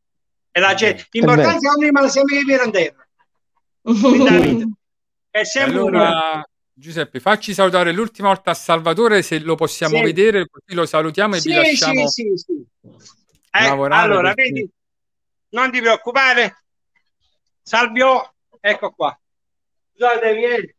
È 0.56 0.60
la 0.62 0.74
gente. 0.74 1.06
L'importante 1.12 1.68
è 1.68 1.84
rimane 1.84 2.08
sempre 2.08 2.38
di 2.38 2.46
vita. 2.46 2.64
È 5.30 5.40
E 5.40 5.46
sempre 5.46 5.78
allora, 5.80 6.48
Giuseppe, 6.72 7.20
facci 7.20 7.54
salutare 7.54 7.92
l'ultima 7.92 8.30
volta 8.30 8.52
a 8.52 8.54
Salvatore 8.54 9.22
se 9.22 9.40
lo 9.40 9.56
possiamo 9.56 9.98
Sì. 9.98 10.04
vedere, 10.04 10.48
così 10.50 10.74
lo 10.74 10.86
salutiamo 10.86 11.36
e 11.36 11.42
Sì, 11.42 11.50
vi 11.50 11.56
lasciamo 11.56 12.08
sì, 12.08 12.32
sì, 12.36 12.38
sì. 12.38 12.66
Eh, 13.52 13.66
allora, 13.68 14.34
perché- 14.34 14.44
vedi, 14.44 14.70
non 15.50 15.72
ti 15.72 15.82
preoccupare. 15.82 16.64
Salvio, 17.62 18.34
ecco 18.62 18.92
qua. 18.92 19.18
Scusate, 19.92 20.34
vieni. 20.36 20.74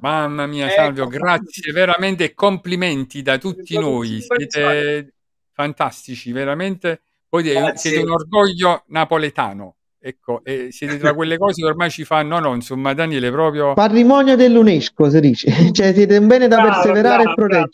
Mamma 0.00 0.46
mia, 0.46 0.66
Ecco. 0.66 0.74
Salvio, 0.74 1.06
grazie 1.06 1.70
veramente 1.72 2.24
e 2.24 2.34
complimenti 2.34 3.22
da 3.22 3.38
tutti 3.38 3.78
noi. 3.78 4.20
Siete 4.22 5.14
fantastici, 5.52 6.32
veramente. 6.32 7.02
Poi 7.30 7.42
de- 7.44 7.52
Grazie. 7.52 7.90
siete 7.92 8.04
un 8.04 8.10
orgoglio 8.10 8.82
napoletano. 8.88 9.76
ecco, 10.02 10.40
e 10.44 10.68
siete 10.72 10.98
tra 10.98 11.14
quelle 11.14 11.36
cose 11.38 11.60
che 11.62 11.68
ormai 11.68 11.90
ci 11.90 12.04
fanno, 12.04 12.38
no, 12.40 12.48
no, 12.48 12.54
insomma, 12.54 12.92
Daniele, 12.94 13.30
proprio... 13.30 13.74
Patrimonio 13.74 14.34
dell'UNESCO, 14.34 15.08
si 15.10 15.20
dice. 15.20 15.48
Cioè, 15.72 15.92
siete 15.94 16.16
un 16.16 16.26
bene 16.26 16.48
da 16.48 16.56
Bravo, 16.56 16.70
perseverare 16.82 17.22
bravo, 17.22 17.30
e 17.30 17.34
proteggere. 17.34 17.68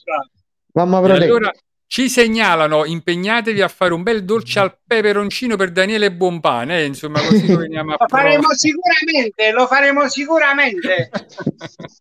bravo, 0.73 0.91
Mamma 0.91 0.99
E 0.99 1.03
protegge. 1.09 1.25
allora 1.25 1.51
ci 1.89 2.09
segnalano, 2.11 2.85
impegnatevi 2.85 3.63
a 3.63 3.69
fare 3.69 3.95
un 3.95 4.03
bel 4.03 4.25
dolce 4.25 4.59
al 4.59 4.77
peperoncino 4.85 5.55
per 5.57 5.71
Daniele 5.71 6.13
Buonpane, 6.13 6.81
eh, 6.81 6.85
insomma, 6.85 7.21
così 7.21 7.47
lo 7.51 7.59
veniamo 7.59 7.93
a 7.93 7.97
Lo 8.01 8.07
faremo 8.09 8.49
sicuramente, 8.53 9.53
lo 9.53 9.67
faremo 9.69 10.09
sicuramente. 10.09 11.11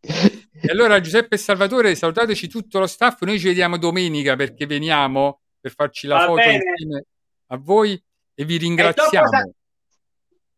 E 0.01 0.71
allora 0.71 0.99
Giuseppe 0.99 1.35
e 1.35 1.37
Salvatore, 1.37 1.93
salutateci 1.95 2.47
tutto 2.47 2.79
lo 2.79 2.87
staff, 2.87 3.21
noi 3.21 3.37
ci 3.39 3.45
vediamo 3.47 3.77
domenica 3.77 4.35
perché 4.35 4.65
veniamo 4.65 5.41
per 5.61 5.71
farci 5.73 6.07
la 6.07 6.15
Va 6.17 6.25
foto 6.25 6.35
bene. 6.35 6.53
insieme 6.55 7.05
a 7.47 7.57
voi 7.57 8.01
e 8.33 8.45
vi 8.45 8.55
E 8.55 8.59
ringraziamo. 8.59 9.27
sa- 9.27 9.49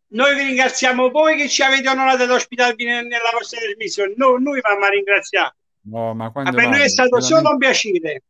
Noi 0.10 0.36
vi 0.36 0.44
ringraziamo 0.44 1.10
voi 1.10 1.36
che 1.36 1.50
ci 1.50 1.62
avete 1.64 1.90
onorato 1.90 2.24
ad 2.24 2.30
ospitarvi 2.32 2.86
ne- 2.86 3.02
nella 3.02 3.30
vostra 3.34 3.60
trasmissione. 3.60 4.14
No, 4.16 4.38
noi 4.38 4.62
vanno 4.62 4.86
a 4.86 4.90
ringraziare. 4.90 5.56
No, 5.82 6.14
ma 6.14 6.26
Ma 6.26 6.32
quando 6.32 6.52
per 6.52 6.68
noi 6.70 6.82
è 6.82 6.88
stato 6.90 7.18
Veramente. 7.18 7.36
solo 7.36 7.50
un 7.52 7.58
piacere. 7.58 8.24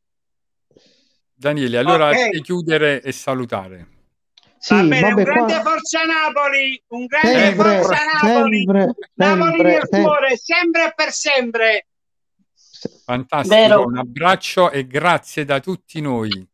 Daniele, 1.34 1.78
allora 1.78 2.10
Ok. 2.10 2.16
devi 2.16 2.42
chiudere 2.42 3.02
e 3.02 3.12
salutare. 3.12 3.88
Sì, 4.60 4.74
Va 4.74 4.82
bene, 4.84 5.02
vabbè, 5.02 5.14
un 5.14 5.24
grande 5.24 5.54
qua 5.54 5.62
forza 5.72 6.04
Napoli, 6.04 6.84
un 6.88 7.06
grande 7.06 7.28
sempre, 7.40 7.82
forza 7.82 7.98
Napoli. 8.24 8.58
sempre, 8.58 8.94
Napoli 9.14 9.52
sempre, 9.52 9.72
nel 9.72 9.80
sempre. 9.82 10.02
cuore, 10.02 10.38
sempre 10.38 10.86
e 10.88 10.94
per 10.96 11.12
sempre. 11.12 11.88
Fantastico, 13.06 13.56
Vero. 13.56 13.86
un 13.86 13.98
abbraccio 13.98 14.72
e 14.72 14.88
grazie 14.88 15.46
da 15.46 15.60
tutti 15.60 16.02
noi. 16.02 16.48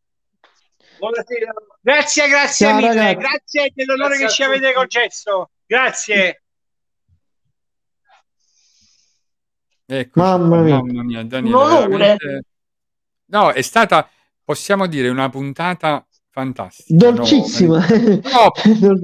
Buonasera. 1.08 1.52
Grazie, 1.82 2.28
grazie 2.28 2.66
Ciao, 2.66 2.76
mille, 2.76 2.94
ragazzi. 2.94 3.14
grazie 3.16 3.72
dell'onore 3.74 4.08
Grazie 4.16 4.26
che 4.26 4.32
ci 4.32 4.42
avete 4.42 4.72
concesso. 4.72 5.50
Grazie. 5.66 6.42
Eccoci 9.86 10.26
Mamma 10.26 10.60
mia. 10.62 10.76
mamma 10.76 11.02
mia, 11.02 11.22
Daniele. 11.24 12.44
No, 13.26 13.50
è 13.52 13.60
stata, 13.60 14.08
possiamo 14.42 14.86
dire, 14.86 15.08
una 15.10 15.28
puntata 15.28 16.06
fantastica. 16.30 17.10
Dolcissima. 17.10 17.86
No, 17.86 18.50
tutte 18.56 19.02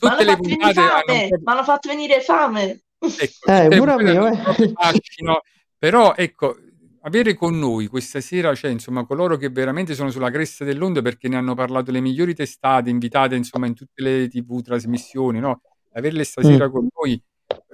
hanno 0.00 0.16
le 0.18 0.32
fatto 0.32 0.42
venire 0.42 0.56
puntate 0.58 0.80
hanno 0.80 0.90
fame, 0.90 1.28
proprio- 1.28 1.38
mi 1.38 1.42
hanno 1.44 1.62
fatto 1.64 1.88
venire 1.88 2.20
fame. 2.20 2.80
ecco, 2.98 3.46
Eh, 3.46 3.68
pure 3.76 3.92
a 3.92 3.96
me, 3.96 4.16
hanno 4.16 4.26
eh. 4.26 4.72
fascino, 4.74 5.40
però 5.78 6.14
ecco, 6.16 6.56
avere 7.04 7.34
con 7.34 7.58
noi 7.58 7.86
questa 7.86 8.20
sera, 8.20 8.54
cioè 8.54 8.70
insomma 8.70 9.04
coloro 9.04 9.36
che 9.36 9.48
veramente 9.48 9.94
sono 9.94 10.10
sulla 10.10 10.30
cresta 10.30 10.64
dell'onda 10.64 11.02
perché 11.02 11.28
ne 11.28 11.36
hanno 11.36 11.54
parlato 11.54 11.90
le 11.90 12.00
migliori 12.00 12.34
testate, 12.34 12.90
invitate 12.90 13.34
insomma 13.34 13.66
in 13.66 13.74
tutte 13.74 14.02
le 14.02 14.28
tv 14.28 14.60
trasmissioni, 14.62 15.38
no? 15.40 15.60
Averle 15.94 16.24
stasera 16.24 16.68
Mm. 16.68 16.70
con 16.70 16.88
noi, 17.00 17.22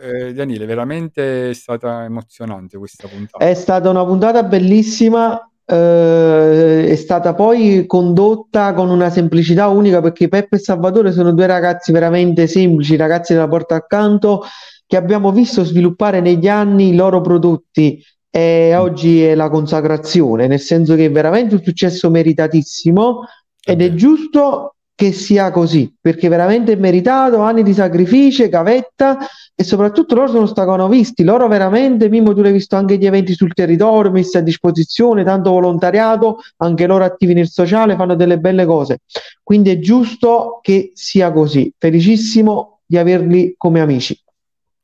eh, 0.01 0.33
Daniele, 0.33 0.67
veramente 0.67 1.51
è 1.51 1.55
stata 1.55 2.05
emozionante 2.05 2.79
questa 2.79 3.07
puntata. 3.07 3.45
È 3.45 3.55
stata 3.55 3.91
una 3.91 4.05
puntata 4.05 4.43
bellissima, 4.43 5.39
eh, 5.65 6.87
è 6.89 6.97
stata 6.97 7.35
poi 7.35 7.85
condotta 7.87 8.73
con 8.73 8.89
una 8.89 9.11
semplicità 9.11 9.69
unica 9.69 10.01
perché 10.01 10.29
Peppe 10.29 10.57
e 10.57 10.59
Salvatore 10.59 11.13
sono 11.13 11.33
due 11.33 11.47
ragazzi 11.47 11.93
veramente 11.93 12.47
semplici, 12.47 12.97
ragazzi 12.97 13.35
della 13.35 13.47
porta 13.49 13.75
accanto, 13.75 14.43
che 14.87 14.97
abbiamo 14.97 15.31
visto 15.33 15.65
sviluppare 15.65 16.21
negli 16.21 16.49
anni 16.49 16.89
i 16.89 16.97
loro 16.97 17.21
prodotti 17.21 18.03
e 18.39 18.77
oggi 18.77 19.25
è 19.25 19.35
la 19.35 19.49
consacrazione, 19.49 20.47
nel 20.47 20.61
senso 20.61 20.95
che 20.95 21.07
è 21.07 21.11
veramente 21.11 21.57
un 21.57 21.63
successo 21.63 22.09
meritatissimo 22.09 23.27
ed 23.61 23.83
è 23.83 23.93
giusto 23.95 24.77
che 24.95 25.11
sia 25.11 25.51
così, 25.51 25.93
perché 26.01 26.29
veramente 26.29 26.73
è 26.73 26.77
meritato, 26.77 27.41
anni 27.41 27.65
di 27.65 27.73
sacrificio, 27.73 28.49
gavetta 28.49 29.19
e 29.57 29.65
soprattutto 29.65 30.15
loro 30.15 30.29
sono 30.29 30.47
stacanovisti, 30.47 31.25
loro 31.25 31.49
veramente, 31.49 32.09
Mimmo 32.09 32.33
tu 32.33 32.43
l'hai 32.43 32.53
visto 32.53 32.77
anche 32.77 32.97
gli 32.97 33.07
eventi 33.07 33.35
sul 33.35 33.53
territorio 33.55 34.13
messi 34.13 34.37
a 34.37 34.41
disposizione, 34.41 35.25
tanto 35.25 35.51
volontariato, 35.51 36.39
anche 36.59 36.87
loro 36.87 37.03
attivi 37.03 37.35
nel 37.35 37.49
sociale, 37.49 37.97
fanno 37.97 38.15
delle 38.15 38.39
belle 38.39 38.67
cose, 38.67 39.01
quindi 39.43 39.71
è 39.71 39.81
giusto 39.81 40.61
che 40.63 40.93
sia 40.95 41.33
così, 41.33 41.73
felicissimo 41.77 42.81
di 42.87 42.99
averli 42.99 43.55
come 43.57 43.81
amici. 43.81 44.17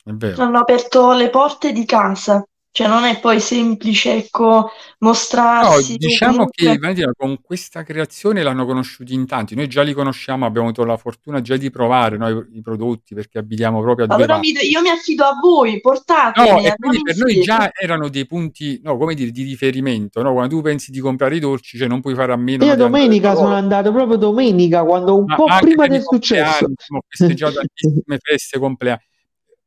È 0.05 0.11
vero. 0.11 0.43
Hanno 0.43 0.59
aperto 0.59 1.13
le 1.13 1.31
porte 1.31 1.73
di 1.73 1.85
casa, 1.85 2.45
cioè 2.77 2.89
non 2.89 3.05
è 3.05 3.21
poi 3.21 3.39
semplice, 3.39 4.15
ecco, 4.17 4.49
No, 4.49 4.71
mostrarsi. 4.99 5.95
diciamo 5.97 6.47
che 6.47 6.65
comunque- 6.65 6.79
Valentina, 6.81 7.13
con 7.17 7.41
questa 7.41 7.85
creazione 7.85 8.43
l'hanno 8.43 8.67
conosciuti 8.67 9.15
in 9.15 9.27
tanti. 9.27 9.55
Noi 9.55 9.69
già 9.69 9.83
li 9.83 9.93
conosciamo, 9.93 10.45
abbiamo 10.45 10.67
avuto 10.67 10.85
la 10.85 10.97
fortuna 10.97 11.41
già 11.41 11.57
di 11.57 11.71
provare 11.71 12.17
no, 12.17 12.29
i, 12.53 12.61
prodotti 12.63 13.15
perché 13.15 13.39
abitiamo 13.39 13.81
proprio 13.81 14.07
a 14.07 14.09
due 14.09 14.17
Allora 14.17 14.39
mi- 14.41 14.53
passi. 14.53 14.71
io 14.73 14.81
mi 14.81 14.89
affido 14.89 15.23
a 15.25 15.39
voi, 15.41 15.81
portatemi, 15.81 16.49
No, 16.49 16.53
e 16.55 16.57
andiamo 16.57 16.75
quindi 16.79 17.03
per 17.03 17.17
noi 17.17 17.41
già 17.43 17.71
erano 17.73 18.09
dei 18.09 18.27
punti, 18.27 18.81
no, 18.83 18.97
come 18.97 19.15
dire, 19.15 19.31
di 19.31 19.45
riferimento, 19.45 20.21
no? 20.23 20.33
Quando 20.33 20.57
tu 20.57 20.61
pensi 20.61 20.91
di 20.91 20.99
comprare 20.99 21.37
i 21.37 21.39
dolci, 21.39 21.79
cioè 21.79 21.87
non 21.87 22.01
puoi 22.01 22.17
fare 22.17 22.33
a 22.33 22.37
meno 22.37 22.65
Io 22.65 22.75
no, 22.75 22.83
andare 22.83 22.91
domenica 22.91 23.29
da 23.29 23.35
sono 23.37 23.47
loro. 23.51 23.61
andato 23.61 23.93
proprio 23.93 24.17
domenica, 24.17 24.83
quando 24.83 25.17
un 25.17 25.27
Ma 25.27 25.37
po' 25.37 25.47
prima 25.61 25.87
del 25.87 26.03
successo. 26.03 26.65
ho 26.65 27.01
festeggiato 27.07 27.53
tantissime 27.63 28.19
feste, 28.21 28.59
compleanni. 28.59 29.03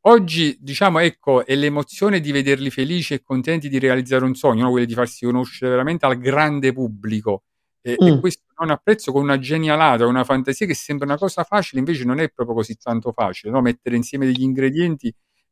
Oggi, 0.07 0.57
diciamo, 0.59 0.99
ecco, 0.99 1.45
è 1.45 1.53
l'emozione 1.55 2.21
di 2.21 2.31
vederli 2.31 2.69
felici 2.69 3.13
e 3.13 3.21
contenti 3.21 3.67
di 3.67 3.77
realizzare 3.77 4.23
un 4.23 4.35
sogno, 4.35 4.63
no? 4.63 4.71
Quello 4.71 4.85
di 4.85 4.93
farsi 4.93 5.25
conoscere 5.25 5.69
veramente 5.71 6.05
al 6.05 6.17
grande 6.17 6.71
pubblico. 6.71 7.43
E, 7.81 7.95
e 7.99 8.11
Mm. 8.13 8.19
questo 8.19 8.43
non 8.57 8.71
apprezzo 8.71 9.11
con 9.11 9.21
una 9.21 9.37
genialata, 9.37 10.05
una 10.05 10.23
fantasia 10.23 10.65
che 10.65 10.73
sembra 10.73 11.05
una 11.05 11.17
cosa 11.17 11.43
facile, 11.43 11.79
invece 11.79 12.05
non 12.05 12.19
è 12.19 12.29
proprio 12.29 12.55
così 12.55 12.75
tanto 12.77 13.11
facile, 13.11 13.51
no? 13.51 13.61
Mettere 13.61 13.97
insieme 13.97 14.25
degli 14.25 14.41
ingredienti 14.43 15.07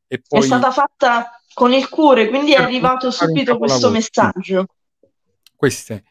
e 0.07 0.15
È 0.15 0.21
poi 0.25 0.43
stata 0.43 0.71
fatta 0.71 1.37
con 1.53 1.73
il 1.73 1.89
cuore, 1.89 2.29
quindi 2.29 2.53
è 2.53 2.57
arrivato 2.57 3.11
subito 3.11 3.57
questo 3.57 3.89
messaggio. 3.89 4.67
queste. 5.55 6.03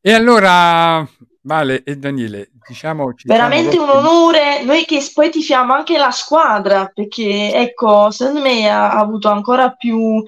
E 0.00 0.12
allora, 0.12 1.06
Vale 1.50 1.82
e 1.82 1.96
Daniele, 1.96 2.52
diciamo, 2.68 3.12
ci 3.12 3.26
Veramente 3.26 3.76
un 3.76 3.88
onore, 3.88 4.62
noi 4.62 4.84
che 4.84 5.04
poi 5.12 5.30
tifiamo 5.30 5.72
anche 5.74 5.98
la 5.98 6.12
squadra, 6.12 6.88
perché 6.94 7.52
ecco, 7.52 8.12
secondo 8.12 8.40
me 8.40 8.70
ha, 8.70 8.92
ha 8.92 9.00
avuto 9.00 9.28
ancora 9.28 9.72
più, 9.72 10.22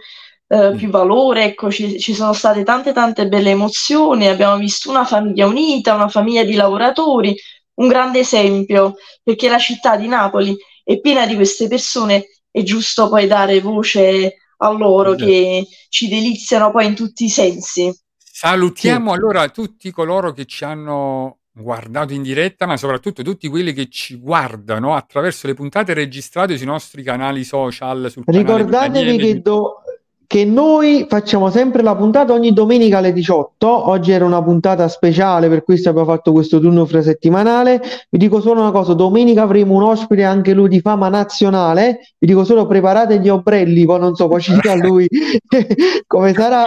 eh, 0.48 0.74
più 0.76 0.90
valore, 0.90 1.44
ecco, 1.44 1.70
ci, 1.70 2.00
ci 2.00 2.12
sono 2.12 2.32
state 2.32 2.64
tante 2.64 2.92
tante 2.92 3.28
belle 3.28 3.50
emozioni, 3.50 4.26
abbiamo 4.26 4.56
visto 4.56 4.90
una 4.90 5.04
famiglia 5.04 5.46
unita, 5.46 5.94
una 5.94 6.08
famiglia 6.08 6.42
di 6.42 6.54
lavoratori, 6.54 7.36
un 7.74 7.86
grande 7.86 8.18
esempio, 8.18 8.96
perché 9.22 9.48
la 9.48 9.58
città 9.58 9.94
di 9.94 10.08
Napoli 10.08 10.56
è 10.82 10.98
piena 10.98 11.24
di 11.24 11.36
queste 11.36 11.68
persone, 11.68 12.42
è 12.50 12.64
giusto 12.64 13.08
poi 13.08 13.28
dare 13.28 13.60
voce 13.60 14.38
a 14.56 14.70
loro 14.72 15.14
Esatto. 15.14 15.30
che 15.30 15.66
ci 15.88 16.08
deliziano 16.08 16.72
poi 16.72 16.86
in 16.86 16.96
tutti 16.96 17.26
i 17.26 17.30
sensi. 17.30 17.96
Salutiamo 18.34 19.12
allora 19.12 19.50
tutti 19.50 19.90
coloro 19.90 20.32
che 20.32 20.46
ci 20.46 20.64
hanno 20.64 21.40
guardato 21.52 22.14
in 22.14 22.22
diretta, 22.22 22.64
ma 22.64 22.78
soprattutto 22.78 23.22
tutti 23.22 23.46
quelli 23.46 23.74
che 23.74 23.90
ci 23.90 24.16
guardano 24.16 24.94
attraverso 24.94 25.46
le 25.46 25.52
puntate 25.52 25.92
registrate 25.92 26.56
sui 26.56 26.64
nostri 26.64 27.02
canali 27.02 27.44
social, 27.44 28.10
Ricordatevi 28.24 29.18
che, 29.18 29.42
do- 29.42 29.82
che 30.26 30.46
noi 30.46 31.04
facciamo 31.10 31.50
sempre 31.50 31.82
la 31.82 31.94
puntata 31.94 32.32
ogni 32.32 32.54
domenica 32.54 32.98
alle 32.98 33.12
18. 33.12 33.90
Oggi 33.90 34.12
era 34.12 34.24
una 34.24 34.42
puntata 34.42 34.88
speciale, 34.88 35.50
per 35.50 35.62
questo 35.62 35.90
abbiamo 35.90 36.08
fatto 36.08 36.32
questo 36.32 36.58
turno 36.58 36.86
frasettimanale. 36.86 37.82
Vi 38.08 38.18
dico 38.18 38.40
solo 38.40 38.62
una 38.62 38.72
cosa: 38.72 38.94
domenica 38.94 39.42
avremo 39.42 39.74
un 39.74 39.82
ospite 39.82 40.24
anche 40.24 40.54
lui 40.54 40.70
di 40.70 40.80
fama 40.80 41.10
nazionale. 41.10 41.98
Vi 42.18 42.26
dico 42.26 42.44
solo 42.44 42.66
preparate 42.66 43.20
gli 43.20 43.28
ombrelli, 43.28 43.84
poi 43.84 44.00
non 44.00 44.14
so, 44.14 44.26
poi 44.26 44.40
ci 44.40 44.54
dirà 44.54 44.74
lui 44.74 45.06
come 46.06 46.32
sarà. 46.32 46.64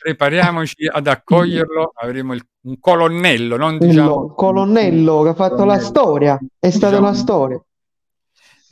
Prepariamoci 0.00 0.86
ad 0.90 1.06
accoglierlo, 1.06 1.92
avremo 1.94 2.32
il- 2.34 2.42
un 2.62 2.78
colonnello, 2.80 3.56
non 3.56 3.74
Il 3.74 3.78
diciamo 3.80 4.34
colonnello 4.34 5.22
che 5.22 5.28
ha 5.30 5.34
fatto 5.34 5.56
la 5.64 5.78
colonnello. 5.78 5.86
storia, 5.86 6.38
è 6.58 6.70
stata 6.70 6.86
Diciamo- 6.96 7.08
una 7.08 7.16
storia. 7.16 7.64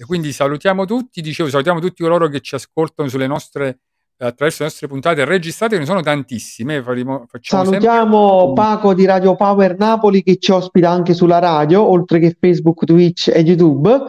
E 0.01 0.05
quindi 0.05 0.33
salutiamo 0.33 0.85
tutti, 0.85 1.21
dicevo, 1.21 1.49
salutiamo 1.49 1.81
tutti 1.81 2.03
coloro 2.03 2.29
che 2.29 2.41
ci 2.41 2.55
ascoltano 2.55 3.09
sulle 3.09 3.27
nostre, 3.27 3.81
attraverso 4.19 4.63
le 4.63 4.69
nostre 4.69 4.87
puntate 4.89 5.25
registrate, 5.25 5.79
ne 5.79 5.85
sono 5.85 6.01
tantissime. 6.03 6.83
faremo- 6.83 7.25
facciamo 7.29 7.65
sempre- 7.65 7.81
Salutiamo 7.89 8.53
Paco 8.53 8.95
di 8.95 9.05
Radio 9.05 9.35
Power 9.35 9.77
Napoli 9.77 10.23
che 10.23 10.39
ci 10.39 10.53
ospita 10.53 10.89
anche 10.91 11.15
sulla 11.15 11.39
radio, 11.41 11.83
oltre 11.83 12.19
che 12.21 12.37
Facebook, 12.39 12.85
Twitch 12.85 13.29
e 13.29 13.41
YouTube. 13.41 14.05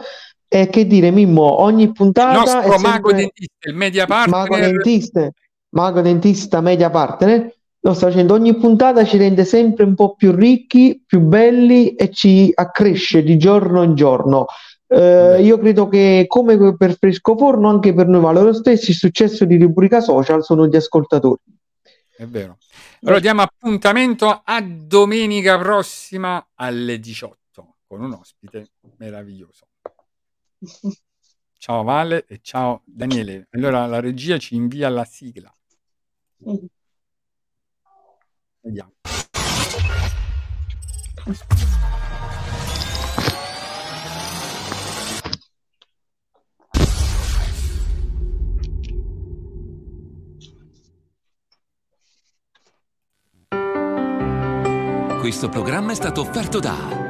E 0.52 0.68
che 0.68 0.84
dire, 0.86 1.10
Mimmo, 1.12 1.60
ogni 1.60 1.84
il 1.84 1.92
puntata 1.92 2.32
nostro 2.38 2.60
è 2.60 2.66
mago 2.78 3.08
sempre 3.08 3.14
dentista, 3.14 3.68
il 3.68 3.74
media 3.76 4.04
Mago 4.08 4.30
partner. 4.30 4.70
dentista, 4.72 5.30
Mago 5.70 6.00
dentista 6.00 6.60
media 6.60 6.90
partner. 6.90 7.54
Lo 7.82 7.94
sta 7.94 8.08
facendo 8.08 8.34
ogni 8.34 8.54
puntata, 8.56 9.04
ci 9.04 9.16
rende 9.16 9.44
sempre 9.44 9.84
un 9.84 9.94
po' 9.94 10.14
più 10.14 10.32
ricchi, 10.32 11.02
più 11.06 11.20
belli 11.20 11.94
e 11.94 12.10
ci 12.10 12.50
accresce 12.54 13.22
di 13.22 13.38
giorno 13.38 13.82
in 13.82 13.94
giorno. 13.94 14.46
Eh, 14.86 15.42
io 15.42 15.58
credo 15.58 15.88
che 15.88 16.24
come 16.26 16.76
per 16.76 16.98
Fresco 16.98 17.36
Forno, 17.36 17.70
anche 17.70 17.94
per 17.94 18.06
noi 18.08 18.20
vale 18.20 18.42
lo 18.42 18.52
stesso, 18.52 18.90
il 18.90 18.96
successo 18.96 19.44
di 19.44 19.56
rubrica 19.56 20.00
social 20.00 20.44
sono 20.44 20.66
gli 20.66 20.76
ascoltatori. 20.76 21.40
È 22.14 22.26
vero. 22.26 22.58
Allora 23.02 23.20
diamo 23.20 23.40
appuntamento 23.40 24.42
a 24.44 24.60
domenica 24.60 25.56
prossima 25.58 26.50
alle 26.56 27.00
18 27.00 27.76
con 27.86 28.02
un 28.02 28.12
ospite 28.12 28.72
meraviglioso. 28.98 29.68
Ciao 31.56 31.82
Vale 31.82 32.24
e 32.26 32.40
ciao 32.42 32.82
Daniele. 32.86 33.46
Allora 33.50 33.84
la 33.84 34.00
regia 34.00 34.38
ci 34.38 34.54
invia 34.54 34.88
la 34.88 35.04
sigla. 35.04 35.54
Vediamo. 38.62 38.92
Questo 55.20 55.48
programma 55.48 55.92
è 55.92 55.94
stato 55.94 56.22
offerto 56.22 56.58
da 56.58 57.09